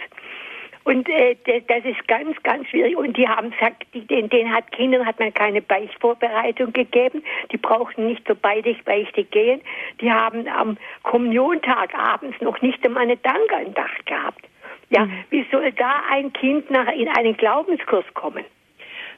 Und 0.84 1.08
äh, 1.10 1.36
das 1.46 1.86
ist 1.86 2.08
ganz, 2.08 2.42
ganz 2.42 2.68
schwierig. 2.70 2.98
Und 2.98 3.16
die 3.16 3.28
haben 3.28 3.52
gesagt, 3.52 3.86
die, 3.94 4.02
den, 4.02 4.30
den 4.30 4.52
hat 4.52 4.72
Kindern 4.72 5.06
hat 5.06 5.20
man 5.20 5.32
keine 5.32 5.62
Beichtvorbereitung 5.62 6.74
gegeben. 6.74 7.24
Die 7.52 7.58
brauchten 7.58 8.08
nicht 8.08 8.26
zur 8.26 8.36
Beichte 8.36 9.24
gehen. 9.26 9.62
Die 10.02 10.12
haben 10.12 10.48
am 10.48 10.78
Kommuniontag 11.04 11.94
abends 11.94 12.42
noch 12.42 12.60
nicht 12.64 12.84
einmal 12.84 13.04
eine 13.04 13.18
Dankandacht 13.18 14.04
gehabt. 14.08 14.44
Ja, 14.90 15.06
mhm. 15.06 15.24
wie 15.30 15.46
soll 15.52 15.72
da 15.72 16.02
ein 16.10 16.34
Kind 16.34 16.72
nach 16.72 16.92
in 16.92 17.10
einen 17.10 17.38
Glaubenskurs 17.38 18.06
kommen? 18.16 18.44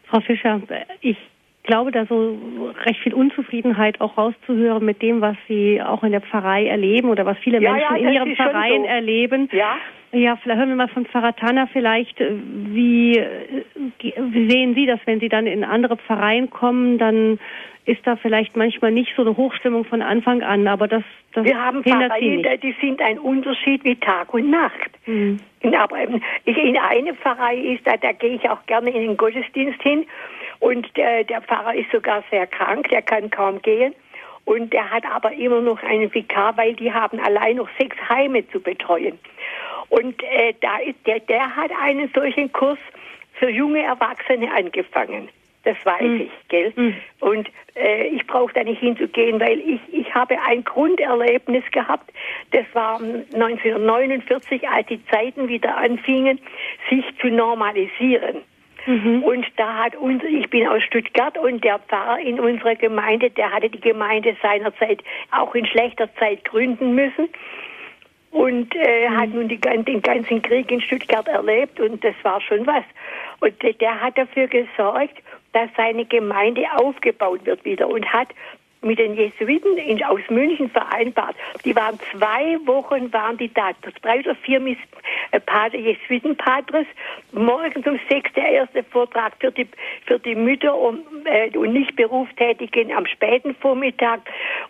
Frau 0.10 0.20
Fischer, 0.20 0.62
ich 1.00 1.18
glaube, 1.68 1.92
da 1.92 2.06
so 2.06 2.38
recht 2.86 3.00
viel 3.02 3.14
Unzufriedenheit 3.14 4.02
auch 4.02 4.18
rauszuhören 4.18 4.84
mit 4.84 5.04
dem, 5.04 5.22
was 5.22 5.38
Sie 5.48 5.80
auch 5.82 6.04
in 6.04 6.12
der 6.12 6.22
Pfarrei 6.22 6.66
erleben 6.66 7.10
oder 7.10 7.26
was 7.26 7.38
viele 7.38 7.62
ja, 7.62 7.74
Menschen 7.74 7.96
ja, 7.98 8.08
in 8.08 8.14
ihren 8.14 8.36
Pfarreien 8.36 8.82
so. 8.82 8.88
erleben. 8.88 9.50
Ja. 9.52 9.76
Ja, 10.14 10.38
vielleicht 10.38 10.60
hören 10.60 10.70
wir 10.70 10.76
mal 10.78 10.88
von 10.88 11.06
Pfarrer 11.06 11.36
Tanner 11.36 11.68
vielleicht, 11.68 12.20
äh, 12.22 12.32
wie, 12.32 13.18
äh, 13.18 13.64
wie 14.00 14.50
sehen 14.50 14.74
Sie 14.74 14.86
das, 14.86 15.00
wenn 15.06 15.20
Sie 15.20 15.28
dann 15.28 15.46
in 15.46 15.66
andere 15.66 15.98
Pfarreien 15.98 16.50
kommen, 16.50 16.98
dann 16.98 17.40
ist 17.86 18.06
da 18.06 18.16
vielleicht 18.16 18.56
manchmal 18.56 18.92
nicht 18.92 19.14
so 19.16 19.22
eine 19.22 19.36
Hochstimmung 19.36 19.86
von 19.86 20.02
Anfang 20.02 20.44
an, 20.44 20.68
aber 20.68 20.88
das, 20.88 21.04
das 21.34 21.46
Wir 21.46 21.62
haben 21.62 21.84
Pfarreien, 21.84 22.44
die 22.62 22.76
sind 22.82 23.02
ein 23.02 23.20
Unterschied 23.20 23.84
wie 23.84 23.96
Tag 23.96 24.34
und 24.34 24.50
Nacht. 24.50 24.92
Mhm. 25.06 25.40
Aber 25.78 25.98
in 26.00 26.78
eine 26.78 27.14
Pfarrei 27.14 27.58
ist, 27.58 27.86
da, 27.86 27.98
da 27.98 28.12
gehe 28.14 28.36
ich 28.36 28.50
auch 28.50 28.66
gerne 28.66 28.90
in 28.90 29.02
den 29.02 29.18
Gottesdienst 29.18 29.82
hin 29.82 30.06
und 30.60 30.96
der, 30.98 31.24
der 31.24 31.42
Pfarrer 31.42 31.76
ist 31.76 31.92
sogar 31.92 32.24
sehr 32.32 32.48
krank, 32.48 32.90
der 32.90 33.02
kann 33.02 33.30
kaum 33.30 33.62
gehen. 33.62 33.94
Und 34.46 34.72
der 34.72 34.90
hat 34.90 35.04
aber 35.06 35.34
immer 35.34 35.60
noch 35.60 35.84
einen 35.84 36.14
Vikar, 36.14 36.56
weil 36.56 36.74
die 36.74 36.94
haben 36.94 37.20
allein 37.20 37.58
noch 37.58 37.68
sechs 37.78 37.98
Heime 38.08 38.48
zu 38.50 38.62
betreuen. 38.62 39.20
Und 39.90 40.24
äh, 40.24 40.54
da 40.62 40.78
ist 40.78 40.96
der, 41.06 41.20
der 41.20 41.56
hat 41.56 41.72
einen 41.82 42.10
solchen 42.14 42.52
Kurs 42.54 42.80
für 43.34 43.50
junge 43.50 43.84
Erwachsene 43.84 44.50
angefangen. 44.54 45.30
Das 45.64 45.76
weiß 45.84 46.02
mhm. 46.02 46.22
ich, 46.22 46.32
gell? 46.48 46.72
Mhm. 46.78 46.96
Und 47.20 47.50
äh, 47.76 48.08
ich 48.08 48.26
brauche 48.26 48.54
da 48.54 48.64
nicht 48.64 48.80
hinzugehen, 48.80 49.38
weil 49.42 49.60
ich, 49.60 49.82
ich 49.92 50.16
habe 50.16 50.38
ein 50.48 50.64
Grunderlebnis 50.64 51.66
gehabt. 51.72 52.10
Das 52.52 52.66
war 52.72 53.02
1949, 53.02 54.68
als 54.70 54.88
die 54.88 55.06
Zeiten 55.08 55.50
wieder 55.50 55.76
anfingen, 55.76 56.40
sich 56.90 57.04
zu 57.20 57.28
normalisieren. 57.28 58.44
Mhm. 58.88 59.22
Und 59.24 59.46
da 59.58 59.84
hat 59.84 59.96
uns, 59.98 60.24
ich 60.24 60.50
bin 60.50 60.66
aus 60.66 60.82
Stuttgart 60.84 61.38
und 61.38 61.64
der 61.64 61.78
Pfarrer 61.78 62.20
in 62.20 62.40
unserer 62.40 62.76
Gemeinde, 62.76 63.30
der 63.30 63.52
hatte 63.52 63.70
die 63.70 63.82
Gemeinde 63.82 64.36
seinerzeit 64.42 65.04
auch 65.32 65.54
in 65.56 65.66
schlechter 65.66 66.10
Zeit 66.16 66.46
gründen 66.46 66.96
müssen 66.96 67.28
und 68.32 68.74
äh, 68.76 69.10
mhm. 69.10 69.18
hat 69.18 69.30
nun 69.30 69.50
die, 69.50 69.60
den 69.60 70.02
ganzen 70.02 70.42
Krieg 70.42 70.72
in 70.72 70.80
Stuttgart 70.80 71.28
erlebt 71.28 71.80
und 71.82 72.02
das 72.02 72.16
war 72.24 72.40
schon 72.40 72.66
was. 72.66 72.86
Und 73.42 73.54
der 73.62 74.02
hat 74.02 74.18
dafür 74.18 74.48
gesorgt, 74.48 75.22
dass 75.52 75.70
seine 75.76 76.06
Gemeinde 76.06 76.64
aufgebaut 76.78 77.46
wird 77.46 77.66
wieder 77.66 77.90
und 77.90 78.06
hat 78.12 78.30
mit 78.88 79.00
den 79.00 79.16
Jesuiten 79.16 79.78
in, 79.78 80.04
aus 80.04 80.22
München 80.30 80.70
vereinbart. 80.70 81.36
Die 81.66 81.76
waren 81.76 82.00
zwei 82.12 82.58
Wochen, 82.66 83.12
waren 83.14 83.38
die 83.38 83.54
da, 83.54 83.72
drei 84.02 84.20
oder 84.20 84.36
vier 84.36 84.60
Miss, 84.60 84.78
äh, 85.32 85.40
Pater, 85.40 85.78
Jesuitenpatres. 85.78 86.88
Morgens 87.32 87.86
um 87.86 88.00
sechs 88.10 88.32
der 88.34 88.50
erste 88.50 88.84
Vortrag 88.84 89.34
für 89.40 89.52
die, 89.52 89.68
für 90.06 90.20
die 90.20 90.36
Mütter 90.36 90.76
und, 90.76 91.02
äh, 91.26 91.56
und 91.58 91.74
nicht 91.74 91.96
Berufstätigen 91.96 92.92
am 92.92 93.06
späten 93.06 93.56
Vormittag 93.56 94.22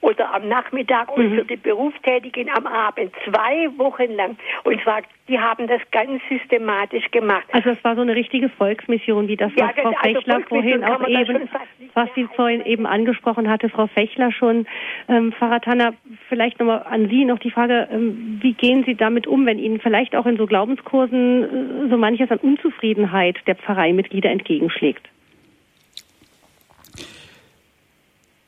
oder 0.01 0.33
am 0.33 0.47
Nachmittag 0.47 1.15
mhm. 1.15 1.23
und 1.23 1.35
für 1.35 1.45
die 1.45 1.55
Berufstätigen 1.57 2.49
am 2.49 2.65
Abend. 2.65 3.13
Zwei 3.25 3.69
Wochen 3.77 4.11
lang. 4.15 4.37
Und 4.63 4.81
zwar, 4.81 5.01
die 5.27 5.39
haben 5.39 5.67
das 5.67 5.81
ganz 5.91 6.21
systematisch 6.29 7.09
gemacht. 7.11 7.45
Also 7.51 7.69
es 7.71 7.83
war 7.83 7.95
so 7.95 8.01
eine 8.01 8.15
richtige 8.15 8.49
Volksmission, 8.49 9.27
wie 9.27 9.35
das, 9.35 9.51
was 9.55 9.75
ja, 9.75 9.81
Frau 9.81 9.89
also 9.89 10.19
Fechler 10.19 10.41
vorhin 10.41 10.83
auch 10.83 11.07
eben, 11.07 11.49
was 11.93 12.09
sie 12.15 12.27
vorhin 12.35 12.65
eben 12.65 12.85
angesprochen 12.85 13.49
hatte, 13.49 13.69
Frau 13.69 13.87
Fechler 13.87 14.06
schon. 14.31 14.65
Ähm, 15.07 15.31
Pfarrer 15.33 15.61
Tanner, 15.61 15.93
vielleicht 16.29 16.59
nochmal 16.59 16.83
an 16.83 17.09
Sie 17.09 17.25
noch 17.25 17.39
die 17.39 17.51
Frage, 17.51 17.87
ähm, 17.91 18.39
wie 18.41 18.53
gehen 18.53 18.83
Sie 18.85 18.95
damit 18.95 19.27
um, 19.27 19.45
wenn 19.45 19.59
Ihnen 19.59 19.79
vielleicht 19.79 20.15
auch 20.15 20.25
in 20.25 20.37
so 20.37 20.45
Glaubenskursen 20.45 21.43
äh, 21.43 21.89
so 21.89 21.97
manches 21.97 22.31
an 22.31 22.37
Unzufriedenheit 22.37 23.37
der 23.47 23.55
Pfarreimitglieder 23.55 24.29
entgegenschlägt? 24.29 25.07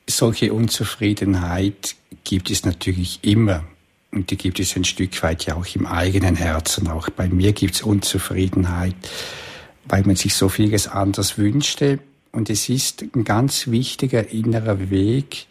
Solche 0.06 0.52
Unzufriedenheit 0.52 1.96
gibt 2.24 2.50
es 2.50 2.64
natürlich 2.64 3.20
immer. 3.22 3.64
Und 4.12 4.30
die 4.30 4.36
gibt 4.36 4.58
es 4.58 4.76
ein 4.76 4.84
Stück 4.84 5.22
weit 5.22 5.46
ja 5.46 5.54
auch 5.54 5.66
im 5.74 5.86
eigenen 5.86 6.34
Herzen. 6.34 6.88
Auch 6.88 7.08
bei 7.10 7.28
mir 7.28 7.52
gibt 7.52 7.74
es 7.74 7.82
Unzufriedenheit, 7.82 8.96
weil 9.84 10.02
man 10.02 10.16
sich 10.16 10.34
so 10.34 10.48
vieles 10.48 10.88
anders 10.88 11.38
wünschte 11.38 12.00
Und 12.32 12.50
es 12.50 12.68
ist 12.68 13.02
ein 13.02 13.24
ganz 13.24 13.68
wichtiger 13.68 14.28
innerer 14.30 14.90
Weg, 14.90 15.46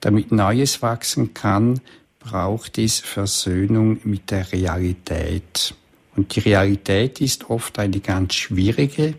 damit 0.00 0.32
Neues 0.32 0.82
wachsen 0.82 1.32
kann, 1.32 1.80
braucht 2.18 2.78
es 2.78 3.00
Versöhnung 3.00 3.98
mit 4.04 4.30
der 4.30 4.52
Realität. 4.52 5.74
Und 6.14 6.36
die 6.36 6.40
Realität 6.40 7.20
ist 7.20 7.48
oft 7.48 7.78
eine 7.78 8.00
ganz 8.00 8.34
schwierige, 8.34 9.14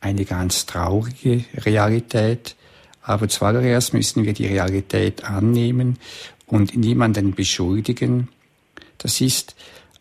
eine 0.00 0.24
ganz 0.24 0.66
traurige 0.66 1.44
Realität. 1.54 2.56
Aber 3.02 3.28
zuallererst 3.28 3.92
müssen 3.92 4.24
wir 4.24 4.32
die 4.32 4.46
Realität 4.46 5.24
annehmen 5.24 5.98
und 6.46 6.76
niemanden 6.76 7.34
beschuldigen. 7.34 8.28
Das 8.98 9.20
ist 9.20 9.54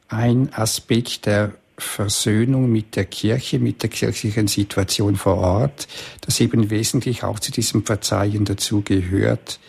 ein 0.07 0.53
Aspekt 0.53 1.25
der 1.25 1.53
Versöhnung 1.79 2.71
mit 2.71 2.95
der 2.95 3.05
Kirche, 3.05 3.59
mit 3.59 3.81
der 3.81 3.89
kirchlichen 3.89 4.47
Situation 4.47 5.15
vor 5.15 5.37
Ort, 5.37 5.87
das 6.21 6.39
eben 6.39 6.69
wesentlich 6.69 7.23
auch 7.23 7.39
zu 7.39 7.51
diesem 7.51 7.85
Verzeihen 7.85 8.45
dazu 8.45 8.81
gehört. 8.81 9.59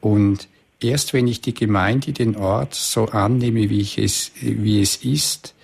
Und 0.00 0.48
erst 0.80 1.12
wenn 1.12 1.26
ich 1.26 1.40
die 1.40 1.54
Gemeinde, 1.54 2.12
den 2.12 2.36
Ort 2.36 2.74
so 2.74 3.06
annehme, 3.06 3.70
wie, 3.70 3.80
ich 3.80 3.98
es, 3.98 4.32
wie 4.40 4.80
es 4.80 4.96
ist, 4.96 5.54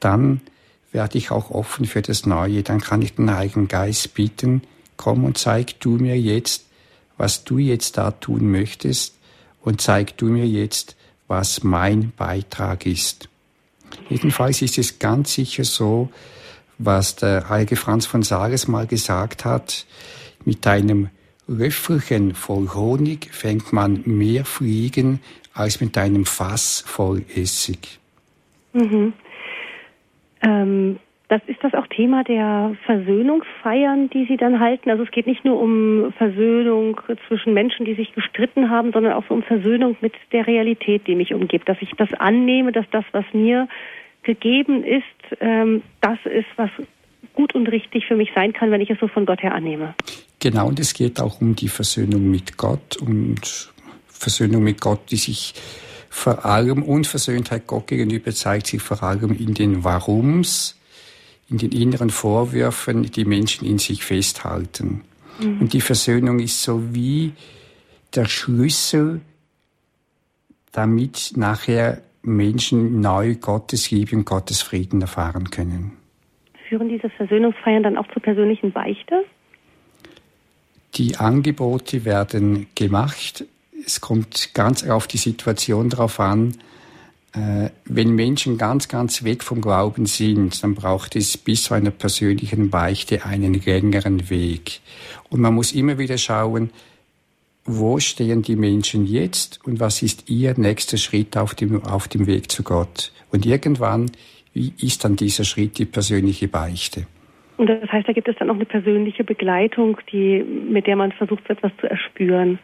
dann 0.00 0.40
werde 0.92 1.18
ich 1.18 1.30
auch 1.30 1.50
offen 1.50 1.86
für 1.86 2.02
das 2.02 2.26
Neue. 2.26 2.62
Dann 2.62 2.80
kann 2.80 3.02
ich 3.02 3.14
den 3.14 3.34
Heiligen 3.34 3.68
Geist 3.68 4.14
bitten, 4.14 4.62
komm 4.96 5.24
und 5.24 5.38
zeig 5.38 5.80
du 5.80 5.90
mir 5.90 6.18
jetzt, 6.18 6.64
was 7.16 7.44
du 7.44 7.58
jetzt 7.58 7.96
da 7.96 8.10
tun 8.10 8.50
möchtest 8.50 9.14
und 9.62 9.80
zeig 9.80 10.16
du 10.16 10.26
mir 10.26 10.46
jetzt, 10.46 10.96
was 11.26 11.62
mein 11.62 12.12
Beitrag 12.16 12.86
ist. 12.86 13.28
Jedenfalls 14.08 14.62
ist 14.62 14.78
es 14.78 14.98
ganz 14.98 15.34
sicher 15.34 15.64
so, 15.64 16.10
was 16.78 17.16
der 17.16 17.48
heilige 17.48 17.76
Franz 17.76 18.06
von 18.06 18.22
Sales 18.22 18.68
mal 18.68 18.86
gesagt 18.86 19.44
hat, 19.44 19.86
mit 20.44 20.66
einem 20.66 21.10
Löffelchen 21.46 22.34
voll 22.34 22.68
Honig 22.74 23.28
fängt 23.32 23.72
man 23.72 24.02
mehr 24.06 24.44
Fliegen 24.44 25.20
als 25.52 25.80
mit 25.80 25.96
einem 25.98 26.24
Fass 26.24 26.82
voll 26.86 27.24
Essig. 27.34 28.00
Mhm. 28.72 29.12
Ähm, 30.42 30.98
das 31.34 31.42
ist 31.48 31.64
das 31.64 31.74
auch 31.74 31.88
Thema 31.88 32.22
der 32.22 32.76
Versöhnungsfeiern, 32.86 34.08
die 34.08 34.24
Sie 34.26 34.36
dann 34.36 34.60
halten. 34.60 34.88
Also 34.88 35.02
es 35.02 35.10
geht 35.10 35.26
nicht 35.26 35.44
nur 35.44 35.60
um 35.60 36.12
Versöhnung 36.16 37.00
zwischen 37.26 37.52
Menschen, 37.54 37.84
die 37.84 37.94
sich 37.94 38.12
gestritten 38.12 38.70
haben, 38.70 38.92
sondern 38.92 39.14
auch 39.14 39.24
so 39.28 39.34
um 39.34 39.42
Versöhnung 39.42 39.96
mit 40.00 40.12
der 40.30 40.46
Realität, 40.46 41.08
die 41.08 41.16
mich 41.16 41.34
umgibt. 41.34 41.68
Dass 41.68 41.78
ich 41.80 41.90
das 41.98 42.12
annehme, 42.14 42.70
dass 42.70 42.86
das, 42.92 43.04
was 43.10 43.24
mir 43.32 43.66
gegeben 44.22 44.84
ist, 44.84 45.02
ähm, 45.40 45.82
das 46.00 46.18
ist, 46.24 46.46
was 46.54 46.70
gut 47.32 47.52
und 47.56 47.66
richtig 47.66 48.06
für 48.06 48.14
mich 48.14 48.30
sein 48.32 48.52
kann, 48.52 48.70
wenn 48.70 48.80
ich 48.80 48.90
es 48.90 49.00
so 49.00 49.08
von 49.08 49.26
Gott 49.26 49.42
her 49.42 49.56
annehme. 49.56 49.94
Genau, 50.38 50.68
und 50.68 50.78
es 50.78 50.94
geht 50.94 51.20
auch 51.20 51.40
um 51.40 51.56
die 51.56 51.68
Versöhnung 51.68 52.30
mit 52.30 52.56
Gott 52.56 52.96
und 52.98 53.72
Versöhnung 54.06 54.62
mit 54.62 54.80
Gott, 54.80 55.10
die 55.10 55.16
sich 55.16 55.54
vor 56.10 56.44
allem 56.44 56.84
Unversöhntheit 56.84 57.66
Gott 57.66 57.88
gegenüber 57.88 58.30
zeigt 58.30 58.68
sich 58.68 58.80
vor 58.80 59.02
allem 59.02 59.36
in 59.36 59.52
den 59.52 59.82
Warums, 59.82 60.76
in 61.48 61.58
den 61.58 61.72
inneren 61.72 62.10
Vorwürfen, 62.10 63.04
die 63.04 63.24
Menschen 63.24 63.66
in 63.66 63.78
sich 63.78 64.04
festhalten. 64.04 65.02
Mhm. 65.40 65.62
Und 65.62 65.72
die 65.72 65.80
Versöhnung 65.80 66.38
ist 66.38 66.62
so 66.62 66.94
wie 66.94 67.32
der 68.14 68.26
Schlüssel, 68.26 69.20
damit 70.72 71.32
nachher 71.36 72.02
Menschen 72.22 73.00
neu 73.00 73.34
Gottes 73.34 73.90
Liebe 73.90 74.16
und 74.16 74.24
Gottes 74.24 74.62
Frieden 74.62 75.00
erfahren 75.02 75.50
können. 75.50 75.92
Führen 76.68 76.88
diese 76.88 77.10
Versöhnungsfeiern 77.10 77.82
dann 77.82 77.98
auch 77.98 78.08
zur 78.12 78.22
persönlichen 78.22 78.72
Beichte? 78.72 79.24
Die 80.94 81.16
Angebote 81.16 82.04
werden 82.04 82.66
gemacht. 82.74 83.44
Es 83.84 84.00
kommt 84.00 84.54
ganz 84.54 84.88
auf 84.88 85.06
die 85.06 85.18
Situation 85.18 85.90
drauf 85.90 86.20
an. 86.20 86.56
Äh, 87.34 87.70
wenn 87.84 88.14
Menschen 88.14 88.58
ganz, 88.58 88.88
ganz 88.88 89.24
weg 89.24 89.42
vom 89.42 89.60
Glauben 89.60 90.06
sind, 90.06 90.62
dann 90.62 90.74
braucht 90.74 91.16
es 91.16 91.36
bis 91.36 91.64
zu 91.64 91.74
einer 91.74 91.90
persönlichen 91.90 92.70
Beichte 92.70 93.24
einen 93.24 93.54
längeren 93.54 94.30
Weg. 94.30 94.80
Und 95.30 95.40
man 95.40 95.54
muss 95.54 95.72
immer 95.72 95.98
wieder 95.98 96.16
schauen, 96.16 96.70
wo 97.64 97.98
stehen 97.98 98.42
die 98.42 98.56
Menschen 98.56 99.06
jetzt 99.06 99.60
und 99.64 99.80
was 99.80 100.02
ist 100.02 100.30
ihr 100.30 100.54
nächster 100.56 100.96
Schritt 100.96 101.36
auf 101.36 101.54
dem, 101.54 101.82
auf 101.82 102.08
dem 102.08 102.26
Weg 102.26 102.52
zu 102.52 102.62
Gott. 102.62 103.12
Und 103.32 103.46
irgendwann 103.46 104.10
ist 104.52 105.04
dann 105.04 105.16
dieser 105.16 105.44
Schritt 105.44 105.78
die 105.78 105.86
persönliche 105.86 106.46
Beichte. 106.46 107.06
Und 107.56 107.68
das 107.68 107.90
heißt, 107.90 108.06
da 108.08 108.12
gibt 108.12 108.28
es 108.28 108.36
dann 108.36 108.50
auch 108.50 108.54
eine 108.54 108.64
persönliche 108.64 109.24
Begleitung, 109.24 109.98
die, 110.12 110.42
mit 110.42 110.86
der 110.86 110.96
man 110.96 111.12
versucht, 111.12 111.48
etwas 111.48 111.72
zu 111.80 111.88
erspüren. 111.88 112.58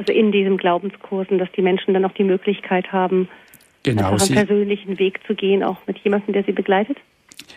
Also 0.00 0.14
in 0.14 0.32
diesen 0.32 0.56
Glaubenskursen, 0.56 1.36
dass 1.36 1.52
die 1.54 1.60
Menschen 1.60 1.92
dann 1.92 2.06
auch 2.06 2.12
die 2.12 2.24
Möglichkeit 2.24 2.90
haben, 2.90 3.28
genau, 3.82 4.16
einen 4.16 4.18
persönlichen 4.18 4.98
Weg 4.98 5.20
zu 5.26 5.34
gehen, 5.34 5.62
auch 5.62 5.76
mit 5.86 5.98
jemandem, 5.98 6.32
der 6.32 6.42
sie 6.42 6.52
begleitet? 6.52 6.96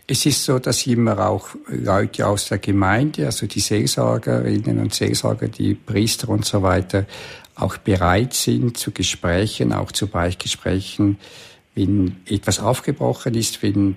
Es 0.08 0.26
ist 0.26 0.44
so, 0.44 0.60
dass 0.60 0.86
immer 0.86 1.26
auch 1.30 1.56
Leute 1.70 2.28
aus 2.28 2.50
der 2.50 2.58
Gemeinde, 2.58 3.28
also 3.28 3.48
die 3.48 3.62
Seelsorgerinnen 3.62 4.78
und 4.80 4.94
Seelsorger, 4.94 5.48
die 5.48 5.74
Priester 5.74 6.28
und 6.28 6.44
so 6.44 6.62
weiter, 6.62 7.06
auch 7.56 7.78
bereit 7.78 8.34
sind 8.34 8.76
zu 8.76 8.92
Gesprächen, 8.92 9.72
auch 9.72 9.94
zu 9.94 10.08
Beichtgesprächen, 10.08 11.20
wenn 11.76 12.18
etwas 12.28 12.60
aufgebrochen 12.60 13.36
ist, 13.36 13.64
wenn, 13.64 13.92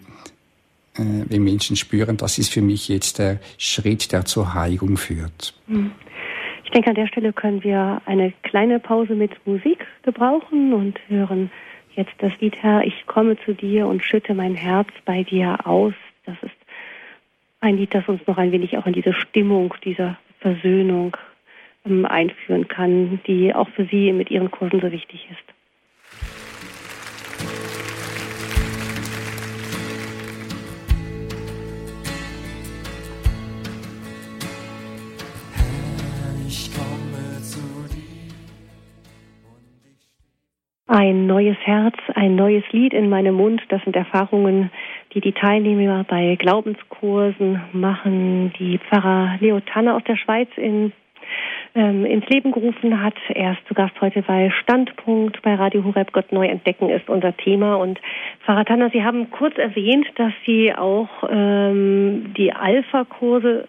äh, 0.94 1.24
wenn 1.28 1.42
Menschen 1.42 1.74
spüren, 1.74 2.16
das 2.16 2.38
ist 2.38 2.52
für 2.52 2.62
mich 2.62 2.86
jetzt 2.86 3.18
der 3.18 3.40
Schritt, 3.58 4.12
der 4.12 4.24
zur 4.24 4.54
Heilung 4.54 4.96
führt. 4.96 5.52
Hm. 5.66 5.90
Ich 6.66 6.72
denke, 6.72 6.90
an 6.90 6.96
der 6.96 7.06
Stelle 7.06 7.32
können 7.32 7.62
wir 7.62 8.02
eine 8.06 8.32
kleine 8.42 8.80
Pause 8.80 9.14
mit 9.14 9.30
Musik 9.46 9.86
gebrauchen 10.02 10.74
und 10.74 10.98
hören 11.06 11.52
jetzt 11.94 12.14
das 12.18 12.32
Lied, 12.40 12.60
Herr, 12.60 12.82
ich 12.82 13.06
komme 13.06 13.38
zu 13.38 13.54
dir 13.54 13.86
und 13.86 14.02
schütte 14.02 14.34
mein 14.34 14.56
Herz 14.56 14.88
bei 15.04 15.22
dir 15.22 15.64
aus. 15.64 15.94
Das 16.24 16.34
ist 16.42 16.56
ein 17.60 17.76
Lied, 17.76 17.94
das 17.94 18.08
uns 18.08 18.20
noch 18.26 18.36
ein 18.36 18.50
wenig 18.50 18.76
auch 18.76 18.86
in 18.86 18.94
diese 18.94 19.12
Stimmung 19.12 19.74
dieser 19.84 20.18
Versöhnung 20.40 21.16
ähm, 21.86 22.04
einführen 22.04 22.66
kann, 22.66 23.20
die 23.28 23.54
auch 23.54 23.68
für 23.68 23.84
Sie 23.84 24.12
mit 24.12 24.32
Ihren 24.32 24.50
Kursen 24.50 24.80
so 24.80 24.90
wichtig 24.90 25.28
ist. 25.30 25.55
Ein 40.88 41.26
neues 41.26 41.56
Herz, 41.64 41.96
ein 42.14 42.36
neues 42.36 42.62
Lied 42.70 42.94
in 42.94 43.08
meinem 43.08 43.34
Mund, 43.34 43.60
das 43.70 43.82
sind 43.82 43.96
Erfahrungen, 43.96 44.70
die 45.12 45.20
die 45.20 45.32
Teilnehmer 45.32 46.04
bei 46.04 46.36
Glaubenskursen 46.36 47.60
machen, 47.72 48.52
die 48.56 48.78
Pfarrer 48.78 49.36
Leo 49.40 49.58
Tanne 49.58 49.94
aus 49.94 50.04
der 50.04 50.14
Schweiz 50.14 50.48
in, 50.54 50.92
ähm, 51.74 52.04
ins 52.04 52.24
Leben 52.28 52.52
gerufen 52.52 53.02
hat. 53.02 53.16
Er 53.30 53.54
ist 53.54 53.66
zu 53.66 53.74
Gast 53.74 54.00
heute 54.00 54.22
bei 54.22 54.48
Standpunkt 54.62 55.42
bei 55.42 55.56
Radio 55.56 55.82
Horeb 55.82 56.12
Gott 56.12 56.30
neu 56.30 56.46
entdecken 56.46 56.88
ist 56.88 57.08
unser 57.08 57.36
Thema. 57.36 57.74
Und 57.74 58.00
Pfarrer 58.44 58.64
Tanner, 58.64 58.88
Sie 58.90 59.02
haben 59.02 59.28
kurz 59.32 59.58
erwähnt, 59.58 60.06
dass 60.14 60.32
Sie 60.46 60.72
auch 60.72 61.08
ähm, 61.28 62.32
die 62.36 62.52
Alpha-Kurse 62.52 63.66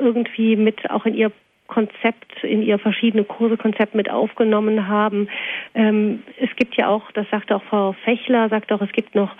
irgendwie 0.00 0.54
mit 0.54 0.88
auch 0.92 1.06
in 1.06 1.14
Ihr 1.14 1.32
Konzept, 1.72 2.44
in 2.44 2.62
ihr 2.62 2.78
verschiedene 2.78 3.24
Kursekonzept 3.24 3.94
mit 3.94 4.10
aufgenommen 4.10 4.88
haben. 4.88 5.28
Ähm, 5.74 6.22
es 6.38 6.50
gibt 6.56 6.76
ja 6.76 6.88
auch, 6.88 7.10
das 7.12 7.26
sagte 7.30 7.56
auch 7.56 7.62
Frau 7.62 7.92
Fechler, 8.04 8.50
sagt 8.50 8.70
auch, 8.72 8.82
es 8.82 8.92
gibt 8.92 9.14
noch 9.14 9.30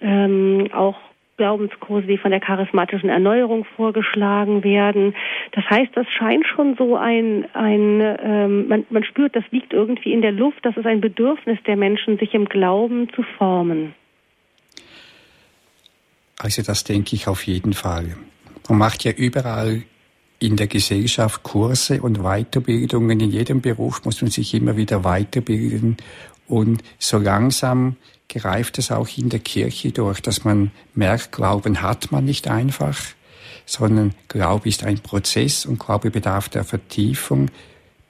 ähm, 0.00 0.68
auch 0.72 0.96
Glaubenskurse, 1.36 2.06
die 2.06 2.18
von 2.18 2.30
der 2.30 2.40
charismatischen 2.40 3.08
Erneuerung 3.08 3.64
vorgeschlagen 3.76 4.64
werden. 4.64 5.14
Das 5.52 5.64
heißt, 5.68 5.90
das 5.94 6.06
scheint 6.08 6.46
schon 6.46 6.76
so 6.76 6.96
ein, 6.96 7.46
ein 7.52 8.00
ähm, 8.22 8.68
man, 8.68 8.86
man 8.90 9.04
spürt, 9.04 9.36
das 9.36 9.44
liegt 9.50 9.72
irgendwie 9.72 10.12
in 10.12 10.22
der 10.22 10.32
Luft, 10.32 10.64
das 10.64 10.76
ist 10.76 10.86
ein 10.86 11.00
Bedürfnis 11.00 11.58
der 11.66 11.76
Menschen, 11.76 12.18
sich 12.18 12.34
im 12.34 12.46
Glauben 12.46 13.10
zu 13.14 13.22
formen. 13.22 13.94
Also 16.38 16.62
das 16.62 16.84
denke 16.84 17.14
ich 17.14 17.28
auf 17.28 17.46
jeden 17.46 17.74
Fall. 17.74 18.16
Man 18.68 18.78
macht 18.78 19.04
ja 19.04 19.12
überall 19.12 19.82
in 20.38 20.56
der 20.56 20.66
Gesellschaft 20.66 21.42
Kurse 21.42 22.02
und 22.02 22.18
Weiterbildungen. 22.18 23.20
In 23.20 23.30
jedem 23.30 23.60
Beruf 23.60 24.04
muss 24.04 24.20
man 24.22 24.30
sich 24.30 24.54
immer 24.54 24.76
wieder 24.76 25.04
weiterbilden. 25.04 25.96
Und 26.46 26.82
so 26.98 27.18
langsam 27.18 27.96
greift 28.28 28.78
es 28.78 28.90
auch 28.90 29.08
in 29.16 29.28
der 29.28 29.40
Kirche 29.40 29.92
durch, 29.92 30.20
dass 30.20 30.44
man 30.44 30.70
merkt, 30.94 31.32
Glauben 31.32 31.82
hat 31.82 32.12
man 32.12 32.24
nicht 32.24 32.48
einfach, 32.48 32.98
sondern 33.64 34.14
Glaube 34.28 34.68
ist 34.68 34.84
ein 34.84 34.98
Prozess 34.98 35.64
und 35.64 35.78
Glaube 35.78 36.10
bedarf 36.10 36.48
der 36.48 36.64
Vertiefung, 36.64 37.50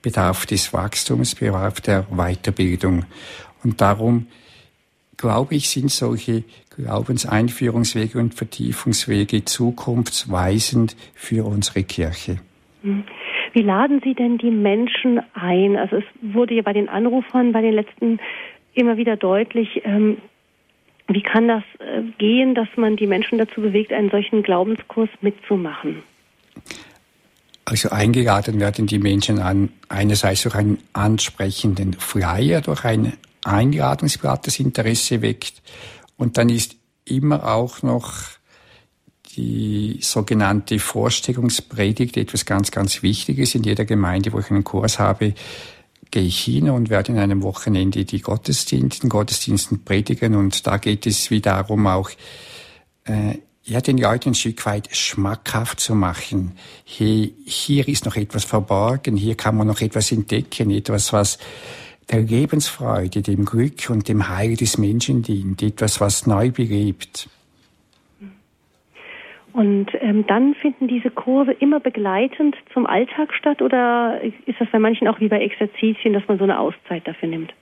bedarf 0.03 0.47
des 0.47 0.73
Wachstums, 0.73 1.35
bedarf 1.35 1.81
der 1.81 2.07
Weiterbildung. 2.11 3.05
Und 3.63 3.81
darum 3.81 4.27
glaube 5.17 5.55
ich, 5.55 5.69
sind 5.69 5.91
solche 5.91 6.45
Glaubenseinführungswege 6.77 8.19
und 8.19 8.35
Vertiefungswege 8.35 9.45
zukunftsweisend 9.45 10.97
für 11.15 11.47
unsere 11.47 11.83
Kirche. 11.85 12.39
Hm. 12.83 13.05
Wie 13.53 13.63
laden 13.63 14.03
Sie 14.05 14.15
denn 14.15 14.37
die 14.37 14.51
Menschen 14.51 15.21
ein? 15.33 15.77
Also 15.77 15.97
es 15.97 16.05
wurde 16.21 16.55
ja 16.55 16.63
bei 16.63 16.75
den 16.75 16.89
Anrufern, 16.91 17.53
bei 17.53 17.63
den 17.63 17.73
letzten 17.73 18.19
immer 18.75 18.99
wieder 18.99 19.17
deutlich, 19.17 19.81
ähm, 19.85 20.19
wie 21.09 21.23
kann 21.23 21.49
das 21.49 21.63
äh, 21.79 22.03
gehen, 22.19 22.55
dass 22.55 22.69
man 22.77 22.97
die 22.97 23.07
Menschen 23.07 23.39
dazu 23.39 23.61
bewegt, 23.61 23.93
einen 23.93 24.11
solchen 24.11 24.43
Glaubenskurs 24.43 25.09
mitzumachen? 25.21 26.03
Also 27.65 27.91
eingeladen 27.91 28.61
werden 28.61 28.87
die 28.87 28.99
Menschen 28.99 29.39
an 29.39 29.71
einerseits 29.89 30.43
durch 30.43 30.55
einen 30.55 30.79
ansprechenden 30.93 31.95
Flyer, 31.95 32.61
durch 32.61 32.85
ein 32.85 33.15
Einladungsblatt, 33.47 34.47
das 34.47 34.61
Interesse 34.61 35.23
weckt. 35.23 35.63
Und 36.17 36.37
dann 36.39 36.49
ist 36.49 36.77
immer 37.05 37.47
auch 37.47 37.83
noch 37.83 38.13
die 39.37 39.99
sogenannte 40.03 40.79
Vorstellungspredigt 40.79 42.17
etwas 42.17 42.47
ganz, 42.47 42.71
ganz 42.71 43.03
Wichtiges. 43.03 43.55
In 43.55 43.65
jeder 43.65 43.85
Gemeinde, 43.85 44.33
wo 44.33 44.39
ich 44.39 44.51
einen 44.51 44.65
Kurs 44.65 44.99
habe, 44.99 45.35
gehe 46.11 46.23
ich 46.23 46.41
hin 46.41 46.71
und 46.71 46.89
werde 46.89 47.13
in 47.13 47.19
einem 47.19 47.43
Wochenende 47.43 48.05
die 48.05 48.21
Gottesdienste, 48.21 49.03
den 49.03 49.11
Gottesdiensten 49.11 49.85
predigen 49.85 50.35
und 50.35 50.67
da 50.67 50.79
geht 50.79 51.07
es 51.07 51.31
wie 51.31 51.41
darum 51.41 51.87
auch, 51.87 52.11
äh, 53.05 53.39
ja, 53.65 53.81
den 53.81 53.99
Leuten 53.99 54.31
ein 54.31 54.35
Stück 54.35 54.65
weit 54.65 54.95
schmackhaft 54.97 55.81
zu 55.81 55.97
machen. 55.97 56.53
Hier, 56.85 57.31
hier 57.45 57.89
ist 57.89 58.05
noch 58.05 58.15
etwas 58.15 58.45
verborgen, 58.45 59.17
hier 59.17 59.35
kann 59.35 59.57
man 59.57 59.67
noch 59.67 59.81
etwas 59.81 60.13
entdecken, 60.13 60.71
etwas, 60.71 61.13
was 61.13 61.39
der 62.11 62.21
Lebensfreude, 62.21 63.23
dem 63.23 63.45
Glück 63.45 63.91
und 63.91 64.09
dem 64.09 64.29
Heil 64.29 64.57
des 64.57 64.79
Menschen 64.79 65.23
dient, 65.23 65.63
etwas, 65.63 66.01
was 66.01 66.27
neu 66.27 66.51
belebt. 66.51 67.29
Und 69.53 69.87
ähm, 70.01 70.27
dann 70.27 70.55
finden 70.55 70.87
diese 70.87 71.11
Kurse 71.11 71.53
immer 71.53 71.81
begleitend 71.81 72.55
zum 72.75 72.87
Alltag 72.87 73.33
statt 73.33 73.63
oder 73.63 74.21
ist 74.23 74.61
das 74.61 74.69
bei 74.71 74.79
manchen 74.79 75.09
auch 75.09 75.19
wie 75.19 75.29
bei 75.29 75.41
Exerzitien, 75.41 76.13
dass 76.13 76.23
man 76.29 76.37
so 76.37 76.45
eine 76.45 76.59
Auszeit 76.59 77.09
dafür 77.09 77.31
nimmt? 77.31 77.55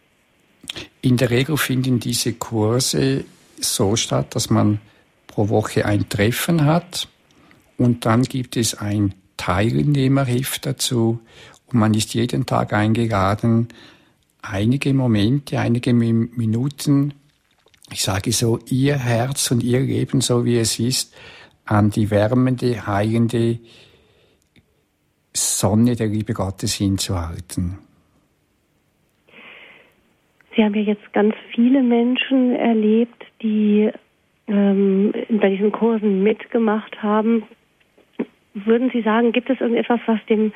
In 1.02 1.16
der 1.16 1.30
Regel 1.30 1.56
finden 1.56 2.00
diese 2.00 2.32
Kurse 2.32 3.24
so 3.58 3.94
statt, 3.94 4.34
dass 4.34 4.50
man 4.50 4.80
pro 5.28 5.48
Woche 5.48 5.86
ein 5.86 6.08
Treffen 6.08 6.64
hat 6.64 7.06
und 7.76 8.06
dann 8.06 8.22
gibt 8.22 8.56
es 8.56 8.76
ein 8.76 9.14
Teilnehmerheft 9.36 10.66
dazu 10.66 11.20
und 11.72 11.78
man 11.78 11.94
ist 11.94 12.12
jeden 12.14 12.44
Tag 12.44 12.72
eingeladen, 12.72 13.68
einige 14.50 14.92
Momente, 14.94 15.58
einige 15.58 15.92
Minuten, 15.92 17.14
ich 17.92 18.02
sage 18.02 18.32
so, 18.32 18.58
ihr 18.68 18.96
Herz 18.96 19.50
und 19.50 19.62
ihr 19.62 19.80
Leben, 19.80 20.20
so 20.20 20.44
wie 20.44 20.58
es 20.58 20.78
ist, 20.78 21.14
an 21.64 21.90
die 21.90 22.10
wärmende, 22.10 22.86
heilende 22.86 23.58
Sonne 25.32 25.96
der 25.96 26.08
Liebe 26.08 26.34
Gottes 26.34 26.74
hinzuhalten. 26.74 27.78
Sie 30.54 30.62
haben 30.62 30.74
ja 30.74 30.82
jetzt 30.82 31.12
ganz 31.12 31.34
viele 31.54 31.82
Menschen 31.82 32.54
erlebt, 32.54 33.24
die 33.42 33.90
ähm, 34.46 35.12
bei 35.28 35.50
diesen 35.50 35.72
Kursen 35.72 36.22
mitgemacht 36.22 37.02
haben. 37.02 37.42
Würden 38.52 38.90
Sie 38.92 39.02
sagen, 39.02 39.32
gibt 39.32 39.50
es 39.50 39.60
irgendetwas, 39.60 40.00
was 40.06 40.24
dem 40.26 40.52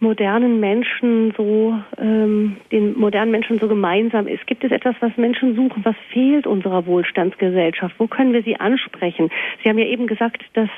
modernen 0.00 0.60
Menschen 0.60 1.32
so, 1.36 1.78
ähm, 1.98 2.56
den 2.72 2.98
modernen 2.98 3.30
Menschen 3.30 3.58
so 3.58 3.68
gemeinsam 3.68 4.26
ist? 4.26 4.46
Gibt 4.46 4.64
es 4.64 4.72
etwas, 4.72 4.96
was 5.00 5.16
Menschen 5.16 5.54
suchen? 5.54 5.84
Was 5.84 5.96
fehlt 6.10 6.46
unserer 6.46 6.86
Wohlstandsgesellschaft? 6.86 7.94
Wo 7.98 8.06
können 8.06 8.32
wir 8.32 8.42
sie 8.42 8.56
ansprechen? 8.56 9.30
Sie 9.62 9.68
haben 9.68 9.78
ja 9.78 9.84
eben 9.84 10.06
gesagt, 10.06 10.42
dass 10.54 10.70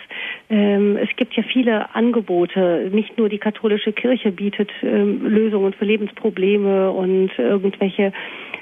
ähm, 0.50 0.96
es 0.96 1.08
gibt 1.16 1.34
ja 1.34 1.44
viele 1.44 1.94
Angebote. 1.94 2.90
Nicht 2.92 3.16
nur 3.16 3.28
die 3.28 3.38
katholische 3.38 3.92
Kirche 3.92 4.32
bietet 4.32 4.70
ähm, 4.82 5.24
Lösungen 5.24 5.72
für 5.72 5.84
Lebensprobleme 5.84 6.90
und 6.90 7.30
irgendwelche 7.38 8.12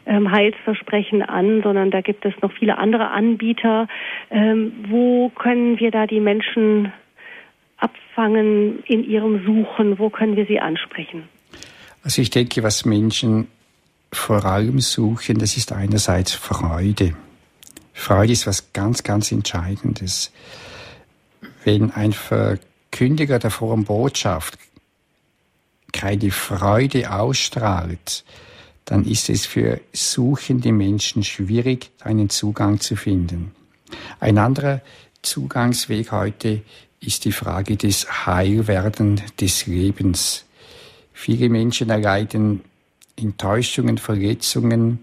ähm, 0.06 0.30
Heilsversprechen 0.30 1.22
an, 1.22 1.62
sondern 1.62 1.90
da 1.90 2.02
gibt 2.02 2.24
es 2.26 2.34
noch 2.42 2.52
viele 2.52 2.76
andere 2.76 3.08
Anbieter. 3.10 3.88
Ähm, 4.30 4.72
wo 4.88 5.30
können 5.30 5.80
wir 5.80 5.90
da 5.90 6.06
die 6.06 6.20
Menschen 6.20 6.92
abfangen 7.80 8.82
in 8.84 9.04
ihrem 9.04 9.44
Suchen? 9.44 9.98
Wo 9.98 10.10
können 10.10 10.36
wir 10.36 10.46
sie 10.46 10.60
ansprechen? 10.60 11.28
Also 12.02 12.22
ich 12.22 12.30
denke, 12.30 12.62
was 12.62 12.84
Menschen 12.84 13.48
vor 14.12 14.44
allem 14.44 14.80
suchen, 14.80 15.38
das 15.38 15.56
ist 15.56 15.72
einerseits 15.72 16.32
Freude. 16.32 17.14
Freude 17.92 18.32
ist 18.32 18.46
was 18.46 18.72
ganz, 18.72 19.02
ganz 19.02 19.30
Entscheidendes. 19.30 20.32
Wenn 21.64 21.90
ein 21.90 22.12
Verkündiger 22.12 23.38
der 23.38 23.50
frohen 23.50 23.84
Botschaft 23.84 24.58
keine 25.92 26.30
Freude 26.30 27.12
ausstrahlt, 27.12 28.24
dann 28.84 29.04
ist 29.04 29.28
es 29.28 29.46
für 29.46 29.80
suchende 29.92 30.72
Menschen 30.72 31.22
schwierig, 31.22 31.90
einen 32.00 32.30
Zugang 32.30 32.80
zu 32.80 32.96
finden. 32.96 33.52
Ein 34.18 34.38
anderer 34.38 34.80
Zugangsweg 35.22 36.10
heute 36.12 36.62
ist 37.00 37.24
die 37.24 37.32
Frage 37.32 37.76
des 37.76 38.26
Heilwerden 38.26 39.20
des 39.40 39.66
Lebens. 39.66 40.44
Viele 41.12 41.48
Menschen 41.48 41.90
erleiden 41.90 42.60
Enttäuschungen, 43.16 43.98
Verletzungen 43.98 44.98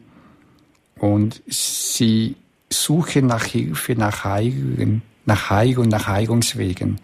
und 0.95 1.41
sie 1.47 2.35
suchen 2.69 3.27
nach 3.27 3.45
Hilfe, 3.45 3.95
nach 3.95 4.23
Heilen, 4.23 5.01
nach 5.25 5.49
Heil 5.49 5.77
und 5.79 5.89
nach 5.89 6.07
Heilungswegen. 6.07 6.99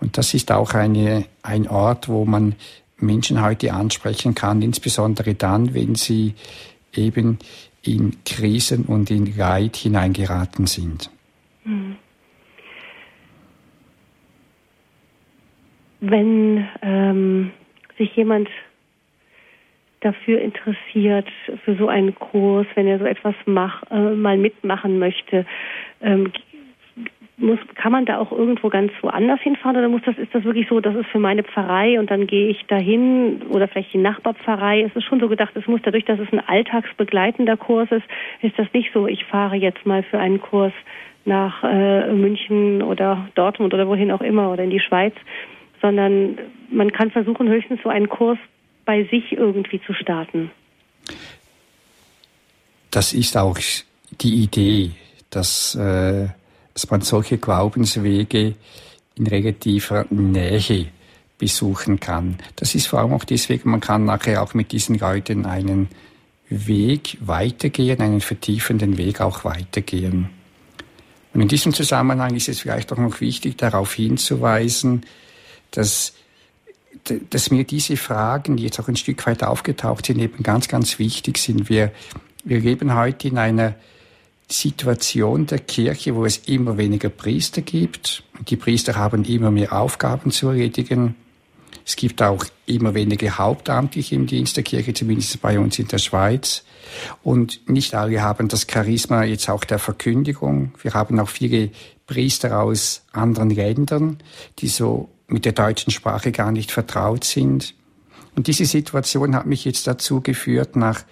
Und 0.00 0.18
das 0.18 0.34
ist 0.34 0.52
auch 0.52 0.74
eine, 0.74 1.26
ein 1.42 1.68
Ort, 1.68 2.08
wo 2.08 2.24
man 2.24 2.54
Menschen 2.98 3.42
heute 3.42 3.72
ansprechen 3.72 4.34
kann, 4.34 4.62
insbesondere 4.62 5.34
dann, 5.34 5.74
wenn 5.74 5.94
sie 5.94 6.34
eben 6.92 7.38
in 7.82 8.16
Krisen 8.24 8.84
und 8.84 9.10
in 9.10 9.36
Leid 9.36 9.76
hineingeraten 9.76 10.66
sind. 10.66 11.10
Mhm. 11.64 11.96
Wenn 16.10 16.66
ähm, 16.82 17.50
sich 17.98 18.14
jemand 18.16 18.48
dafür 20.00 20.40
interessiert, 20.40 21.26
für 21.64 21.76
so 21.76 21.88
einen 21.88 22.14
Kurs, 22.14 22.66
wenn 22.74 22.86
er 22.86 22.98
so 22.98 23.04
etwas 23.04 23.34
mach, 23.46 23.82
äh, 23.90 24.14
mal 24.14 24.36
mitmachen 24.36 24.98
möchte, 24.98 25.46
ähm, 26.00 26.32
muss, 27.38 27.58
kann 27.74 27.92
man 27.92 28.06
da 28.06 28.18
auch 28.18 28.32
irgendwo 28.32 28.68
ganz 28.70 28.90
woanders 29.02 29.40
hinfahren 29.40 29.76
oder 29.76 29.88
muss 29.88 30.00
das, 30.06 30.16
ist 30.16 30.34
das 30.34 30.44
wirklich 30.44 30.68
so, 30.68 30.80
das 30.80 30.94
ist 30.94 31.06
für 31.08 31.18
meine 31.18 31.42
Pfarrei 31.42 31.98
und 31.98 32.10
dann 32.10 32.26
gehe 32.26 32.48
ich 32.48 32.64
dahin 32.66 33.42
oder 33.50 33.68
vielleicht 33.68 33.92
die 33.92 33.98
Nachbarpfarrei? 33.98 34.82
Es 34.82 34.96
ist 34.96 35.04
schon 35.04 35.20
so 35.20 35.28
gedacht, 35.28 35.54
es 35.54 35.66
muss 35.66 35.82
dadurch, 35.82 36.04
dass 36.06 36.18
es 36.18 36.32
ein 36.32 36.40
alltagsbegleitender 36.40 37.58
Kurs 37.58 37.90
ist, 37.90 38.06
ist 38.40 38.58
das 38.58 38.66
nicht 38.72 38.90
so, 38.94 39.06
ich 39.06 39.24
fahre 39.24 39.56
jetzt 39.56 39.84
mal 39.84 40.02
für 40.02 40.18
einen 40.18 40.40
Kurs 40.40 40.72
nach 41.26 41.62
äh, 41.62 42.12
München 42.12 42.82
oder 42.82 43.28
Dortmund 43.34 43.74
oder 43.74 43.86
wohin 43.86 44.10
auch 44.12 44.22
immer 44.22 44.50
oder 44.50 44.64
in 44.64 44.70
die 44.70 44.80
Schweiz, 44.80 45.14
sondern 45.80 46.38
man 46.70 46.92
kann 46.92 47.10
versuchen, 47.10 47.48
höchstens 47.48 47.80
so 47.82 47.88
einen 47.88 48.08
Kurs 48.08 48.38
bei 48.84 49.04
sich 49.04 49.32
irgendwie 49.32 49.80
zu 49.84 49.92
starten. 49.92 50.50
Das 52.90 53.12
ist 53.12 53.36
auch 53.36 53.58
die 54.20 54.34
Idee, 54.42 54.92
dass, 55.30 55.74
äh, 55.74 56.28
dass 56.72 56.90
man 56.90 57.00
solche 57.02 57.38
Glaubenswege 57.38 58.54
in 59.16 59.26
relativer 59.26 60.06
Nähe 60.10 60.86
besuchen 61.38 62.00
kann. 62.00 62.38
Das 62.56 62.74
ist 62.74 62.86
vor 62.86 63.00
allem 63.00 63.12
auch 63.12 63.24
deswegen, 63.24 63.70
man 63.70 63.80
kann 63.80 64.04
nachher 64.04 64.42
auch 64.42 64.54
mit 64.54 64.72
diesen 64.72 64.98
Leuten 64.98 65.44
einen 65.44 65.88
Weg 66.48 67.18
weitergehen, 67.20 68.00
einen 68.00 68.20
vertiefenden 68.20 68.96
Weg 68.98 69.20
auch 69.20 69.44
weitergehen. 69.44 70.30
Und 71.34 71.40
in 71.42 71.48
diesem 71.48 71.74
Zusammenhang 71.74 72.34
ist 72.34 72.48
es 72.48 72.60
vielleicht 72.60 72.92
auch 72.92 72.98
noch 72.98 73.20
wichtig, 73.20 73.58
darauf 73.58 73.92
hinzuweisen, 73.92 75.04
dass, 75.70 76.12
dass 77.30 77.50
mir 77.50 77.64
diese 77.64 77.96
Fragen, 77.96 78.56
die 78.56 78.64
jetzt 78.64 78.80
auch 78.80 78.88
ein 78.88 78.96
Stück 78.96 79.26
weit 79.26 79.44
aufgetaucht 79.44 80.06
sind, 80.06 80.18
eben 80.18 80.42
ganz, 80.42 80.68
ganz 80.68 80.98
wichtig 80.98 81.38
sind. 81.38 81.68
Wir, 81.68 81.92
wir 82.44 82.60
leben 82.60 82.94
heute 82.94 83.28
in 83.28 83.38
einer 83.38 83.74
Situation 84.48 85.46
der 85.46 85.58
Kirche, 85.58 86.14
wo 86.14 86.24
es 86.24 86.38
immer 86.46 86.78
weniger 86.78 87.08
Priester 87.08 87.62
gibt. 87.62 88.22
Die 88.48 88.56
Priester 88.56 88.94
haben 88.94 89.24
immer 89.24 89.50
mehr 89.50 89.72
Aufgaben 89.72 90.30
zu 90.30 90.48
erledigen. 90.48 91.16
Es 91.84 91.96
gibt 91.96 92.22
auch 92.22 92.44
immer 92.66 92.94
weniger 92.94 93.38
Hauptamtliche 93.38 94.14
im 94.14 94.26
Dienst 94.26 94.56
der 94.56 94.64
Kirche, 94.64 94.92
zumindest 94.94 95.40
bei 95.40 95.58
uns 95.58 95.78
in 95.78 95.88
der 95.88 95.98
Schweiz. 95.98 96.64
Und 97.22 97.68
nicht 97.68 97.94
alle 97.94 98.22
haben 98.22 98.48
das 98.48 98.66
Charisma 98.70 99.24
jetzt 99.24 99.48
auch 99.48 99.64
der 99.64 99.78
Verkündigung. 99.78 100.72
Wir 100.82 100.94
haben 100.94 101.18
auch 101.20 101.28
viele 101.28 101.70
Priester 102.06 102.60
aus 102.60 103.02
anderen 103.12 103.50
Ländern, 103.50 104.18
die 104.58 104.68
so 104.68 105.08
mit 105.28 105.44
der 105.44 105.52
deutschen 105.52 105.90
Sprache 105.90 106.32
gar 106.32 106.52
nicht 106.52 106.70
vertraut 106.70 107.24
sind. 107.24 107.74
Und 108.34 108.46
diese 108.46 108.66
Situation 108.66 109.34
hat 109.34 109.46
mich 109.46 109.64
jetzt 109.64 109.86
dazu 109.86 110.20
geführt, 110.20 110.76
nach 110.76 111.04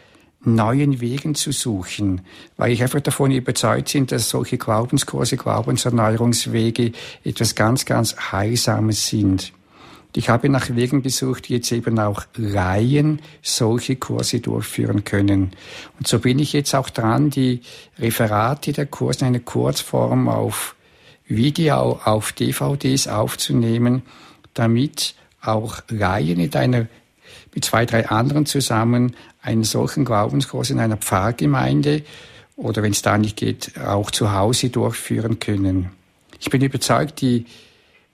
neuen 0.46 1.00
Wegen 1.00 1.34
zu 1.34 1.52
suchen, 1.52 2.20
weil 2.56 2.72
ich 2.72 2.82
einfach 2.82 3.00
davon 3.00 3.30
überzeugt 3.30 3.92
bin, 3.92 4.06
dass 4.06 4.28
solche 4.28 4.58
Glaubenskurse, 4.58 5.36
Glaubenserneuerungswege 5.36 6.92
etwas 7.24 7.54
ganz, 7.54 7.86
ganz 7.86 8.14
Heilsames 8.30 9.06
sind. 9.06 9.52
Ich 10.16 10.28
habe 10.28 10.48
nach 10.48 10.70
Wegen 10.70 11.02
besucht, 11.02 11.48
die 11.48 11.54
jetzt 11.54 11.72
eben 11.72 11.98
auch 11.98 12.24
Laien 12.36 13.20
solche 13.42 13.96
Kurse 13.96 14.38
durchführen 14.38 15.02
können. 15.04 15.50
Und 15.98 16.06
so 16.06 16.20
bin 16.20 16.38
ich 16.38 16.52
jetzt 16.52 16.74
auch 16.74 16.88
dran, 16.88 17.30
die 17.30 17.62
Referate 17.98 18.72
der 18.72 18.86
Kurse 18.86 19.20
in 19.20 19.26
einer 19.28 19.40
Kurzform 19.40 20.28
auf 20.28 20.76
Video, 21.26 22.00
auf 22.04 22.32
DVDs 22.32 23.08
aufzunehmen, 23.08 24.02
damit 24.52 25.14
auch 25.40 25.82
Laien 25.88 26.40
in 26.40 26.54
einer 26.54 26.86
mit 27.54 27.64
zwei, 27.64 27.86
drei 27.86 28.08
anderen 28.08 28.46
zusammen 28.46 29.14
einen 29.40 29.64
solchen 29.64 30.04
Glaubenskurs 30.04 30.70
in 30.70 30.80
einer 30.80 30.96
Pfarrgemeinde 30.96 32.02
oder 32.56 32.82
wenn 32.82 32.92
es 32.92 33.02
da 33.02 33.18
nicht 33.18 33.36
geht, 33.36 33.78
auch 33.80 34.10
zu 34.10 34.32
Hause 34.32 34.70
durchführen 34.70 35.38
können. 35.38 35.90
Ich 36.40 36.50
bin 36.50 36.62
überzeugt, 36.62 37.20
die 37.20 37.46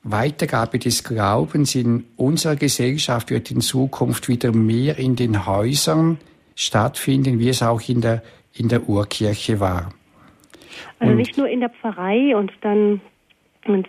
Weitergabe 0.02 0.78
des 0.78 1.04
Glaubens 1.04 1.74
in 1.74 2.04
unserer 2.16 2.56
Gesellschaft 2.56 3.30
wird 3.30 3.50
in 3.50 3.60
Zukunft 3.60 4.28
wieder 4.28 4.52
mehr 4.52 4.98
in 4.98 5.14
den 5.14 5.46
Häusern 5.46 6.18
stattfinden, 6.54 7.38
wie 7.38 7.50
es 7.50 7.62
auch 7.62 7.80
in 7.86 8.00
der, 8.00 8.22
in 8.52 8.68
der 8.68 8.88
Urkirche 8.88 9.60
war. 9.60 9.92
Also 10.98 11.12
und 11.12 11.16
nicht 11.16 11.36
nur 11.36 11.48
in 11.48 11.60
der 11.60 11.70
Pfarrei 11.70 12.36
und 12.36 12.52
dann 12.60 13.00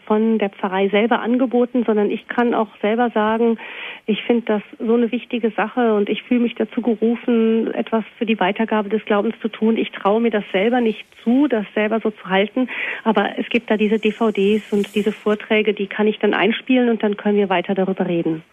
von 0.06 0.38
der 0.38 0.50
Pfarrei 0.50 0.90
selber 0.90 1.22
angeboten, 1.22 1.84
sondern 1.86 2.12
ich 2.12 2.28
kann 2.28 2.54
auch 2.54 2.68
selber 2.82 3.10
sagen, 3.12 3.58
ich 4.06 4.22
finde 4.24 4.46
das 4.46 4.62
so 4.80 4.96
eine 4.96 5.12
wichtige 5.12 5.52
Sache 5.52 5.94
und 5.94 6.10
ich 6.10 6.24
fühle 6.24 6.42
mich 6.42 6.56
dazu 6.56 6.82
gerufen, 6.82 7.74
etwas 7.74 8.04
für 8.18 8.26
die 8.26 8.40
Weitergabe 8.40 8.90
des 8.90 9.04
Glaubens 9.06 9.36
zu 9.42 9.48
tun. 9.48 9.78
Ich 9.78 9.92
traue 9.92 10.20
mir 10.20 10.32
das 10.32 10.44
selber 10.52 10.82
nicht 10.82 11.06
zu, 11.24 11.48
das 11.48 11.66
selber 11.74 12.00
so 12.02 12.12
zu 12.12 12.26
halten, 12.26 12.70
aber 13.04 13.40
es 13.40 13.48
gibt 13.50 13.72
da 13.72 13.78
diese 13.78 13.98
DVDs 13.98 14.64
und 14.72 14.94
diese 14.94 15.12
Vorträge, 15.12 15.74
die 15.74 15.88
kann 15.88 16.08
ich 16.08 16.20
dann 16.20 16.34
einspielen 16.34 16.90
und 16.90 17.02
dann 17.02 17.16
können 17.16 17.38
wir 17.38 17.50
weiter 17.50 17.74
darüber 17.74 18.08
reden. 18.08 18.44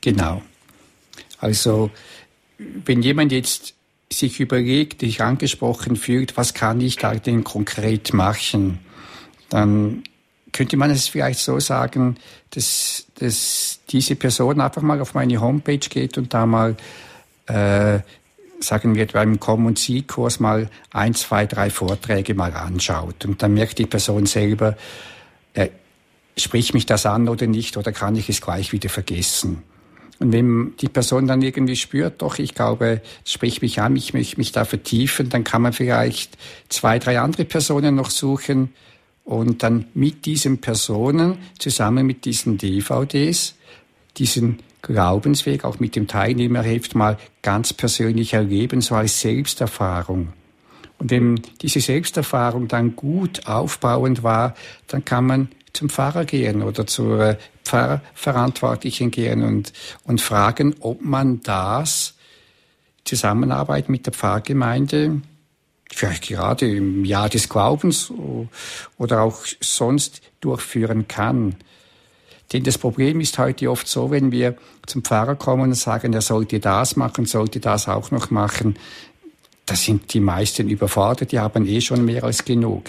Genau. 0.00 0.42
Also, 1.40 1.90
wenn 2.58 3.02
jemand 3.02 3.32
jetzt 3.32 3.73
sich 4.18 4.40
überlegt, 4.40 5.00
sich 5.00 5.22
angesprochen 5.22 5.96
fühlt, 5.96 6.36
was 6.36 6.54
kann 6.54 6.80
ich 6.80 6.96
da 6.96 7.14
denn 7.14 7.44
konkret 7.44 8.12
machen, 8.12 8.78
dann 9.50 10.02
könnte 10.52 10.76
man 10.76 10.90
es 10.90 11.08
vielleicht 11.08 11.40
so 11.40 11.58
sagen, 11.58 12.16
dass, 12.50 13.06
dass 13.16 13.80
diese 13.90 14.14
Person 14.14 14.60
einfach 14.60 14.82
mal 14.82 15.00
auf 15.00 15.14
meine 15.14 15.40
Homepage 15.40 15.78
geht 15.78 16.16
und 16.16 16.32
da 16.32 16.46
mal, 16.46 16.76
äh, 17.46 17.98
sagen 18.60 18.94
wir, 18.94 19.06
beim 19.06 19.40
Komm- 19.40 19.66
und 19.66 19.78
Sie-Kurs 19.78 20.38
mal 20.40 20.70
ein, 20.92 21.14
zwei, 21.14 21.46
drei 21.46 21.70
Vorträge 21.70 22.34
mal 22.34 22.54
anschaut. 22.54 23.24
Und 23.24 23.42
dann 23.42 23.54
merkt 23.54 23.78
die 23.78 23.86
Person 23.86 24.26
selber, 24.26 24.76
äh, 25.54 25.68
spricht 26.38 26.72
mich 26.72 26.86
das 26.86 27.04
an 27.04 27.28
oder 27.28 27.46
nicht, 27.46 27.76
oder 27.76 27.92
kann 27.92 28.14
ich 28.16 28.28
es 28.28 28.40
gleich 28.40 28.72
wieder 28.72 28.88
vergessen? 28.88 29.62
Und 30.20 30.32
wenn 30.32 30.74
die 30.80 30.88
Person 30.88 31.26
dann 31.26 31.42
irgendwie 31.42 31.76
spürt, 31.76 32.22
doch, 32.22 32.38
ich 32.38 32.54
glaube, 32.54 33.02
es 33.24 33.32
spricht 33.32 33.62
mich 33.62 33.80
an, 33.80 33.96
ich 33.96 34.14
möchte 34.14 34.36
mich 34.36 34.52
da 34.52 34.64
vertiefen, 34.64 35.28
dann 35.28 35.44
kann 35.44 35.62
man 35.62 35.72
vielleicht 35.72 36.38
zwei, 36.68 36.98
drei 36.98 37.18
andere 37.18 37.44
Personen 37.44 37.94
noch 37.94 38.10
suchen, 38.10 38.70
und 39.24 39.62
dann 39.62 39.86
mit 39.94 40.26
diesen 40.26 40.58
Personen 40.58 41.38
zusammen 41.58 42.06
mit 42.06 42.24
diesen 42.24 42.58
DVDs 42.58 43.54
diesen 44.18 44.58
Glaubensweg 44.82 45.64
auch 45.64 45.80
mit 45.80 45.96
dem 45.96 46.06
Teilnehmerheft 46.06 46.94
mal 46.94 47.18
ganz 47.42 47.72
persönlich 47.72 48.34
erleben, 48.34 48.82
so 48.82 48.94
als 48.94 49.20
Selbsterfahrung. 49.20 50.34
Und 50.98 51.10
wenn 51.10 51.40
diese 51.62 51.80
Selbsterfahrung 51.80 52.68
dann 52.68 52.94
gut 52.94 53.46
aufbauend 53.46 54.22
war, 54.22 54.54
dann 54.86 55.04
kann 55.04 55.26
man 55.26 55.48
zum 55.74 55.90
Pfarrer 55.90 56.24
gehen 56.24 56.62
oder 56.62 56.86
zur 56.86 57.36
Pfarrverantwortlichen 57.64 59.10
gehen 59.10 59.42
und, 59.42 59.72
und 60.04 60.20
fragen, 60.22 60.74
ob 60.80 61.02
man 61.02 61.40
das 61.42 62.14
Zusammenarbeit 63.04 63.90
mit 63.90 64.06
der 64.06 64.14
Pfarrgemeinde 64.14 65.20
vielleicht 65.92 66.28
gerade 66.28 66.68
im 66.68 67.04
Jahr 67.04 67.28
des 67.28 67.48
Glaubens 67.48 68.12
oder 68.98 69.22
auch 69.22 69.40
sonst 69.60 70.22
durchführen 70.40 71.06
kann. 71.06 71.56
Denn 72.52 72.62
das 72.62 72.78
Problem 72.78 73.20
ist 73.20 73.38
heute 73.38 73.70
oft 73.70 73.86
so, 73.86 74.10
wenn 74.10 74.30
wir 74.30 74.56
zum 74.86 75.02
Pfarrer 75.02 75.34
kommen 75.34 75.64
und 75.64 75.74
sagen, 75.74 76.12
er 76.12 76.20
sollte 76.20 76.60
das 76.60 76.96
machen, 76.96 77.26
sollte 77.26 77.60
das 77.60 77.88
auch 77.88 78.10
noch 78.10 78.30
machen, 78.30 78.76
da 79.66 79.74
sind 79.76 80.12
die 80.12 80.20
meisten 80.20 80.68
überfordert, 80.68 81.32
die 81.32 81.38
haben 81.38 81.66
eh 81.66 81.80
schon 81.80 82.04
mehr 82.04 82.24
als 82.24 82.44
genug. 82.44 82.84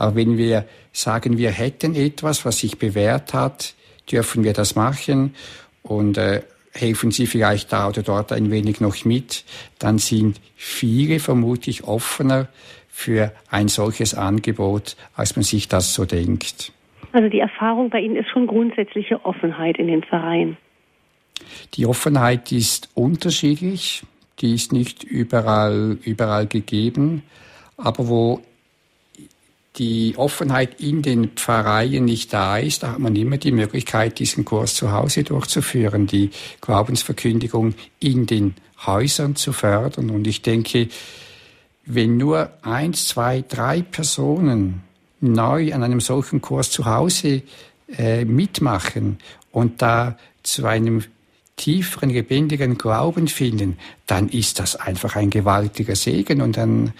Aber 0.00 0.16
wenn 0.16 0.38
wir 0.38 0.64
sagen, 0.92 1.36
wir 1.36 1.50
hätten 1.50 1.94
etwas, 1.94 2.46
was 2.46 2.60
sich 2.60 2.78
bewährt 2.78 3.34
hat, 3.34 3.74
dürfen 4.10 4.44
wir 4.44 4.54
das 4.54 4.74
machen 4.74 5.34
und 5.82 6.16
äh, 6.16 6.40
helfen 6.72 7.10
Sie 7.10 7.26
vielleicht 7.26 7.70
da 7.70 7.86
oder 7.86 8.02
dort 8.02 8.32
ein 8.32 8.50
wenig 8.50 8.80
noch 8.80 9.04
mit, 9.04 9.44
dann 9.78 9.98
sind 9.98 10.40
viele 10.56 11.20
vermutlich 11.20 11.84
offener 11.84 12.48
für 12.88 13.30
ein 13.50 13.68
solches 13.68 14.14
Angebot, 14.14 14.96
als 15.16 15.36
man 15.36 15.42
sich 15.42 15.68
das 15.68 15.92
so 15.92 16.06
denkt. 16.06 16.72
Also 17.12 17.28
die 17.28 17.40
Erfahrung 17.40 17.90
bei 17.90 18.00
Ihnen 18.00 18.16
ist 18.16 18.30
schon 18.30 18.46
grundsätzliche 18.46 19.22
Offenheit 19.26 19.76
in 19.78 19.88
den 19.88 20.02
Vereinen. 20.02 20.56
Die 21.74 21.84
Offenheit 21.84 22.52
ist 22.52 22.88
unterschiedlich, 22.94 24.02
die 24.38 24.54
ist 24.54 24.72
nicht 24.72 25.04
überall, 25.04 25.98
überall 26.04 26.46
gegeben, 26.46 27.22
aber 27.76 28.08
wo 28.08 28.40
die 29.80 30.12
Offenheit 30.18 30.78
in 30.78 31.00
den 31.00 31.28
Pfarreien 31.30 32.04
nicht 32.04 32.34
da 32.34 32.58
ist, 32.58 32.82
da 32.82 32.92
hat 32.92 32.98
man 32.98 33.16
immer 33.16 33.38
die 33.38 33.50
Möglichkeit, 33.50 34.18
diesen 34.18 34.44
Kurs 34.44 34.74
zu 34.74 34.92
Hause 34.92 35.24
durchzuführen, 35.24 36.06
die 36.06 36.30
Glaubensverkündigung 36.60 37.72
in 37.98 38.26
den 38.26 38.56
Häusern 38.84 39.36
zu 39.36 39.54
fördern. 39.54 40.10
Und 40.10 40.26
ich 40.26 40.42
denke, 40.42 40.88
wenn 41.86 42.18
nur 42.18 42.50
eins, 42.60 43.08
zwei, 43.08 43.42
drei 43.48 43.80
Personen 43.80 44.82
neu 45.22 45.72
an 45.72 45.82
einem 45.82 46.00
solchen 46.00 46.42
Kurs 46.42 46.70
zu 46.70 46.84
Hause 46.84 47.40
äh, 47.96 48.26
mitmachen 48.26 49.16
und 49.50 49.80
da 49.80 50.18
zu 50.42 50.66
einem 50.66 51.04
tieferen, 51.60 52.08
lebendigen 52.08 52.78
Glauben 52.78 53.28
finden, 53.28 53.76
dann 54.06 54.30
ist 54.30 54.58
das 54.58 54.76
einfach 54.76 55.14
ein 55.14 55.28
gewaltiger 55.28 55.94
Segen 55.94 56.40
und 56.40 56.56
dann, 56.56 56.94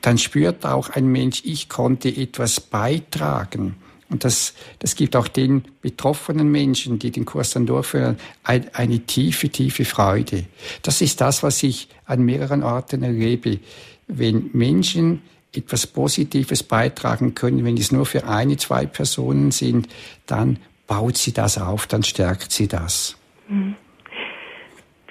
dann 0.00 0.16
spürt 0.16 0.64
auch 0.64 0.88
ein 0.88 1.06
Mensch, 1.06 1.42
ich 1.44 1.68
konnte 1.68 2.08
etwas 2.08 2.60
beitragen. 2.60 3.76
Und 4.08 4.24
das, 4.24 4.54
das 4.80 4.96
gibt 4.96 5.14
auch 5.14 5.28
den 5.28 5.64
betroffenen 5.82 6.50
Menschen, 6.50 6.98
die 6.98 7.10
den 7.10 7.26
Kurs 7.26 7.50
dann 7.50 7.66
durchführen, 7.66 8.16
ein, 8.42 8.74
eine 8.74 9.00
tiefe, 9.00 9.50
tiefe 9.50 9.84
Freude. 9.84 10.46
Das 10.82 11.00
ist 11.02 11.20
das, 11.20 11.42
was 11.42 11.62
ich 11.62 11.88
an 12.06 12.24
mehreren 12.24 12.62
Orten 12.62 13.02
erlebe. 13.02 13.60
Wenn 14.08 14.50
Menschen 14.54 15.22
etwas 15.52 15.86
Positives 15.86 16.62
beitragen 16.62 17.34
können, 17.34 17.64
wenn 17.64 17.76
es 17.76 17.92
nur 17.92 18.06
für 18.06 18.26
eine, 18.26 18.56
zwei 18.56 18.86
Personen 18.86 19.50
sind, 19.50 19.88
dann 20.26 20.58
baut 20.86 21.18
sie 21.18 21.32
das 21.32 21.58
auf, 21.58 21.86
dann 21.86 22.02
stärkt 22.02 22.50
sie 22.50 22.66
das. 22.66 23.16
Mhm. 23.48 23.76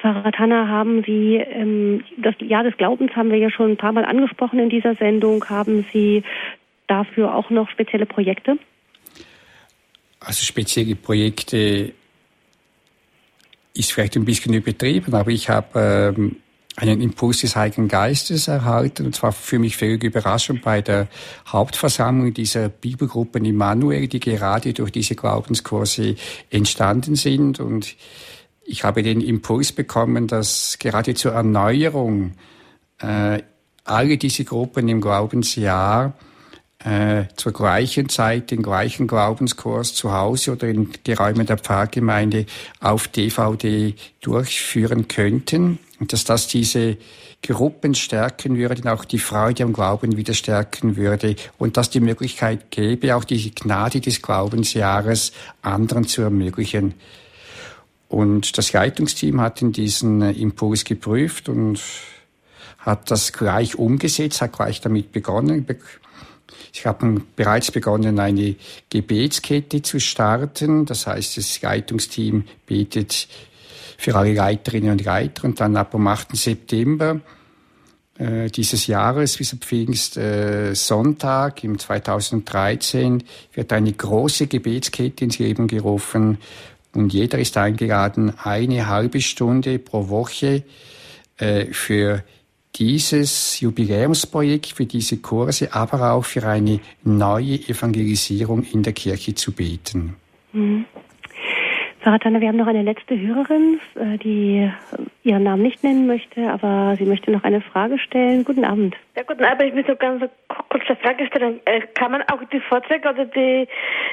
Pfarrer 0.01 0.31
Tanner, 0.31 0.67
haben 0.67 1.03
Sie 1.03 1.35
ähm, 1.35 2.03
das 2.17 2.35
Jahr 2.39 2.63
des 2.63 2.77
Glaubens 2.77 3.15
haben 3.15 3.31
wir 3.31 3.37
ja 3.37 3.49
schon 3.49 3.71
ein 3.71 3.77
paar 3.77 3.91
Mal 3.91 4.05
angesprochen 4.05 4.59
in 4.59 4.69
dieser 4.69 4.95
Sendung. 4.95 5.43
Haben 5.49 5.85
Sie 5.91 6.23
dafür 6.87 7.35
auch 7.35 7.49
noch 7.49 7.69
spezielle 7.69 8.05
Projekte? 8.05 8.57
Also 10.19 10.43
spezielle 10.43 10.95
Projekte 10.95 11.93
ist 13.73 13.93
vielleicht 13.93 14.15
ein 14.15 14.25
bisschen 14.25 14.53
übertrieben, 14.53 15.13
aber 15.13 15.31
ich 15.31 15.49
habe 15.49 16.13
ähm, 16.17 16.35
einen 16.75 17.01
Impuls 17.01 17.41
des 17.41 17.55
Heiligen 17.55 17.87
Geistes 17.87 18.47
erhalten, 18.47 19.05
und 19.05 19.15
zwar 19.15 19.31
für 19.31 19.59
mich 19.59 19.77
völlig 19.77 20.03
überraschend 20.03 20.61
bei 20.61 20.81
der 20.81 21.07
Hauptversammlung 21.47 22.33
dieser 22.33 22.69
Bibelgruppen 22.69 23.45
Immanuel, 23.45 24.07
die 24.07 24.19
gerade 24.19 24.73
durch 24.73 24.91
diese 24.91 25.15
Glaubenskurse 25.15 26.15
entstanden 26.49 27.15
sind. 27.15 27.59
Und 27.59 27.95
ich 28.69 28.83
habe 28.83 29.03
den 29.03 29.21
Impuls 29.21 29.71
bekommen, 29.71 30.27
dass 30.27 30.77
gerade 30.79 31.15
zur 31.15 31.33
Erneuerung 31.33 32.33
äh, 32.99 33.41
alle 33.83 34.17
diese 34.17 34.45
Gruppen 34.45 34.87
im 34.87 35.01
Glaubensjahr 35.01 36.13
äh, 36.83 37.25
zur 37.35 37.51
gleichen 37.51 38.09
Zeit 38.09 38.51
den 38.51 38.61
gleichen 38.61 39.07
Glaubenskurs 39.07 39.95
zu 39.95 40.13
Hause 40.13 40.51
oder 40.51 40.67
in 40.67 40.91
die 41.05 41.13
Räume 41.13 41.45
der 41.45 41.57
Pfarrgemeinde 41.57 42.45
auf 42.79 43.07
DVD 43.07 43.95
durchführen 44.21 45.07
könnten 45.07 45.79
und 45.99 46.13
dass 46.13 46.23
das 46.23 46.47
diese 46.47 46.97
Gruppen 47.41 47.95
stärken 47.95 48.57
würde 48.57 48.91
auch 48.91 49.05
die 49.05 49.17
Freude 49.17 49.63
am 49.63 49.73
Glauben 49.73 50.17
wieder 50.17 50.33
stärken 50.33 50.97
würde 50.97 51.35
und 51.57 51.77
dass 51.77 51.89
die 51.89 52.01
Möglichkeit 52.01 52.69
gäbe, 52.69 53.15
auch 53.15 53.23
diese 53.23 53.51
Gnade 53.51 54.01
des 54.01 54.21
Glaubensjahres 54.21 55.31
anderen 55.61 56.05
zu 56.05 56.21
ermöglichen. 56.21 56.93
Und 58.09 58.57
das 58.57 58.73
Leitungsteam 58.73 59.39
hat 59.39 59.61
in 59.61 59.71
diesen 59.71 60.21
äh, 60.21 60.31
Impuls 60.31 60.83
geprüft 60.83 61.47
und 61.47 61.79
hat 62.79 63.11
das 63.11 63.31
gleich 63.31 63.77
umgesetzt, 63.77 64.41
hat 64.41 64.53
gleich 64.53 64.81
damit 64.81 65.11
begonnen. 65.11 65.65
Ich 66.73 66.85
habe 66.85 67.21
bereits 67.35 67.71
begonnen, 67.71 68.19
eine 68.19 68.55
Gebetskette 68.89 69.83
zu 69.83 69.99
starten. 69.99 70.85
Das 70.85 71.05
heißt, 71.05 71.37
das 71.37 71.61
Leitungsteam 71.61 72.45
betet 72.65 73.27
für 73.97 74.15
alle 74.15 74.33
Leiterinnen 74.33 74.91
und 74.91 75.05
Leiter. 75.05 75.43
Und 75.43 75.59
dann 75.59 75.77
ab 75.77 75.91
dem 75.91 76.07
8. 76.07 76.35
September 76.35 77.19
äh, 78.17 78.49
dieses 78.49 78.87
Jahres 78.87 79.37
bis 79.37 79.53
am 79.53 79.59
Pfingst 79.59 80.17
äh, 80.17 80.73
Sonntag 80.73 81.63
im 81.63 81.77
2013 81.77 83.23
wird 83.53 83.71
eine 83.71 83.93
große 83.93 84.47
Gebetskette 84.47 85.25
ins 85.25 85.37
Leben 85.37 85.67
gerufen 85.67 86.39
und 86.93 87.13
jeder 87.13 87.39
ist 87.39 87.57
eingeladen, 87.57 88.33
eine 88.43 88.87
halbe 88.87 89.21
Stunde 89.21 89.79
pro 89.79 90.09
Woche 90.09 90.63
äh, 91.37 91.65
für 91.65 92.23
dieses 92.75 93.59
Jubiläumsprojekt, 93.59 94.67
für 94.67 94.85
diese 94.85 95.17
Kurse, 95.17 95.73
aber 95.73 96.13
auch 96.13 96.25
für 96.25 96.47
eine 96.47 96.79
neue 97.03 97.55
Evangelisierung 97.55 98.63
in 98.63 98.83
der 98.83 98.93
Kirche 98.93 99.35
zu 99.35 99.51
beten. 99.51 100.15
Mhm. 100.53 100.85
Sarah 102.03 102.17
Tanner, 102.17 102.39
wir 102.39 102.47
haben 102.47 102.57
noch 102.57 102.67
eine 102.67 102.81
letzte 102.81 103.19
Hörerin, 103.19 103.81
äh, 103.95 104.17
die 104.17 104.71
ihren 105.23 105.43
Namen 105.43 105.63
nicht 105.63 105.83
nennen 105.83 106.07
möchte, 106.07 106.49
aber 106.49 106.95
sie 106.97 107.03
möchte 107.03 107.29
noch 107.29 107.43
eine 107.43 107.59
Frage 107.59 107.99
stellen. 107.99 108.45
Guten 108.45 108.63
Abend. 108.63 108.95
Ja, 109.17 109.23
guten 109.23 109.43
Abend. 109.43 109.63
Ich 109.63 109.73
möchte 109.73 109.97
ganz 109.97 110.23
kurze 110.69 110.95
Frage 110.95 111.27
stellen. 111.27 111.59
Äh, 111.65 111.81
kann 111.95 112.13
man 112.13 112.21
auch 112.23 112.41
die 112.53 112.61
Vorträge 112.61 113.09
oder 113.09 113.25
die 113.25 113.67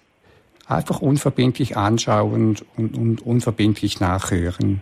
einfach 0.67 1.01
unverbindlich 1.01 1.77
anschauen 1.77 2.57
und, 2.77 2.97
und 2.97 3.27
unverbindlich 3.27 4.01
nachhören. 4.01 4.81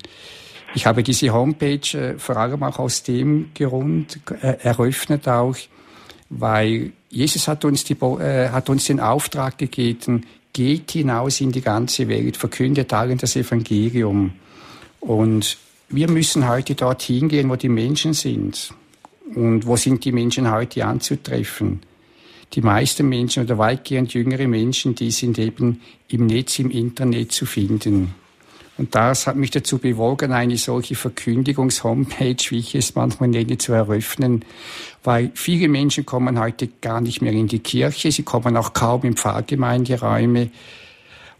Ich 0.74 0.86
habe 0.86 1.02
diese 1.02 1.32
Homepage 1.32 1.98
äh, 1.98 2.18
vor 2.18 2.36
allem 2.36 2.62
auch 2.62 2.78
aus 2.78 3.02
dem 3.02 3.50
Grund 3.54 4.20
äh, 4.42 4.58
eröffnet 4.62 5.26
auch, 5.26 5.56
weil 6.28 6.92
Jesus 7.08 7.48
hat 7.48 7.64
uns, 7.64 7.84
die, 7.84 7.94
äh, 7.94 8.50
hat 8.50 8.68
uns 8.68 8.84
den 8.84 9.00
Auftrag 9.00 9.56
gegeben, 9.56 10.26
geht 10.52 10.90
hinaus 10.90 11.40
in 11.40 11.52
die 11.52 11.62
ganze 11.62 12.08
Welt, 12.08 12.36
verkündet 12.36 12.92
allen 12.92 13.16
das 13.16 13.34
Evangelium. 13.36 14.32
Und 15.00 15.56
wir 15.88 16.10
müssen 16.10 16.46
heute 16.46 16.74
dorthin 16.74 17.28
gehen, 17.28 17.48
wo 17.48 17.56
die 17.56 17.70
Menschen 17.70 18.12
sind. 18.12 18.74
Und 19.34 19.66
wo 19.66 19.76
sind 19.76 20.04
die 20.04 20.12
Menschen 20.12 20.50
heute 20.50 20.84
anzutreffen? 20.84 21.80
Die 22.54 22.62
meisten 22.62 23.08
Menschen 23.08 23.44
oder 23.44 23.58
weitgehend 23.58 24.14
jüngere 24.14 24.48
Menschen, 24.48 24.94
die 24.94 25.10
sind 25.10 25.38
eben 25.38 25.80
im 26.08 26.26
Netz, 26.26 26.58
im 26.58 26.70
Internet 26.70 27.32
zu 27.32 27.46
finden. 27.46 28.14
Und 28.78 28.94
das 28.94 29.26
hat 29.26 29.34
mich 29.34 29.50
dazu 29.50 29.78
bewogen, 29.78 30.30
eine 30.30 30.56
solche 30.56 30.94
Verkündigungs-Homepage, 30.94 32.36
wie 32.50 32.58
ich 32.58 32.76
es 32.76 32.94
manchmal 32.94 33.28
nenne, 33.28 33.58
zu 33.58 33.72
eröffnen, 33.72 34.44
weil 35.02 35.32
viele 35.34 35.68
Menschen 35.68 36.06
kommen 36.06 36.38
heute 36.38 36.68
gar 36.80 37.00
nicht 37.00 37.20
mehr 37.20 37.32
in 37.32 37.48
die 37.48 37.58
Kirche, 37.58 38.12
sie 38.12 38.22
kommen 38.22 38.56
auch 38.56 38.72
kaum 38.72 39.02
in 39.02 39.16
Pfarrgemeinderäume. 39.16 40.50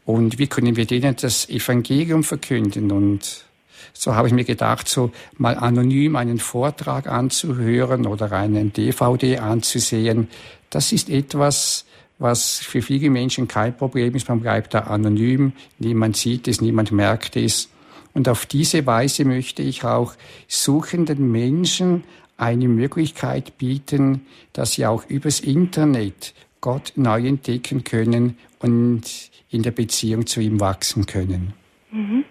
Und 0.05 0.39
wie 0.39 0.49
können 0.49 0.75
wir 0.75 0.87
denen 0.87 1.15
das 1.15 1.49
Evangelium 1.49 2.25
verkünden? 2.25 2.91
Und 2.91 3.45
so 3.93 4.17
habe 4.17 4.27
ich 4.27 4.35
mir 4.35 4.45
gedacht, 4.45 4.89
so 4.89 5.13
mal 5.37 5.57
anonym 5.57 6.17
einen 6.17 6.39
Vortrag 6.39 7.07
anzuhören 7.07 8.07
oder 8.07 8.33
einen 8.33 8.73
DVD 8.73 9.39
anzusehen, 9.39 10.29
das 10.71 10.93
ist 10.93 11.11
etwas, 11.11 11.87
was 12.19 12.59
für 12.59 12.83
viele 12.83 13.11
Menschen 13.11 13.49
kein 13.49 13.77
Problem 13.77 14.15
ist. 14.15 14.29
Man 14.29 14.41
bleibt 14.41 14.75
da 14.75 14.81
anonym, 14.81 15.53
niemand 15.79 16.17
sieht 16.17 16.49
es, 16.49 16.61
niemand 16.61 16.93
merkt 16.93 17.37
es. 17.37 17.71
Und 18.15 18.29
auf 18.29 18.47
diese 18.47 18.87
Weise 18.87 19.25
möchte 19.25 19.63
ich 19.63 19.85
auch 19.85 20.15
suchenden 20.49 21.31
Menschen 21.31 22.05
eine 22.37 22.69
Möglichkeit 22.69 23.59
bieten, 23.59 24.27
dass 24.53 24.73
sie 24.73 24.87
auch 24.87 25.05
übers 25.09 25.41
Internet 25.41 26.35
Gott 26.61 26.93
neu 26.97 27.27
entdecken 27.27 27.85
können 27.85 28.37
und 28.61 29.31
in 29.51 29.63
der 29.63 29.71
Beziehung 29.71 30.27
zu 30.27 30.41
ihm 30.41 30.61
wachsen 30.61 31.07
können. 31.07 31.53
Mhm. 31.91 32.25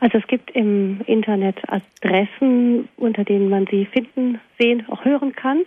Also 0.00 0.18
es 0.18 0.26
gibt 0.26 0.50
im 0.50 1.00
Internet 1.06 1.56
Adressen, 1.68 2.88
unter 2.96 3.24
denen 3.24 3.48
man 3.48 3.66
sie 3.70 3.86
finden, 3.86 4.40
sehen, 4.58 4.84
auch 4.88 5.04
hören 5.04 5.32
kann. 5.32 5.62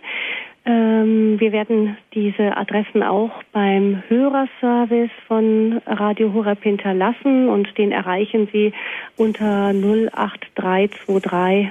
Ähm, 0.66 1.38
wir 1.38 1.52
werden 1.52 1.96
diese 2.12 2.56
Adressen 2.56 3.04
auch 3.04 3.30
beim 3.52 4.02
Hörerservice 4.08 5.12
von 5.28 5.80
Radio 5.86 6.34
Horeb 6.34 6.60
hinterlassen 6.62 7.48
und 7.48 7.78
den 7.78 7.92
erreichen 7.92 8.48
Sie 8.52 8.72
unter 9.16 9.72
08323 9.72 11.70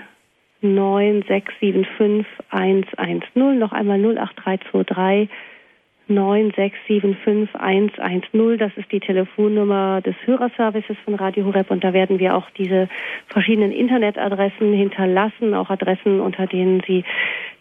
9675 0.61 2.25
110. 2.49 3.59
Noch 3.59 3.73
einmal 3.73 3.99
08323 3.99 5.29
9675110. 6.09 8.57
Das 8.57 8.71
ist 8.75 8.91
die 8.91 8.99
Telefonnummer 8.99 10.01
des 10.01 10.15
Hörerservices 10.25 10.97
von 11.03 11.15
Radio 11.15 11.45
Horeb 11.45 11.71
und 11.71 11.83
da 11.83 11.93
werden 11.93 12.19
wir 12.19 12.35
auch 12.35 12.49
diese 12.51 12.87
verschiedenen 13.27 13.71
Internetadressen 13.71 14.73
hinterlassen, 14.73 15.53
auch 15.53 15.69
Adressen, 15.69 16.19
unter 16.19 16.47
denen 16.47 16.81
Sie 16.85 17.05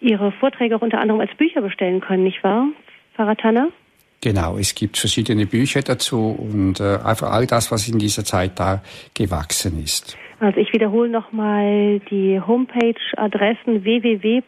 Ihre 0.00 0.32
Vorträge 0.32 0.74
auch 0.76 0.82
unter 0.82 1.00
anderem 1.00 1.20
als 1.20 1.34
Bücher 1.36 1.62
bestellen 1.62 2.00
können, 2.00 2.24
nicht 2.24 2.42
wahr, 2.44 2.66
Pfarrer 3.14 3.36
Tanner? 3.36 3.68
Genau, 4.20 4.56
es 4.56 4.74
gibt 4.74 4.96
verschiedene 4.96 5.46
Bücher 5.46 5.82
dazu 5.82 6.34
und 6.38 6.80
äh, 6.80 6.98
einfach 7.04 7.30
all 7.30 7.46
das, 7.46 7.70
was 7.70 7.88
in 7.88 7.98
dieser 7.98 8.24
Zeit 8.24 8.58
da 8.58 8.82
gewachsen 9.14 9.82
ist. 9.82 10.16
Also 10.40 10.60
ich 10.60 10.72
wiederhole 10.72 11.08
nochmal 11.08 12.00
die 12.10 12.40
Homepage-Adressen 12.40 13.84
www 13.84 14.42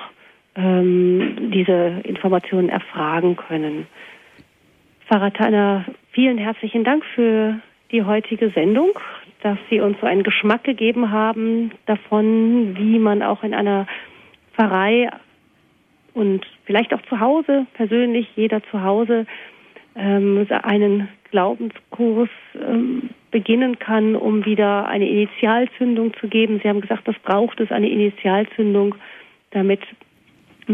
ähm, 0.56 1.52
diese 1.54 2.02
Informationen 2.04 2.70
erfragen 2.70 3.38
können. 3.38 3.88
Pfarrer 5.08 5.34
Tanner, 5.34 5.86
vielen 6.12 6.38
herzlichen 6.38 6.84
Dank 6.84 7.04
für 7.16 7.60
die 7.92 8.04
heutige 8.04 8.50
Sendung, 8.52 8.92
dass 9.42 9.58
Sie 9.70 9.80
uns 9.80 9.98
so 10.00 10.08
einen 10.08 10.24
Geschmack 10.24 10.64
gegeben 10.64 11.12
haben 11.12 11.72
davon, 11.86 12.76
wie 12.78 13.00
man 13.00 13.24
auch 13.24 13.44
in 13.44 13.54
einer 13.54 13.88
Pfarrei 14.54 15.10
und 16.14 16.46
vielleicht 16.66 16.94
auch 16.94 17.02
zu 17.04 17.20
Hause, 17.20 17.66
persönlich 17.74 18.28
jeder 18.36 18.62
zu 18.64 18.84
Hause, 18.84 19.26
ähm, 19.96 20.46
einen 20.64 21.08
Glaubenskurs 21.32 22.30
ähm, 22.56 23.10
beginnen 23.32 23.80
kann, 23.80 24.16
um 24.16 24.46
wieder 24.46 24.88
eine 24.88 25.08
Initialzündung 25.08 26.14
zu 26.16 26.28
geben. 26.28 26.60
Sie 26.62 26.70
haben 26.70 26.82
gesagt, 26.82 27.08
das 27.08 27.18
braucht 27.20 27.60
es, 27.60 27.72
eine 27.72 27.90
Initialzündung, 27.90 28.96
damit 29.52 29.82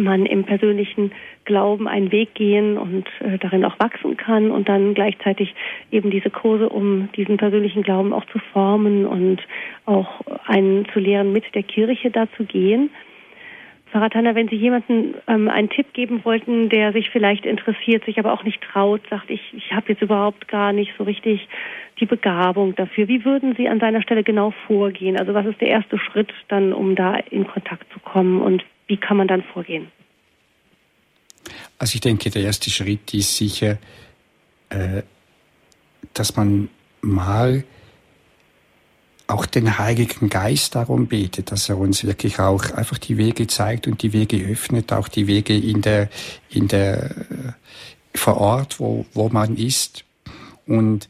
man 0.04 0.26
im 0.26 0.44
persönlichen 0.44 1.12
Glauben 1.46 1.88
einen 1.88 2.12
Weg 2.12 2.34
gehen 2.36 2.78
und 2.78 3.08
äh, 3.20 3.38
darin 3.38 3.66
auch 3.66 3.80
wachsen 3.80 4.18
kann 4.18 4.52
und 4.52 4.70
dann 4.70 4.94
gleichzeitig 4.94 5.54
eben 5.92 6.12
diese 6.12 6.30
Kurse, 6.30 6.70
um 6.70 7.10
diesen 7.16 7.38
persönlichen 7.38 7.84
Glauben 7.84 8.14
auch 8.14 8.26
zu 8.26 8.40
formen 8.54 9.06
und 9.06 9.42
auch 9.86 10.22
einen 10.46 10.88
zu 10.94 11.00
lehren, 11.00 11.32
mit 11.32 11.44
der 11.56 11.64
Kirche 11.64 12.12
da 12.12 12.28
zu 12.36 12.44
gehen. 12.44 12.90
Tanner, 14.10 14.36
wenn 14.36 14.50
Sie 14.50 14.58
jemanden 14.58 15.16
ähm, 15.28 15.48
einen 15.48 15.70
Tipp 15.70 15.94
geben 15.94 16.26
wollten, 16.26 16.68
der 16.68 16.92
sich 16.92 17.10
vielleicht 17.10 17.46
interessiert, 17.46 18.04
sich 18.04 18.20
aber 18.20 18.34
auch 18.34 18.44
nicht 18.44 18.62
traut, 18.62 19.02
sagt, 19.10 19.30
ich, 19.30 19.42
ich 19.54 19.72
habe 19.72 19.94
jetzt 19.94 20.02
überhaupt 20.02 20.50
gar 20.50 20.74
nicht 20.74 20.92
so 20.98 21.06
richtig 21.06 21.48
die 22.00 22.06
Begabung 22.06 22.76
dafür. 22.76 23.08
Wie 23.08 23.24
würden 23.24 23.56
Sie 23.56 23.70
an 23.70 23.80
seiner 23.80 24.02
Stelle 24.02 24.24
genau 24.24 24.52
vorgehen? 24.68 25.18
Also 25.18 25.34
was 25.34 25.46
ist 25.46 25.62
der 25.62 25.70
erste 25.70 25.98
Schritt 25.98 26.34
dann, 26.50 26.74
um 26.74 26.96
da 26.96 27.16
in 27.16 27.48
Kontakt 27.48 27.92
zu 27.94 28.00
kommen 28.00 28.42
und 28.42 28.66
wie 28.88 28.98
kann 28.98 29.18
man 29.18 29.28
dann 29.28 29.44
vorgehen? 29.54 29.92
Also 31.78 31.96
ich 31.96 32.02
denke, 32.02 32.30
der 32.30 32.44
erste 32.44 32.70
Schritt 32.70 33.14
ist 33.14 33.36
sicher, 33.36 33.78
äh, 34.70 35.04
dass 36.14 36.36
man 36.36 36.70
mal 37.02 37.64
auch 39.28 39.46
den 39.46 39.78
Heiligen 39.80 40.30
Geist 40.30 40.76
darum 40.76 41.08
betet, 41.08 41.52
dass 41.52 41.70
er 41.70 41.78
uns 41.78 42.04
wirklich 42.04 42.40
auch 42.40 42.72
einfach 42.72 42.98
die 42.98 43.18
Wege 43.18 43.48
zeigt 43.48 43.88
und 43.88 44.04
die 44.04 44.14
Wege 44.14 44.38
öffnet, 44.46 44.94
auch 44.94 45.08
die 45.08 45.28
Wege 45.28 45.58
in 45.58 45.82
der, 45.82 46.10
in 46.50 46.68
der, 46.68 47.06
äh, 47.06 47.52
vor 48.14 48.38
Ort, 48.38 48.80
wo, 48.80 49.06
wo 49.14 49.30
man 49.30 49.58
ist. 49.58 50.06
Und 50.68 51.10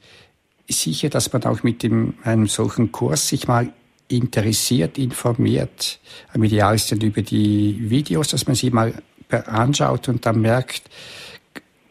sicher, 0.67 1.09
dass 1.09 1.31
man 1.33 1.43
auch 1.43 1.63
mit 1.63 1.83
dem, 1.83 2.15
einem 2.23 2.47
solchen 2.47 2.91
Kurs 2.91 3.27
sich 3.27 3.47
mal 3.47 3.71
interessiert, 4.07 4.97
informiert, 4.97 5.99
am 6.33 6.43
idealsten 6.43 7.01
über 7.01 7.21
die 7.21 7.89
Videos, 7.89 8.29
dass 8.29 8.45
man 8.45 8.55
sie 8.55 8.69
mal 8.69 8.93
anschaut 9.29 10.07
und 10.07 10.25
dann 10.25 10.41
merkt, 10.41 10.83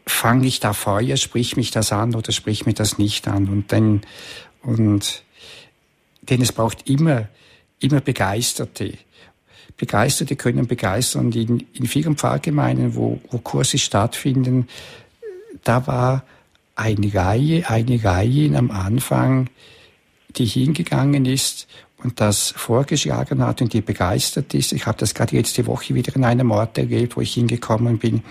fange 0.07 0.47
ich 0.47 0.59
da 0.59 0.73
Feuer, 0.73 1.17
sprich 1.17 1.57
mich 1.57 1.71
das 1.71 1.91
an 1.91 2.15
oder 2.15 2.31
sprich 2.31 2.65
mich 2.65 2.75
das 2.75 2.97
nicht 2.97 3.27
an? 3.27 3.49
Und 3.49 3.71
dann, 3.71 4.01
und, 4.61 5.23
denn 6.21 6.41
es 6.41 6.51
braucht 6.51 6.89
immer, 6.89 7.27
immer 7.79 8.01
Begeisterte. 8.01 8.93
Begeisterte 9.77 10.37
können 10.37 10.67
begeistern 10.67 11.25
und 11.25 11.35
in, 11.35 11.67
in 11.73 11.85
vielen 11.85 12.15
Pfarrgemeinden, 12.15 12.95
wo, 12.95 13.19
wo 13.29 13.39
Kurse 13.39 13.77
stattfinden, 13.77 14.69
da 15.65 15.85
war 15.85 16.23
eine 16.75 17.13
Reihe, 17.13 17.69
eine 17.69 18.01
Reihe 18.01 18.57
am 18.57 18.71
Anfang, 18.71 19.49
die 20.37 20.45
hingegangen 20.45 21.25
ist 21.25 21.67
und 22.05 22.21
das 22.21 22.51
vorgeschlagen 22.51 23.43
hat 23.43 23.61
und 23.61 23.73
die 23.73 23.81
begeistert 23.81 24.53
ist. 24.53 24.71
Ich 24.71 24.85
habe 24.85 24.97
das 24.97 25.13
gerade 25.13 25.35
letzte 25.35 25.65
Woche 25.65 25.95
wieder 25.95 26.15
in 26.15 26.23
einem 26.23 26.51
Ort 26.51 26.77
erlebt, 26.77 27.17
wo 27.17 27.21
ich 27.21 27.33
hingekommen 27.33 27.97
bin. 27.97 28.23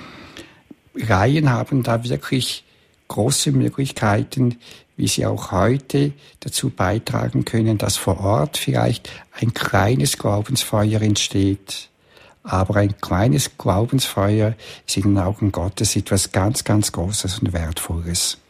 Reihen 0.96 1.50
haben 1.50 1.82
da 1.82 2.02
wirklich 2.04 2.64
große 3.08 3.50
Möglichkeiten, 3.52 4.58
wie 4.96 5.08
sie 5.08 5.26
auch 5.26 5.50
heute 5.50 6.12
dazu 6.40 6.70
beitragen 6.70 7.44
können, 7.44 7.78
dass 7.78 7.96
vor 7.96 8.20
Ort 8.20 8.56
vielleicht 8.56 9.10
ein 9.32 9.52
kleines 9.52 10.18
Glaubensfeuer 10.18 11.02
entsteht. 11.02 11.90
Aber 12.44 12.76
ein 12.76 12.94
kleines 13.00 13.58
Glaubensfeuer 13.58 14.54
ist 14.86 14.96
in 14.96 15.02
den 15.02 15.18
Augen 15.18 15.50
Gottes 15.50 15.96
etwas 15.96 16.30
ganz, 16.30 16.62
ganz 16.62 16.92
Großes 16.92 17.40
und 17.40 17.52
Wertvolles. 17.52 18.40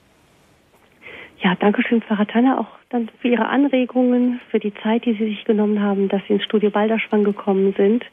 Ja, 1.39 1.55
danke 1.55 1.83
schön, 1.83 2.03
Pfarrer 2.03 2.27
Tanner, 2.27 2.59
auch 2.61 2.84
dann 2.95 3.11
für 3.21 3.29
Ihre 3.29 3.49
Anregungen, 3.49 4.41
für 4.51 4.61
die 4.61 4.73
Zeit, 4.83 5.05
die 5.05 5.15
Sie 5.15 5.25
sich 5.25 5.45
genommen 5.45 5.83
haben, 5.83 6.09
dass 6.09 6.23
Sie 6.27 6.35
ins 6.35 6.45
Studio 6.45 6.71
Balderschwang 6.71 7.25
gekommen 7.25 7.75
sind. 7.77 8.05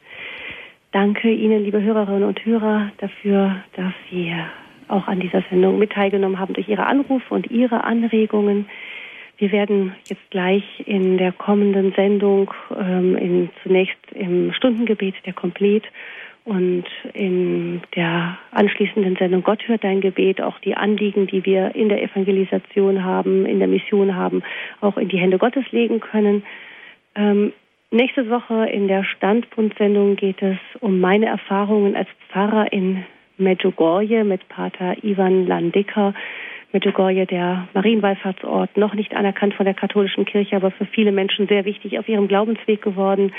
Danke 0.90 1.30
Ihnen, 1.30 1.64
liebe 1.64 1.80
Hörerinnen 1.80 2.24
und 2.24 2.44
Hörer, 2.44 2.90
dafür, 2.98 3.62
dass 3.76 3.92
Sie 4.10 4.34
auch 4.88 5.06
an 5.06 5.20
dieser 5.20 5.42
Sendung 5.48 5.78
mit 5.78 5.92
teilgenommen 5.92 6.38
haben 6.38 6.52
durch 6.54 6.68
Ihre 6.68 6.84
Anrufe 6.84 7.32
und 7.32 7.48
Ihre 7.50 7.84
Anregungen. 7.84 8.66
Wir 9.38 9.52
werden 9.52 9.94
jetzt 10.08 10.30
gleich 10.30 10.64
in 10.84 11.16
der 11.16 11.30
kommenden 11.30 11.92
Sendung 11.92 12.52
ähm, 12.76 13.16
in, 13.16 13.50
zunächst 13.62 13.98
im 14.12 14.52
Stundengebet 14.52 15.14
der 15.24 15.32
Komplett 15.32 15.84
und 16.44 16.84
in 17.14 17.82
der 17.94 18.38
anschließenden 18.50 19.16
Sendung 19.16 19.42
Gott 19.42 19.66
hört 19.68 19.84
dein 19.84 20.00
Gebet 20.00 20.40
auch 20.40 20.58
die 20.58 20.76
Anliegen, 20.76 21.26
die 21.26 21.44
wir 21.44 21.74
in 21.74 21.88
der 21.88 22.02
Evangelisation 22.02 23.04
haben, 23.04 23.46
in 23.46 23.60
der 23.60 23.68
Mission 23.68 24.16
haben, 24.16 24.42
auch 24.80 24.96
in 24.96 25.08
die 25.08 25.18
Hände 25.18 25.38
Gottes 25.38 25.64
legen 25.70 26.00
können. 26.00 26.42
Ähm, 27.14 27.52
nächste 27.90 28.28
Woche 28.28 28.66
in 28.70 28.88
der 28.88 29.04
Standpunktsendung 29.04 30.16
geht 30.16 30.42
es 30.42 30.58
um 30.80 30.98
meine 31.00 31.26
Erfahrungen 31.26 31.94
als 31.94 32.08
Pfarrer 32.28 32.72
in 32.72 33.04
Medjugorje 33.38 34.24
mit 34.24 34.48
Pater 34.48 34.96
Ivan 35.04 35.46
Landiker. 35.46 36.14
Medjugorje, 36.72 37.26
der 37.26 37.68
Marienwallfahrtsort, 37.74 38.76
noch 38.76 38.94
nicht 38.94 39.14
anerkannt 39.14 39.54
von 39.54 39.66
der 39.66 39.74
katholischen 39.74 40.24
Kirche, 40.24 40.56
aber 40.56 40.70
für 40.70 40.86
viele 40.86 41.12
Menschen 41.12 41.46
sehr 41.46 41.64
wichtig 41.64 41.98
auf 41.98 42.08
ihrem 42.08 42.28
Glaubensweg 42.28 42.80
geworden. 42.80 43.32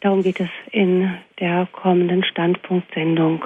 Darum 0.00 0.22
geht 0.22 0.40
es 0.40 0.48
in 0.72 1.10
der 1.38 1.68
kommenden 1.72 2.24
Standpunktsendung. 2.24 3.44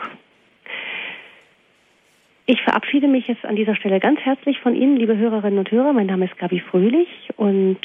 Ich 2.47 2.61
verabschiede 2.63 3.09
mich 3.09 3.29
jetzt 3.29 3.45
an 3.45 3.57
dieser 3.57 3.77
Stelle 3.77 4.01
ganz 4.01 4.21
herzlich 4.21 4.59
von 4.61 4.75
Ihnen, 4.75 4.97
liebe 4.97 5.17
Hörerinnen 5.17 5.59
und 5.59 5.71
Hörer. 5.71 5.93
Mein 5.93 6.07
Name 6.07 6.27
ist 6.27 6.39
Gabi 6.39 6.61
Fröhlich 6.61 7.09
und 7.37 7.79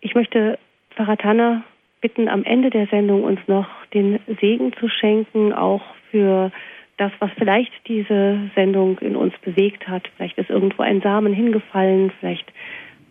ich 0.00 0.14
möchte 0.14 0.58
Pfarrer 0.90 1.16
Tanner 1.16 1.64
bitten, 2.00 2.28
am 2.28 2.44
Ende 2.44 2.70
der 2.70 2.86
Sendung 2.86 3.24
uns 3.24 3.40
noch 3.46 3.66
den 3.94 4.20
Segen 4.40 4.72
zu 4.74 4.88
schenken, 4.88 5.52
auch 5.52 5.82
für 6.10 6.52
das, 6.98 7.12
was 7.20 7.30
vielleicht 7.38 7.72
diese 7.86 8.50
Sendung 8.54 8.98
in 8.98 9.16
uns 9.16 9.32
bewegt 9.42 9.88
hat. 9.88 10.08
Vielleicht 10.16 10.36
ist 10.36 10.50
irgendwo 10.50 10.82
ein 10.82 11.00
Samen 11.00 11.32
hingefallen, 11.32 12.12
vielleicht 12.20 12.52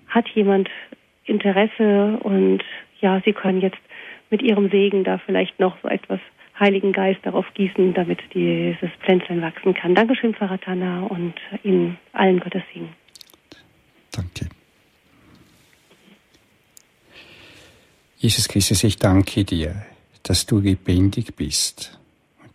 hat 0.08 0.28
jemand 0.30 0.70
Interesse 1.26 2.20
und 2.22 2.64
ja, 3.02 3.22
Sie 3.26 3.34
können 3.34 3.62
jetzt 3.62 3.78
mit 4.30 4.42
ihrem 4.42 4.70
Segen 4.70 5.04
da 5.04 5.18
vielleicht 5.18 5.60
noch 5.60 5.78
so 5.82 5.88
etwas 5.88 6.20
Heiligen 6.60 6.92
Geist 6.92 7.20
darauf 7.24 7.46
gießen, 7.54 7.94
damit 7.94 8.20
dieses 8.34 8.90
Pflänzlein 9.04 9.42
wachsen 9.42 9.74
kann. 9.74 9.94
Dankeschön, 9.94 10.34
Pfarrer 10.34 10.60
Tanna, 10.60 11.04
und 11.04 11.36
Ihnen 11.64 11.98
allen 12.14 12.40
Gottes 12.40 12.64
Segen. 12.74 12.90
Danke. 14.12 14.50
Jesus 18.18 18.48
Christus, 18.48 18.84
ich 18.84 18.98
danke 18.98 19.44
dir, 19.44 19.86
dass 20.24 20.48
du 20.48 20.60
lebendig 20.60 21.36
bist, 21.36 22.00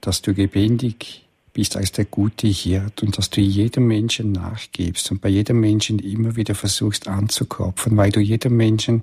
dass 0.00 0.20
du 0.20 0.32
lebendig 0.32 1.22
bist 1.52 1.76
als 1.76 1.92
der 1.92 2.04
gute 2.04 2.46
Hirt 2.46 3.02
und 3.02 3.18
dass 3.18 3.30
du 3.30 3.40
jedem 3.40 3.86
Menschen 3.86 4.32
nachgibst 4.32 5.10
und 5.10 5.20
bei 5.20 5.28
jedem 5.28 5.60
Menschen 5.60 5.98
immer 5.98 6.36
wieder 6.36 6.54
versuchst 6.54 7.08
anzuklopfen, 7.08 7.96
weil 7.96 8.10
du 8.10 8.20
jedem 8.20 8.56
Menschen 8.56 9.02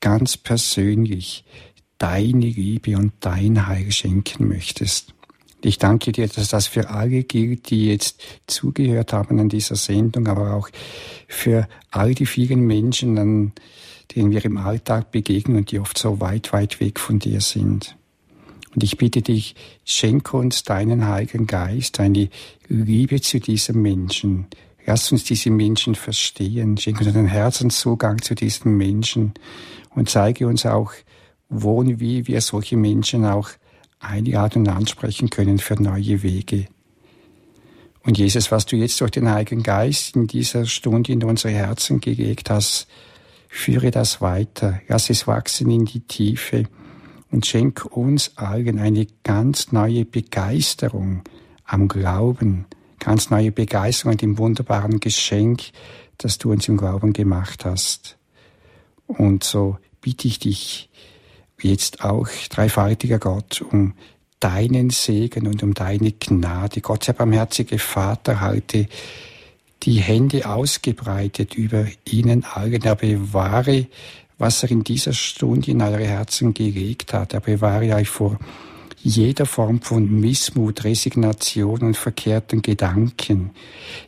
ganz 0.00 0.36
persönlich 0.36 1.44
deine 1.98 2.46
Liebe 2.46 2.96
und 2.96 3.12
dein 3.20 3.66
Heil 3.66 3.90
schenken 3.92 4.48
möchtest. 4.48 5.14
Ich 5.62 5.78
danke 5.78 6.12
dir, 6.12 6.28
dass 6.28 6.48
das 6.48 6.66
für 6.66 6.90
alle 6.90 7.22
gilt, 7.22 7.70
die 7.70 7.86
jetzt 7.86 8.22
zugehört 8.46 9.14
haben 9.14 9.40
an 9.40 9.48
dieser 9.48 9.76
Sendung, 9.76 10.26
aber 10.26 10.52
auch 10.52 10.68
für 11.26 11.66
all 11.90 12.14
die 12.14 12.26
vielen 12.26 12.66
Menschen, 12.66 13.52
denen 14.14 14.30
wir 14.30 14.44
im 14.44 14.58
Alltag 14.58 15.10
begegnen 15.10 15.56
und 15.56 15.70
die 15.70 15.78
oft 15.78 15.96
so 15.96 16.20
weit, 16.20 16.52
weit 16.52 16.80
weg 16.80 17.00
von 17.00 17.18
dir 17.18 17.40
sind. 17.40 17.96
Und 18.74 18.82
ich 18.82 18.98
bitte 18.98 19.22
dich, 19.22 19.54
schenke 19.84 20.36
uns 20.36 20.64
deinen 20.64 21.06
Heiligen 21.06 21.46
Geist, 21.46 21.98
deine 21.98 22.28
Liebe 22.68 23.20
zu 23.20 23.38
diesem 23.38 23.82
Menschen. 23.82 24.46
Lass 24.84 25.12
uns 25.12 25.24
diese 25.24 25.50
Menschen 25.50 25.94
verstehen. 25.94 26.76
Schenke 26.76 27.04
uns 27.04 27.16
einen 27.16 27.28
Herzenszugang 27.28 28.20
zu 28.20 28.34
diesen 28.34 28.76
Menschen 28.76 29.32
und 29.94 30.10
zeige 30.10 30.46
uns 30.48 30.66
auch, 30.66 30.92
wo 31.48 31.78
und 31.78 32.00
wie 32.00 32.26
wir 32.26 32.40
solche 32.40 32.76
Menschen 32.76 33.24
auch 33.24 33.50
einladen 34.00 34.62
und 34.62 34.68
ansprechen 34.68 35.30
können 35.30 35.58
für 35.58 35.80
neue 35.80 36.22
Wege. 36.22 36.66
Und 38.02 38.18
Jesus, 38.18 38.50
was 38.50 38.66
du 38.66 38.76
jetzt 38.76 39.00
durch 39.00 39.12
den 39.12 39.30
Heiligen 39.30 39.62
Geist 39.62 40.14
in 40.16 40.26
dieser 40.26 40.66
Stunde 40.66 41.12
in 41.12 41.24
unsere 41.24 41.54
Herzen 41.54 42.00
gelegt 42.00 42.50
hast, 42.50 42.86
führe 43.48 43.90
das 43.90 44.20
weiter, 44.20 44.80
lass 44.88 45.08
es 45.08 45.26
wachsen 45.26 45.70
in 45.70 45.86
die 45.86 46.00
Tiefe 46.00 46.64
und 47.34 47.46
schenk 47.46 47.84
uns 47.84 48.36
allen 48.36 48.78
eine 48.78 49.06
ganz 49.24 49.72
neue 49.72 50.04
Begeisterung 50.04 51.22
am 51.64 51.88
Glauben, 51.88 52.66
ganz 53.00 53.28
neue 53.28 53.50
Begeisterung 53.50 54.12
an 54.12 54.18
dem 54.18 54.38
wunderbaren 54.38 55.00
Geschenk, 55.00 55.62
dass 56.16 56.38
du 56.38 56.52
uns 56.52 56.68
im 56.68 56.76
Glauben 56.76 57.12
gemacht 57.12 57.64
hast. 57.64 58.16
Und 59.08 59.42
so 59.42 59.78
bitte 60.00 60.28
ich 60.28 60.38
dich 60.38 60.88
jetzt 61.60 62.04
auch, 62.04 62.28
dreifaltiger 62.50 63.18
Gott, 63.18 63.62
um 63.62 63.94
deinen 64.38 64.90
Segen 64.90 65.48
und 65.48 65.62
um 65.64 65.74
deine 65.74 66.12
Gnade. 66.12 66.82
Gott, 66.82 67.08
der 67.08 67.14
barmherzige 67.14 67.80
Vater, 67.80 68.40
halte 68.40 68.86
die 69.82 70.00
Hände 70.00 70.48
ausgebreitet 70.48 71.54
über 71.54 71.86
ihnen 72.04 72.44
allen. 72.44 72.82
Er 72.82 72.94
bewahre, 72.94 73.86
was 74.38 74.62
er 74.62 74.70
in 74.70 74.84
dieser 74.84 75.12
Stunde 75.12 75.70
in 75.70 75.82
eure 75.82 76.04
Herzen 76.04 76.54
gelegt 76.54 77.12
hat. 77.12 77.34
Er 77.34 77.40
bewahre 77.40 77.94
euch 77.94 78.08
vor 78.08 78.38
jeder 79.04 79.44
Form 79.44 79.82
von 79.82 80.20
Missmut, 80.20 80.84
Resignation 80.84 81.80
und 81.80 81.96
verkehrten 81.96 82.62
Gedanken. 82.62 83.50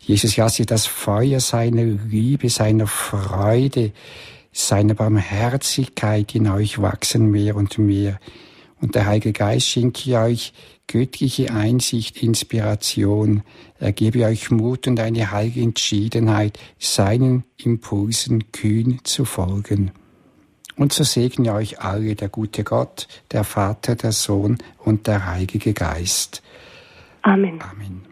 Jesus, 0.00 0.38
lasse 0.38 0.64
das 0.64 0.86
Feuer 0.86 1.38
seiner 1.40 1.84
Liebe, 1.84 2.48
seiner 2.48 2.86
Freude, 2.86 3.92
seiner 4.52 4.94
Barmherzigkeit 4.94 6.34
in 6.34 6.48
euch 6.48 6.80
wachsen 6.80 7.30
mehr 7.30 7.56
und 7.56 7.76
mehr. 7.76 8.18
Und 8.80 8.94
der 8.94 9.04
Heilige 9.04 9.32
Geist 9.32 9.68
schenke 9.68 10.18
euch 10.18 10.54
göttliche 10.86 11.52
Einsicht, 11.52 12.22
Inspiration. 12.22 13.42
Er 13.78 13.92
gebe 13.92 14.24
euch 14.24 14.50
Mut 14.50 14.86
und 14.86 14.98
eine 14.98 15.30
heilige 15.30 15.60
Entschiedenheit, 15.60 16.58
seinen 16.78 17.44
Impulsen 17.58 18.50
kühn 18.52 19.00
zu 19.04 19.26
folgen. 19.26 19.90
Und 20.76 20.92
so 20.92 21.04
segne 21.04 21.54
euch 21.54 21.80
alle 21.80 22.14
der 22.14 22.28
gute 22.28 22.62
Gott, 22.62 23.08
der 23.32 23.44
Vater, 23.44 23.96
der 23.96 24.12
Sohn 24.12 24.58
und 24.78 25.06
der 25.06 25.26
Heilige 25.26 25.72
Geist. 25.72 26.42
Amen. 27.22 27.60
Amen. 27.62 28.05